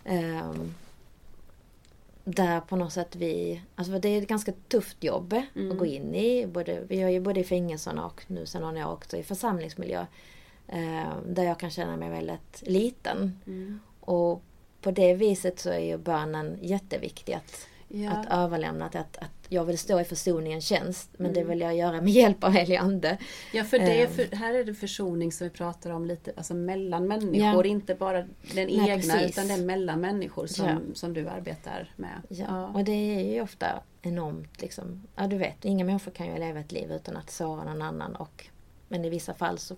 Ehm, 0.05 0.73
där 2.23 2.59
på 2.61 2.75
något 2.75 2.93
sätt 2.93 3.15
vi, 3.15 3.61
alltså 3.75 3.99
det 3.99 4.09
är 4.09 4.21
ett 4.21 4.27
ganska 4.27 4.53
tufft 4.67 5.03
jobb 5.03 5.33
Mm. 5.55 5.71
att 5.71 5.77
gå 5.77 5.85
in 5.85 6.15
i. 6.15 6.47
Både, 6.47 6.79
vi 6.87 6.99
gör 6.99 7.09
ju 7.09 7.19
både 7.19 7.39
i 7.39 7.43
fängelserna 7.43 8.05
och 8.05 8.23
nu 8.27 8.45
sen 8.45 8.63
har 8.63 8.75
jag 8.75 8.93
också 8.93 9.17
i 9.17 9.23
församlingsmiljö. 9.23 10.05
ehm, 10.67 11.33
där 11.33 11.43
jag 11.43 11.59
kan 11.59 11.69
känna 11.69 11.97
mig 11.97 12.09
väldigt 12.09 12.63
liten. 12.65 13.39
Mm. 13.47 13.79
Och 13.99 14.41
på 14.81 14.91
det 14.91 15.13
viset 15.13 15.59
så 15.59 15.69
är 15.69 15.79
ju 15.79 15.97
bönen 15.97 16.57
jätteviktig. 16.61 17.33
Att, 17.33 17.67
Ja. 17.87 18.11
att 18.11 18.27
överlämna 18.31 18.85
att, 18.85 18.95
att 18.95 19.42
jag 19.53 19.65
vill 19.65 19.77
stå 19.77 19.99
i 19.99 20.03
försoningens 20.03 20.65
tjänst. 20.65 21.09
Men 21.17 21.33
det 21.33 21.39
Mm. 21.39 21.49
vill 21.49 21.59
jag 21.61 21.75
göra 21.75 22.01
med 22.01 22.13
hjälp 22.13 22.43
av 22.43 22.51
helig 22.51 22.75
ande. 22.75 23.17
Ja 23.53 23.63
för 23.63 23.79
det 23.79 24.03
Ehm. 24.03 24.11
för, 24.13 24.35
här 24.35 24.53
är 24.53 24.63
det 24.63 24.73
försoning 24.73 25.31
som 25.31 25.47
vi 25.47 25.51
pratar 25.53 25.89
om 25.89 26.05
lite 26.05 26.33
alltså 26.37 26.53
mellan 26.53 27.07
människor, 27.07 27.65
Ja. 27.65 27.71
inte 27.71 27.95
bara 27.95 28.21
den 28.21 28.27
Nej, 28.53 28.89
egna 28.89 29.13
precis. 29.13 29.31
utan 29.37 29.47
den 29.47 29.65
mellan 29.65 30.01
människor 30.01 30.47
som, 30.47 30.65
Ja. 30.65 30.77
som 30.93 31.13
du 31.13 31.27
arbetar 31.27 31.93
med. 31.95 32.21
Ja. 32.29 32.67
Och 32.67 32.83
det 32.83 32.91
är 32.91 33.33
ju 33.33 33.41
ofta 33.41 33.67
enormt 34.01 34.61
liksom, 34.61 35.03
ja 35.15 35.27
du 35.27 35.37
vet, 35.37 35.65
inga 35.65 35.85
människor 35.85 36.11
kan 36.11 36.27
ju 36.27 36.37
leva 36.39 36.59
ett 36.59 36.71
liv 36.71 36.91
utan 36.91 37.17
att 37.17 37.29
såra 37.31 37.63
någon 37.63 37.81
annan. 37.81 38.15
Och, 38.15 38.45
men 38.87 39.05
i 39.05 39.09
vissa 39.09 39.33
fall 39.33 39.57
så 39.57 39.75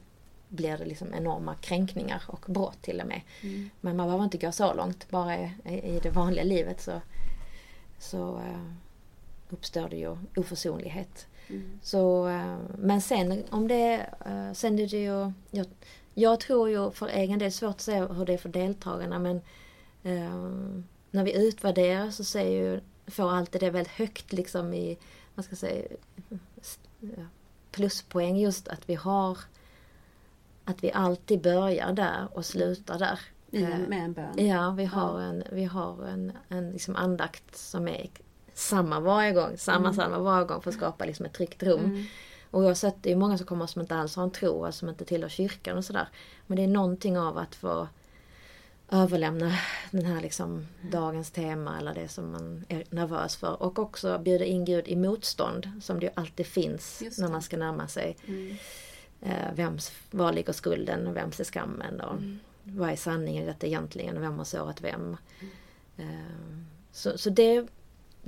blir 0.49 0.77
det 0.77 0.85
liksom 0.85 1.13
enorma 1.13 1.55
kränkningar 1.55 2.23
och 2.27 2.45
brott 2.47 2.81
till 2.81 3.01
och 3.01 3.07
med. 3.07 3.21
Mm. 3.43 3.69
Men 3.81 3.95
man 3.97 4.05
behöver 4.07 4.23
inte 4.23 4.37
gå 4.37 4.51
så 4.51 4.73
långt, 4.73 5.09
bara 5.09 5.35
i, 5.37 5.49
i 5.65 5.99
det 6.03 6.09
vanliga 6.09 6.43
livet 6.43 6.81
så, 6.81 7.01
så 7.99 8.35
eh, 8.37 8.71
uppstår 9.55 9.89
det 9.89 9.95
ju 9.97 10.17
oförsonlighet. 10.35 11.27
Mm. 11.47 11.79
Så, 11.81 12.27
eh, 12.27 12.57
men 12.77 13.01
sen 13.01 13.43
om 13.49 13.67
det 13.67 14.09
eh, 14.25 14.53
sen 14.53 14.79
är 14.79 14.87
det 14.87 14.97
ju, 14.97 15.31
jag, 15.51 15.65
jag 16.13 16.39
tror 16.39 16.69
ju 16.69 16.91
för 16.91 17.07
egen 17.07 17.39
del, 17.39 17.51
svårt 17.51 17.69
att 17.69 17.81
säga 17.81 18.07
hur 18.07 18.25
det 18.25 18.33
är 18.33 18.37
för 18.37 18.49
deltagarna 18.49 19.19
men 19.19 19.35
eh, 20.03 20.35
när 21.11 21.23
vi 21.23 21.47
utvärderar 21.47 22.09
så 22.11 22.23
ser 22.23 22.49
ju, 22.49 22.79
får 23.07 23.31
alltid 23.31 23.61
det 23.61 23.69
väldigt 23.69 23.93
högt 23.93 24.33
liksom 24.33 24.73
i, 24.73 24.97
vad 25.35 25.45
ska 25.45 25.51
jag 25.51 25.59
säga, 25.59 25.87
pluspoäng 27.71 28.37
just 28.37 28.67
att 28.67 28.89
vi 28.89 28.95
har 28.95 29.37
att 30.65 30.83
vi 30.83 30.91
alltid 30.91 31.41
börjar 31.41 31.93
där 31.93 32.27
och 32.33 32.45
slutar 32.45 32.99
där. 32.99 33.19
I 33.51 33.63
en, 33.63 33.81
med 33.81 34.03
en 34.03 34.13
bön. 34.13 34.47
Ja, 34.47 34.71
vi 34.71 34.85
har 34.85 35.21
Ja. 35.21 35.27
en, 35.27 35.43
vi 35.51 35.63
har 35.63 36.05
en, 36.05 36.31
en 36.49 36.71
liksom 36.71 36.95
andakt 36.95 37.57
som 37.57 37.87
är 37.87 38.09
samma 38.55 38.99
varje 38.99 39.31
gång, 39.31 39.57
samma 39.57 39.87
Mm. 39.87 39.93
samma 39.93 40.19
varje 40.19 40.45
gång 40.47 40.61
för 40.61 40.69
att 40.69 40.75
skapa 40.77 41.05
liksom 41.05 41.25
ett 41.25 41.33
tryggt 41.33 41.63
rum. 41.63 41.85
Mm. 41.85 42.05
Och 42.51 42.63
jag 42.63 42.67
har 42.67 42.75
sett 42.75 42.95
det 43.01 43.11
är 43.11 43.15
många 43.15 43.37
som 43.37 43.47
kommer 43.47 43.67
som 43.67 43.81
inte 43.81 43.95
alls 43.95 44.15
har 44.15 44.23
en 44.23 44.31
tro, 44.31 44.65
alltså 44.65 44.79
som 44.79 44.89
inte 44.89 45.05
tillhör 45.05 45.29
kyrkan 45.29 45.77
och 45.77 45.85
sådär. 45.85 46.07
Men 46.47 46.55
det 46.57 46.63
är 46.63 46.67
någonting 46.67 47.17
av 47.19 47.37
att 47.37 47.55
få 47.55 47.87
överlämna 48.89 49.57
den 49.91 50.05
här 50.05 50.21
liksom 50.21 50.67
dagens 50.91 51.31
tema 51.31 51.77
eller 51.79 51.93
det 51.93 52.07
som 52.07 52.31
man 52.31 52.65
är 52.69 52.83
nervös 52.89 53.35
för. 53.35 53.61
Och 53.63 53.79
också 53.79 54.19
bjuda 54.19 54.45
in 54.45 54.65
Gud 54.65 54.87
i 54.87 54.95
motstånd 54.95 55.71
som 55.81 55.99
det 55.99 56.05
ju 56.05 56.11
alltid 56.15 56.45
finns 56.45 57.03
när 57.17 57.27
man 57.29 57.41
ska 57.41 57.57
närma 57.57 57.87
sig. 57.87 58.17
Mm. 58.27 58.55
Eh, 59.21 59.53
vems, 59.53 59.91
var 60.11 60.33
ligger 60.33 60.53
skulden 60.53 61.07
och 61.07 61.15
vems 61.15 61.39
är 61.39 61.43
skammen? 61.43 62.01
Och 62.01 62.13
Mm. 62.13 62.39
Vad 62.67 62.89
är 62.89 62.95
sanningen 62.95 63.43
i 63.43 63.45
detta 63.47 63.67
egentligen? 63.67 64.21
Vem 64.21 64.37
har 64.37 64.45
sårat 64.45 64.81
vem? 64.81 65.17
Eh, 65.97 66.05
så, 66.91 67.17
så 67.17 67.29
det 67.29 67.67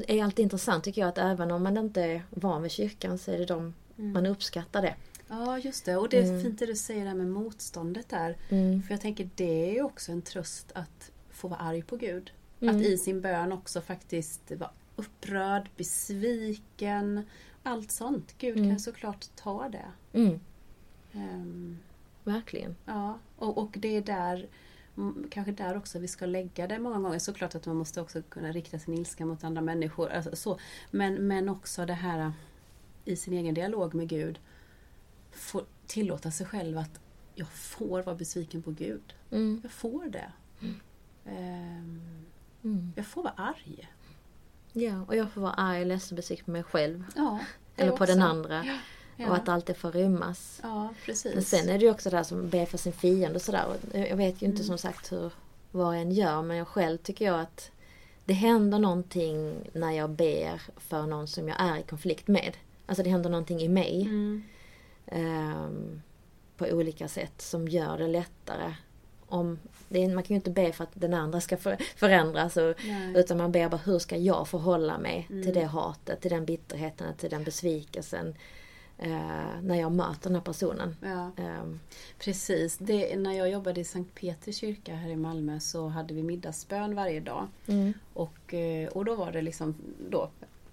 är 0.07 0.23
alltid 0.23 0.43
intressant 0.43 0.83
tycker 0.83 1.01
jag 1.01 1.07
att 1.07 1.17
även 1.17 1.51
om 1.51 1.63
man 1.63 1.77
inte 1.77 2.01
är 2.01 2.23
van 2.29 2.61
vid 2.61 2.71
kyrkan 2.71 3.17
så 3.17 3.31
är 3.31 3.37
det 3.37 3.45
de 3.45 3.73
Mm. 3.99 4.13
man 4.13 4.25
uppskattar 4.25 4.81
det. 4.81 4.95
Ja 5.27 5.59
just 5.59 5.85
det 5.85 5.97
och 5.97 6.09
det 6.09 6.17
är 6.17 6.23
Mm. 6.23 6.41
fint 6.43 6.59
det 6.59 6.65
du 6.65 6.75
säger 6.75 7.05
där 7.05 7.13
med 7.13 7.27
motståndet 7.27 8.09
där. 8.09 8.37
Mm. 8.49 8.83
För 8.83 8.93
jag 8.93 9.01
tänker 9.01 9.29
det 9.35 9.69
är 9.69 9.73
ju 9.73 9.81
också 9.83 10.11
en 10.11 10.21
tröst 10.21 10.71
att 10.75 11.11
få 11.31 11.47
vara 11.47 11.59
arg 11.59 11.81
på 11.81 11.95
Gud. 11.97 12.31
Mm. 12.59 12.75
Att 12.75 12.81
i 12.81 12.97
sin 12.97 13.21
bön 13.21 13.51
också 13.51 13.81
faktiskt 13.81 14.51
vara 14.51 14.69
upprörd, 14.95 15.69
besviken, 15.77 17.21
allt 17.63 17.91
sånt. 17.91 18.35
Gud 18.37 18.57
Mm. 18.57 18.69
kan 18.69 18.79
såklart 18.79 19.25
ta 19.35 19.69
det. 19.69 19.85
Mm. 20.19 20.39
Ehm, 21.13 21.77
Verkligen. 22.23 22.75
ja, 22.85 23.17
och, 23.37 23.57
och 23.57 23.75
det 23.79 23.97
är 23.97 24.01
där 24.01 24.35
mm, 24.35 24.47
Kanske 25.31 25.51
där 25.51 25.77
också 25.77 25.99
vi 25.99 26.07
ska 26.07 26.25
lägga 26.25 26.67
det 26.67 26.79
många 26.79 26.99
gånger. 26.99 27.19
Såklart 27.19 27.55
att 27.55 27.65
man 27.65 27.75
måste 27.75 28.01
också 28.01 28.21
kunna 28.21 28.51
rikta 28.51 28.79
sin 28.79 28.93
ilska 28.93 29.25
mot 29.25 29.43
andra 29.43 29.61
människor. 29.61 30.09
Alltså, 30.09 30.35
så. 30.35 30.59
Men, 30.91 31.27
men 31.27 31.49
också 31.49 31.85
det 31.85 31.93
här 31.93 32.31
i 33.05 33.15
sin 33.15 33.33
egen 33.33 33.53
dialog 33.53 33.93
med 33.93 34.09
Gud. 34.09 34.39
Få 35.31 35.61
tillåta 35.87 36.31
sig 36.31 36.45
själv 36.47 36.77
att 36.77 36.99
jag 37.35 37.47
får 37.47 38.03
vara 38.03 38.15
besviken 38.15 38.61
på 38.63 38.71
Gud. 38.71 39.13
Mm. 39.31 39.59
Jag 39.63 39.71
får 39.71 40.05
det. 40.05 40.31
Ehm, 41.25 42.01
Mm. 42.63 42.93
jag 42.95 43.05
får 43.05 43.23
vara 43.23 43.33
arg. 43.37 43.89
Ja, 44.73 45.01
och 45.07 45.15
jag 45.15 45.31
får 45.31 45.41
vara 45.41 45.53
arg, 45.53 45.85
ledsen 45.85 46.15
och 46.15 46.17
besviken 46.17 46.45
på 46.45 46.51
mig 46.51 46.63
själv. 46.63 47.03
Ja, 47.15 47.39
Eller 47.75 47.89
på 47.89 47.93
också. 47.95 48.05
den 48.05 48.21
andra. 48.21 48.65
Ja, 48.65 48.77
Och 49.19 49.35
att 49.35 49.49
allt 49.49 49.65
det 49.65 49.73
får 49.73 49.91
rymmas. 49.91 50.59
ja 50.63 50.89
precis. 51.05 51.33
Men 51.33 51.43
sen 51.43 51.69
är 51.69 51.73
det 51.79 51.85
ju 51.85 51.91
också 51.91 52.09
det 52.09 52.15
här 52.17 52.23
som 52.23 52.49
ber 52.49 52.65
för 52.65 52.77
sin 52.77 52.93
fiende 52.93 53.35
och 53.35 53.41
sådär. 53.41 53.65
Jag 53.93 54.17
vet 54.17 54.41
ju 54.41 54.45
inte 54.45 54.61
Mm. 54.61 54.67
som 54.67 54.77
sagt 54.77 55.11
hur 55.11 55.31
vad 55.71 55.95
en 55.95 56.11
gör 56.11 56.41
men 56.41 56.57
jag 56.57 56.67
själv 56.67 56.97
tycker 56.97 57.25
jag 57.25 57.39
att 57.39 57.71
det 58.25 58.33
händer 58.33 58.79
någonting 58.79 59.55
när 59.73 59.91
jag 59.91 60.09
ber 60.09 60.61
för 60.77 61.05
någon 61.07 61.27
som 61.27 61.47
jag 61.47 61.57
är 61.61 61.77
i 61.77 61.83
konflikt 61.83 62.27
med. 62.27 62.57
Alltså 62.85 63.03
det 63.03 63.09
händer 63.09 63.29
någonting 63.29 63.61
i 63.61 63.67
mig. 63.67 64.01
Mm. 64.01 64.43
ehm, 65.05 66.01
på 66.57 66.65
olika 66.65 67.07
sätt 67.07 67.41
som 67.41 67.67
gör 67.67 67.97
det 67.97 68.07
lättare. 68.07 68.73
Om, 69.29 69.59
det 69.89 70.03
är, 70.03 70.13
man 70.13 70.23
kan 70.23 70.33
ju 70.33 70.35
inte 70.35 70.49
be 70.51 70.71
för 70.71 70.83
att 70.83 70.89
den 70.93 71.13
andra 71.13 71.41
ska 71.41 71.57
för, 71.57 71.77
förändras 71.95 72.57
och, 72.57 72.73
utan 73.15 73.37
man 73.37 73.51
ber 73.51 73.69
bara 73.69 73.81
hur 73.85 73.99
ska 73.99 74.17
jag 74.17 74.47
förhålla 74.47 74.97
mig 74.97 75.27
Mm. 75.29 75.43
till 75.43 75.53
det 75.53 75.65
hatet, 75.65 76.21
till 76.21 76.31
den 76.31 76.45
bitterheten, 76.45 77.13
till 77.17 77.29
den 77.29 77.43
besvikelsen 77.43 78.35
eh, 78.97 79.61
när 79.63 79.75
jag 79.75 79.91
möter 79.91 80.23
den 80.23 80.35
här 80.35 80.41
personen. 80.41 80.95
Ja, 81.01 81.31
Ehm, 81.43 81.79
precis. 82.19 82.77
Det, 82.77 83.15
när 83.19 83.33
jag 83.33 83.49
jobbade 83.49 83.81
i 83.81 83.83
Sankt 83.83 84.15
Petri 84.15 84.53
kyrka 84.53 84.95
här 84.95 85.09
i 85.09 85.15
Malmö 85.15 85.59
så 85.59 85.87
hade 85.87 86.13
vi 86.13 86.23
middagsbön 86.23 86.95
varje 86.95 87.19
dag. 87.19 87.47
mm, 87.67 87.93
Och, 88.13 88.53
eh, 88.53 88.87
och 88.89 89.05
då 89.05 89.15
var 89.15 89.31
det 89.31 89.41
liksom 89.41 89.75
då 90.09 90.29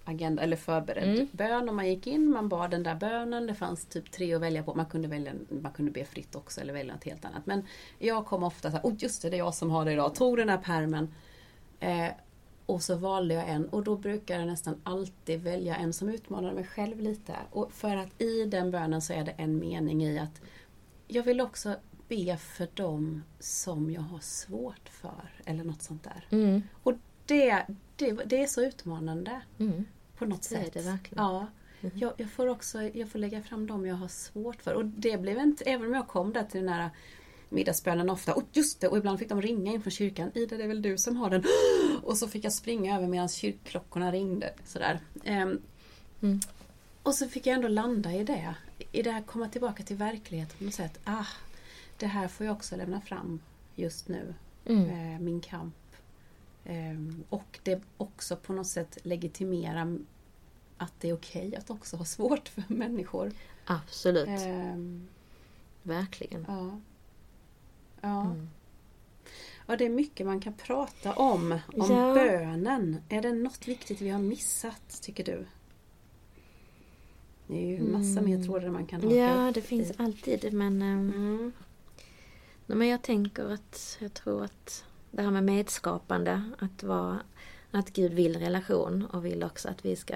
agenda 0.07 0.43
eller 0.43 0.57
förberedd 0.57 1.09
Mm. 1.15 1.27
bön 1.31 1.69
och 1.69 1.75
man 1.75 1.87
gick 1.89 2.07
in, 2.07 2.29
man 2.31 2.49
bad 2.49 2.71
den 2.71 2.83
där 2.83 2.95
bönen. 2.95 3.47
Det 3.47 3.53
fanns 3.55 3.85
typ 3.85 4.11
tre 4.11 4.33
att 4.33 4.41
välja 4.41 4.63
på. 4.63 4.75
Man 4.75 4.85
kunde, 4.85 5.07
välja, 5.07 5.31
man 5.61 5.71
kunde 5.71 5.91
be 5.91 6.05
fritt 6.05 6.35
också 6.35 6.61
eller 6.61 6.73
välja 6.73 6.93
något 6.93 7.03
helt 7.03 7.25
annat. 7.25 7.45
Men 7.45 7.65
jag 7.99 8.25
kom 8.25 8.43
ofta 8.43 8.71
så 8.71 8.77
här, 8.77 8.83
oh 8.85 8.93
just 8.97 9.21
det, 9.21 9.29
det 9.29 9.35
är 9.35 9.39
jag 9.39 9.53
som 9.55 9.71
har 9.71 9.85
det 9.85 9.91
idag. 9.91 10.15
Tog 10.15 10.37
den 10.37 10.49
här 10.49 10.57
pärmen 10.57 11.13
eh, 11.79 12.07
och 12.65 12.81
så 12.83 12.95
valde 12.95 13.33
jag 13.33 13.49
en 13.49 13.69
och 13.69 13.83
då 13.83 13.97
brukar 13.97 14.39
jag 14.39 14.47
nästan 14.47 14.81
alltid 14.83 15.41
välja 15.43 15.75
en 15.75 15.93
som 15.93 16.09
utmanar 16.09 16.53
mig 16.53 16.63
själv 16.63 16.99
lite. 16.99 17.35
Och 17.51 17.71
för 17.71 17.95
att 17.97 18.21
i 18.21 18.45
den 18.45 18.71
bönen 18.71 19.01
så 19.01 19.13
är 19.13 19.23
det 19.25 19.31
en 19.31 19.59
mening 19.59 20.03
i 20.03 20.19
att 20.19 20.41
jag 21.07 21.23
vill 21.23 21.41
också 21.41 21.75
be 22.07 22.37
för 22.37 22.67
dem 22.73 23.23
som 23.39 23.91
jag 23.91 24.01
har 24.01 24.19
svårt 24.19 24.89
för 24.89 25.31
eller 25.45 25.63
något 25.63 25.81
sånt 25.81 26.03
där. 26.03 26.27
mm, 26.29 26.61
Och 26.83 26.93
det, 27.25 27.65
det, 27.95 28.11
det 28.11 28.43
är 28.43 28.47
så 28.47 28.61
utmanande 28.65 29.41
mm. 29.59 29.85
på 30.17 30.25
något 30.25 30.49
Det 30.49 30.55
är 30.55 30.63
sätt. 30.63 30.73
det 30.73 30.81
verkligen. 30.81 31.23
Ja. 31.23 31.47
Mhm. 31.81 31.91
Jag, 31.95 32.13
jag 32.17 32.31
får 32.31 32.47
också 32.47 32.81
jag 32.81 33.09
får 33.09 33.19
lägga 33.19 33.41
fram 33.43 33.67
dem 33.67 33.85
jag 33.85 33.95
har 33.95 34.07
svårt 34.07 34.61
för. 34.61 34.73
Och 34.73 34.85
det 34.85 35.17
blev 35.21 35.37
inte, 35.39 35.63
även 35.63 35.87
om 35.87 35.93
jag 35.93 36.07
kom 36.07 36.33
där 36.33 36.43
till 36.43 36.59
den 36.61 36.69
här 36.73 36.89
middagsbönen 37.55 38.09
ofta, 38.09 38.33
och 38.33 38.43
just 38.53 38.79
det, 38.79 38.87
och 38.87 38.97
ibland 38.97 39.19
fick 39.19 39.29
de 39.29 39.41
ringa 39.41 39.71
in 39.73 39.81
från 39.81 39.91
kyrkan. 39.91 40.31
Ida, 40.35 40.57
det 40.57 40.63
är 40.63 40.67
väl 40.67 40.81
du 40.81 40.97
som 40.97 41.15
har 41.17 41.29
den? 41.29 41.43
Och 42.03 42.17
så 42.17 42.27
fick 42.27 42.43
jag 42.45 42.53
springa 42.53 42.97
över 42.97 43.07
medan 43.07 43.29
kyrkklockorna 43.29 44.11
ringde. 44.11 44.53
Sådär. 44.65 44.99
Ehm, 45.23 45.61
Mm. 46.21 46.39
och 47.03 47.15
så 47.15 47.27
fick 47.27 47.45
jag 47.47 47.55
ändå 47.55 47.67
landa 47.67 48.13
i 48.13 48.23
det. 48.23 48.55
I 48.91 49.01
det 49.01 49.11
här 49.11 49.21
komma 49.21 49.49
tillbaka 49.49 49.83
till 49.83 49.95
verkligheten 49.95 50.57
på 50.57 50.63
något 50.63 50.73
sätt. 50.73 50.99
Ah, 51.03 51.25
det 51.97 52.07
här 52.07 52.27
får 52.27 52.45
jag 52.45 52.55
också 52.55 52.75
lämna 52.75 53.01
fram 53.01 53.39
just 53.75 54.07
nu. 54.07 54.33
Mm. 54.65 55.13
Eh, 55.13 55.19
min 55.19 55.41
kamp. 55.41 55.75
Ehm, 56.65 57.23
och 57.29 57.59
det 57.63 57.81
också 57.97 58.35
på 58.35 58.53
något 58.53 58.67
sätt 58.67 58.97
legitimera 59.03 59.97
att 60.77 60.93
det 60.99 61.09
är 61.09 61.13
okej 61.13 61.55
att 61.55 61.69
också 61.69 61.97
ha 61.97 62.05
svårt 62.15 62.49
för 62.49 62.63
människor. 62.67 63.31
Absolut, 63.65 64.27
Ehm, 64.27 65.07
verkligen. 65.83 66.45
ja. 66.47 66.79
Ja. 68.07 68.21
Mm. 68.21 68.49
ja, 69.67 69.75
det 69.75 69.85
är 69.85 69.89
mycket 69.89 70.25
man 70.25 70.39
kan 70.39 70.53
prata 70.53 71.13
om. 71.13 71.51
Om 71.51 71.91
Ja. 71.91 72.13
bönen. 72.13 72.97
Är 73.09 73.21
det 73.21 73.33
något 73.33 73.67
viktigt 73.67 74.01
vi 74.01 74.09
har 74.09 74.19
missat, 74.19 75.01
tycker 75.01 75.23
du? 75.23 75.45
Det 77.47 77.57
är 77.57 77.67
ju 77.77 77.83
massa 77.91 78.19
Mm. 78.19 78.25
mer 78.25 78.43
trådar 78.45 78.69
man 78.69 78.85
kan 78.85 79.03
haka 79.03 79.15
Ja, 79.15 79.51
det 79.51 79.61
finns 79.61 79.91
i. 79.91 79.93
alltid 79.97 80.53
men, 80.53 80.81
ehm, 80.81 81.09
Mm. 81.15 81.51
nej, 82.65 82.77
men 82.77 82.87
jag 82.87 83.01
tänker 83.01 83.53
att 83.53 83.97
jag 84.01 84.13
tror 84.13 84.43
att 84.43 84.83
det 85.11 85.21
här 85.21 85.31
med 85.31 85.43
medskapande, 85.43 86.41
att, 86.59 86.83
vara, 86.83 87.19
att 87.71 87.89
Gud 87.93 88.13
vill 88.13 88.39
relation 88.39 89.05
och 89.05 89.25
vill 89.25 89.43
också 89.43 89.69
att 89.69 89.85
vi 89.85 89.95
ska... 89.95 90.13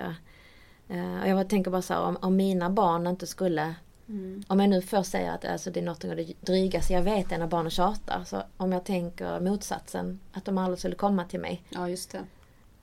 Eh, 0.87 1.21
och 1.21 1.27
jag 1.27 1.49
tänker 1.49 1.71
bara 1.71 1.81
så 1.81 1.93
här, 1.93 2.01
om, 2.01 2.17
om 2.21 2.35
mina 2.35 2.69
barn 2.69 3.07
inte 3.07 3.27
skulle 3.27 3.75
Mm. 4.09 4.43
Om 4.47 4.59
jag 4.59 4.69
nu 4.69 4.81
först 4.81 5.11
säger 5.11 5.31
att 5.31 5.45
alltså, 5.45 5.71
det 5.71 5.79
är 5.79 5.83
något 5.83 6.05
av 6.05 6.15
det 6.15 6.33
drygaste 6.41 6.93
jag 6.93 7.01
vet 7.01 7.31
är 7.31 7.37
när 7.37 7.47
barnen 7.47 7.71
tjatar. 7.71 8.23
Så 8.25 8.43
om 8.57 8.71
jag 8.71 8.83
tänker 8.83 9.39
motsatsen, 9.39 10.19
att 10.33 10.45
de 10.45 10.57
aldrig 10.57 10.79
skulle 10.79 10.95
komma 10.95 11.25
till 11.25 11.39
mig. 11.39 11.63
Ja, 11.69 11.89
just 11.89 12.11
det. 12.11 12.23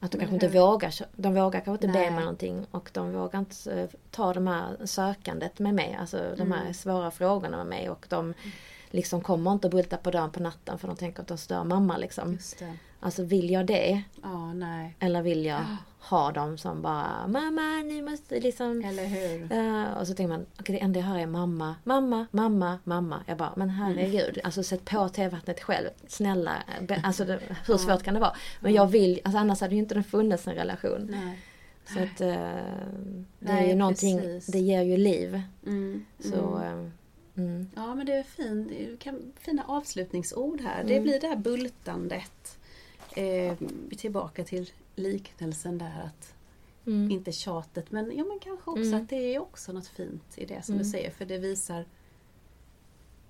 Att 0.01 0.13
de 0.13 0.19
kanske 0.19 0.35
inte 0.35 0.49
vågar, 0.49 0.95
de 1.17 1.35
vågar 1.35 1.61
kanske 1.61 1.87
inte 1.87 1.99
Nej. 1.99 2.07
be 2.07 2.15
mig 2.15 2.21
någonting 2.25 2.67
och 2.71 2.91
de 2.93 3.13
vågar 3.13 3.39
inte 3.39 3.73
eh, 3.81 3.89
ta 4.11 4.33
de 4.35 4.47
här 4.47 4.77
sökandet 4.87 5.59
med 5.59 5.75
mig, 5.75 5.97
alltså 6.01 6.35
de 6.37 6.53
här 6.53 6.61
Mm. 6.61 6.75
svåra 6.75 7.11
frågorna 7.11 7.57
med 7.57 7.67
mig 7.67 7.91
och 7.91 8.07
de 8.09 8.35
liksom 8.91 9.21
kommer 9.21 9.53
inte 9.53 9.67
att 9.67 9.71
bulta 9.73 9.97
på 9.97 10.11
dörren 10.11 10.31
på 10.31 10.41
natten 10.41 10.79
för 10.79 10.89
de 10.89 10.97
tänker 10.97 11.23
att 11.23 11.29
de 11.29 11.39
stör 11.39 11.65
mamma 11.65 11.97
liksom. 11.97 12.39
Alltså 13.07 13.23
vill 13.23 13.51
jag 13.51 13.67
det? 13.67 14.03
Ja, 14.23 14.53
nej. 14.53 14.97
Eller 15.01 15.23
vill 15.23 15.45
jag 15.45 15.61
ha 16.01 16.33
dem 16.33 16.59
som 16.59 16.83
bara 16.83 17.27
Mamma, 17.29 17.83
ni 17.85 18.03
måste 18.03 18.41
liksom 18.41 18.85
Eller 18.85 19.05
hur? 19.07 19.53
Eh, 19.53 19.99
och 19.99 20.07
så 20.07 20.15
tänker 20.15 20.29
man, 20.33 20.47
okej 20.61 20.75
det 20.77 20.83
enda 20.83 21.01
jag 21.01 21.07
hör 21.07 21.19
är 21.19 21.27
mamma, 21.27 21.75
mamma, 21.85 22.27
mamma, 22.31 22.79
mamma. 22.85 23.21
Jag 23.27 23.39
bara, 23.39 23.53
men 23.57 23.71
herregud, 23.71 24.29
Mm. 24.29 24.41
alltså 24.45 24.63
sätt 24.63 24.85
på 24.85 25.09
TV-vattnet 25.09 25.61
själv. 25.61 25.89
Snälla, 26.09 26.53
alltså 27.03 27.25
det, 27.25 27.41
hur 27.67 27.77
svårt 27.77 28.03
kan 28.03 28.15
det 28.15 28.21
vara? 28.21 28.37
Men 28.61 28.73
jag 28.75 28.87
vill, 28.87 29.21
alltså 29.25 29.39
annars 29.39 29.61
hade 29.61 29.75
ju 29.75 29.79
inte 29.81 29.95
det 29.95 30.03
funnits 30.03 30.47
en 30.47 30.55
relation. 30.55 31.09
Nej. 31.11 31.39
Så 31.87 31.99
att 32.03 32.21
eh, 32.21 32.27
det 33.39 33.51
är 33.51 33.55
Nej, 33.55 33.69
ju 33.69 33.75
någonting, 33.75 34.19
precis. 34.21 34.47
det 34.47 34.59
ger 34.59 34.83
ju 34.83 34.97
liv. 34.97 35.43
Mm. 35.67 36.05
Så, 36.19 36.57
mm. 36.57 36.63
eh, 37.35 37.45
mm, 37.45 37.71
Ja 37.77 37.95
men 37.95 38.07
det 38.07 38.13
är 38.13 38.25
är 38.41 38.97
kan, 38.97 39.33
fina 39.41 39.63
avslutningsord 39.69 40.61
här. 40.61 40.85
Det 40.85 40.93
Mm. 40.93 41.03
blir 41.03 41.21
det 41.21 41.27
här 41.27 41.37
bultandet. 41.37 42.59
Eh, 43.17 43.55
tillbaka 43.99 44.45
till 44.45 44.71
liknelsen 44.95 45.79
där 45.79 46.03
att 46.07 46.35
mm, 46.87 47.11
inte 47.11 47.33
tjatet 47.33 47.91
men, 47.91 48.17
ja, 48.17 48.25
men 48.25 48.39
kanske 48.39 48.71
också 48.71 48.83
Mm. 48.83 49.03
att 49.03 49.09
det 49.09 49.35
är 49.35 49.39
också 49.39 49.73
något 49.73 49.87
fint 49.89 50.23
i 50.39 50.45
det 50.47 50.63
som 50.65 50.75
Mm. 50.75 50.85
du 50.85 50.91
säger 50.91 51.11
för 51.11 51.25
det 51.25 51.39
visar 51.39 51.85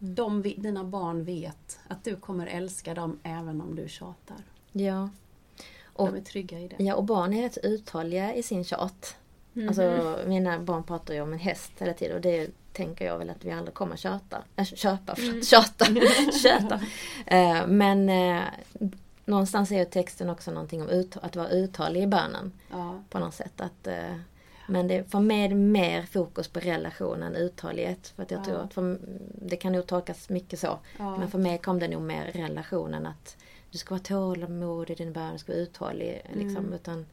Mm. 0.00 0.14
de, 0.14 0.42
dina 0.42 0.84
barn 0.84 1.24
vet 1.24 1.78
att 1.88 2.04
du 2.04 2.16
kommer 2.16 2.46
älska 2.46 2.94
dem 2.94 3.18
även 3.22 3.60
om 3.60 3.74
du 3.76 3.88
tjatar. 3.88 4.36
ja. 4.72 5.10
Och, 5.84 6.06
De 6.06 6.16
är 6.16 6.20
trygga 6.20 6.60
i 6.60 6.68
det. 6.68 6.84
ja, 6.84 6.94
och 6.94 7.04
barn 7.04 7.32
är 7.34 7.42
rätt 7.42 7.58
uthålliga 7.62 8.34
i 8.34 8.42
sin 8.42 8.64
tjat. 8.64 9.16
Mhm. 9.52 9.68
Alltså 9.68 10.18
mina 10.26 10.58
barn 10.60 10.82
pratar 10.84 11.14
ju 11.14 11.20
om 11.20 11.32
en 11.32 11.38
häst 11.38 11.72
hela 11.78 11.92
tiden 11.94 12.16
och 12.16 12.22
det 12.22 12.50
tänker 12.72 13.04
jag 13.06 13.18
väl 13.18 13.30
att 13.30 13.44
vi 13.44 13.50
aldrig 13.50 13.74
kommer 13.74 13.96
köta. 13.96 14.42
Äh, 14.56 14.64
köpa, 14.64 15.14
Mm. 15.18 15.42
tjata. 15.42 15.84
köta. 16.42 16.80
Eh, 17.26 17.66
men 17.66 18.08
eh, 18.08 18.42
någonstans 19.26 19.72
är 19.72 19.78
ju 19.78 19.84
texten 19.84 20.30
också 20.30 20.50
någonting 20.50 20.82
om 20.82 20.88
ut, 20.88 21.16
att 21.16 21.36
vara 21.36 21.48
uthållig 21.50 22.02
i 22.02 22.06
bönen. 22.06 22.52
ja. 22.70 23.02
På 23.10 23.18
något 23.18 23.34
sätt. 23.34 23.60
Att, 23.60 23.86
eh, 23.86 24.16
men 24.68 24.88
det 24.88 25.10
får 25.10 25.20
med 25.20 25.56
mer 25.56 26.02
fokus 26.02 26.48
på 26.48 26.60
relationen 26.60 27.34
uthållighet. 27.36 28.08
För 28.08 28.22
att 28.22 28.30
jag 28.30 28.40
Ja. 28.40 28.44
tror 28.44 28.56
att 28.60 28.74
för, 28.74 28.98
det 29.34 29.56
kan 29.56 29.72
nog 29.72 29.86
tolkas 29.86 30.28
mycket 30.28 30.58
så. 30.60 30.78
Ja. 30.98 31.16
Men 31.18 31.30
för 31.30 31.38
mig 31.38 31.58
kom 31.58 31.78
det 31.78 31.88
nog 31.88 32.02
mer 32.02 32.24
relationen 32.34 33.06
att 33.06 33.36
du 33.70 33.78
ska 33.78 33.94
vara 33.94 34.02
tålamodig 34.02 34.94
i 35.00 35.04
din 35.04 35.12
bön, 35.12 35.38
ska 35.38 35.52
vara 35.52 35.62
uthållig. 35.62 36.22
Liksom, 36.34 36.56
Mm. 36.56 36.72
utan, 36.72 37.06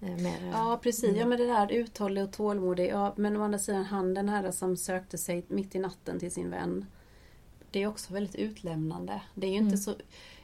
eh, 0.00 0.08
mer, 0.16 0.50
Ja 0.52 0.80
precis, 0.82 1.04
Mm. 1.04 1.16
ja 1.20 1.26
men 1.26 1.38
det 1.38 1.46
där 1.46 1.72
uthållig 1.72 2.24
och 2.24 2.32
tålmodig. 2.32 2.88
Ja, 2.90 3.12
men 3.16 3.36
å 3.36 3.42
andra 3.42 3.58
sidan 3.58 3.84
han 3.84 4.14
den 4.14 4.28
här 4.28 4.50
som 4.50 4.76
sökte 4.76 5.18
sig 5.18 5.44
mitt 5.48 5.74
i 5.74 5.78
natten 5.78 6.18
till 6.18 6.30
sin 6.32 6.50
vän. 6.50 6.86
Det 7.70 7.82
är 7.82 7.86
också 7.86 8.12
väldigt 8.12 8.34
utlämnande. 8.34 9.20
Det 9.34 9.46
är 9.46 9.50
ju 9.50 9.56
inte 9.56 9.66
Mm. 9.68 9.76
så 9.78 9.94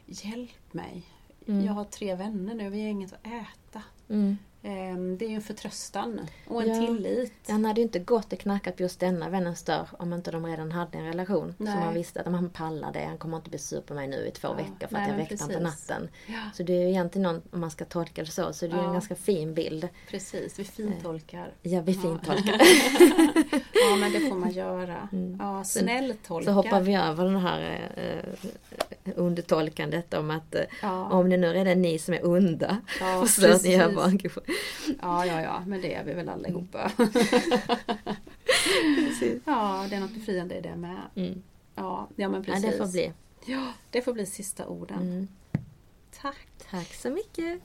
Hjälp 0.06 0.72
mig. 0.72 1.02
Mm. 1.48 1.64
Jag 1.64 1.72
har 1.72 1.84
tre 1.84 2.14
vänner 2.14 2.54
nu, 2.54 2.70
vi 2.70 2.80
har 2.82 2.88
inget 2.88 3.12
att 3.12 3.26
äta. 3.26 3.82
Mm. 4.08 4.38
Ehm, 4.62 5.18
Det 5.18 5.24
är 5.24 5.28
ju 5.28 5.34
en 5.34 5.42
förtröstan 5.42 6.20
och 6.48 6.62
en 6.62 6.68
Ja. 6.68 6.86
tillit. 6.86 7.32
Han 7.48 7.64
hade 7.64 7.80
ju 7.80 7.84
inte 7.86 7.98
gått 7.98 8.32
och 8.32 8.38
knackat 8.38 8.76
på 8.76 8.82
just 8.82 9.00
denna 9.00 9.28
vännens 9.28 9.62
dörr 9.62 9.88
om 9.98 10.12
inte 10.12 10.30
de 10.30 10.46
redan 10.46 10.72
hade 10.72 10.98
en 10.98 11.04
relation. 11.04 11.54
Nej. 11.58 11.72
Så 11.74 11.80
man 11.80 11.94
visste 11.94 12.20
att 12.20 12.26
han 12.26 12.50
pallar 12.50 12.92
det, 12.92 13.04
han 13.04 13.18
kommer 13.18 13.36
inte 13.36 13.50
bli 13.50 13.58
sur 13.58 13.80
på 13.80 13.94
mig 13.94 14.08
nu 14.08 14.16
i 14.26 14.30
två 14.30 14.48
Ja. 14.48 14.52
veckor 14.54 14.86
för 14.86 14.92
Nej, 14.92 15.02
att 15.02 15.08
jag 15.08 15.16
väckte 15.16 15.44
honom 15.44 15.56
på 15.56 15.62
natten. 15.62 16.08
Ja, 16.26 16.34
Så 16.54 16.62
det 16.62 16.72
är 16.72 16.80
ju 16.82 16.88
egentligen 16.88 17.22
någon, 17.32 17.42
om 17.52 17.60
man 17.60 17.70
ska 17.70 17.84
tolka 17.84 18.22
det 18.24 18.30
så, 18.30 18.52
så 18.52 18.66
det 18.66 18.72
är 18.72 18.80
ju 18.80 18.86
en 18.86 18.92
ganska 18.92 19.14
fin 19.16 19.54
bild. 19.54 19.88
precis, 20.08 20.58
vi 20.58 20.64
fintolkar. 20.64 21.52
Ja, 21.62 21.80
vi 21.80 21.94
fintolkar. 21.94 22.54
ja 23.90 23.96
men 24.00 24.12
det 24.12 24.20
får 24.28 24.36
man 24.36 24.50
göra. 24.50 25.08
Mm. 25.12 25.36
Ja, 25.40 25.64
Så- 25.64 25.78
snälltolkar. 25.78 26.50
Så 26.50 26.52
hoppar 26.54 26.80
vi 26.80 26.94
över 26.94 27.24
den 27.24 27.36
här 27.36 27.90
eh, 27.96 28.48
undertolkandet 29.16 30.14
om 30.14 30.30
att 30.30 30.54
eh, 30.54 30.62
Ja, 30.82 31.08
om 31.10 31.30
det 31.30 31.36
nu 31.36 31.46
redan 31.52 31.66
är 31.66 31.74
ni 31.76 31.98
som 31.98 32.14
är 32.14 32.26
onda, 32.26 32.78
ja, 33.00 33.26
ni 33.64 33.72
gör 33.72 33.92
barn. 33.94 34.18
Ja, 35.02 35.26
ja, 35.26 35.40
ja, 35.42 35.62
men 35.66 35.80
det 35.80 35.94
är 35.94 36.04
vi 36.04 36.12
väl 36.14 36.28
allihopa. 36.28 36.90
ja, 39.44 39.86
det 39.90 39.96
är 39.96 40.00
något 40.00 40.14
befriande 40.14 40.54
i 40.54 40.60
det 40.60 40.76
med. 40.76 41.00
Mm. 41.14 41.42
Ja, 41.74 42.08
ja 42.16 42.28
men 42.28 42.44
Ja, 42.46 42.52
precis. 42.52 42.70
det 42.70 42.78
får 42.78 42.92
bli. 42.92 43.12
Ja, 43.44 43.72
det 43.90 44.02
får 44.02 44.12
bli 44.12 44.26
sista 44.26 44.66
orden. 44.66 45.00
Mm. 45.00 45.28
Tack. 46.22 46.46
Tack 46.70 46.94
så 46.94 47.10
mycket. 47.10 47.60